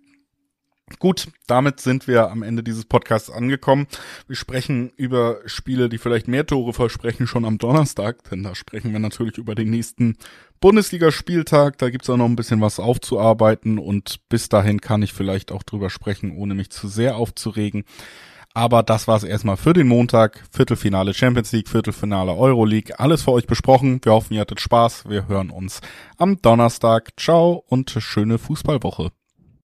Gut, 1.00 1.28
damit 1.48 1.80
sind 1.80 2.08
wir 2.08 2.30
am 2.30 2.44
Ende 2.44 2.62
dieses 2.62 2.86
Podcasts 2.86 3.30
angekommen. 3.30 3.88
Wir 4.28 4.36
sprechen 4.36 4.92
über 4.98 5.40
Spiele, 5.46 5.90
die 5.90 5.98
vielleicht 5.98 6.28
mehr 6.28 6.46
Tore 6.46 6.74
versprechen, 6.74 7.26
schon 7.26 7.46
am 7.46 7.58
Donnerstag, 7.58 8.30
denn 8.30 8.44
da 8.44 8.54
sprechen 8.54 8.92
wir 8.92 9.00
natürlich 9.00 9.38
über 9.38 9.56
den 9.56 9.70
nächsten 9.70 10.18
Bundesligaspieltag. 10.60 11.78
Da 11.78 11.90
gibt's 11.90 12.10
auch 12.10 12.18
noch 12.18 12.26
ein 12.26 12.36
bisschen 12.36 12.62
was 12.62 12.80
aufzuarbeiten 12.80 13.80
und 13.80 14.20
bis 14.28 14.50
dahin 14.50 14.82
kann 14.82 15.02
ich 15.02 15.14
vielleicht 15.14 15.52
auch 15.52 15.64
drüber 15.64 15.90
sprechen, 15.90 16.36
ohne 16.36 16.54
mich 16.54 16.70
zu 16.70 16.88
sehr 16.88 17.16
aufzuregen. 17.16 17.86
Aber 18.54 18.84
das 18.84 19.08
war's 19.08 19.24
erstmal 19.24 19.58
für 19.58 19.74
den 19.74 19.88
Montag. 19.88 20.44
Viertelfinale 20.52 21.14
Champions 21.14 21.52
League, 21.54 21.70
Viertelfinale 21.70 22.34
Euroleague. 22.34 23.00
Alles 23.00 23.24
für 23.24 23.32
euch 23.32 23.48
besprochen. 23.48 24.00
Wir 24.04 24.12
hoffen, 24.12 24.36
ihr 24.36 24.42
hattet 24.42 24.60
Spaß. 24.60 25.10
Wir 25.10 25.28
hören 25.28 25.50
uns 25.50 25.82
am 26.18 26.40
Donnerstag. 26.42 27.14
Ciao 27.18 27.64
und 27.68 27.90
schöne 27.90 28.38
Fußballwoche. 28.38 29.12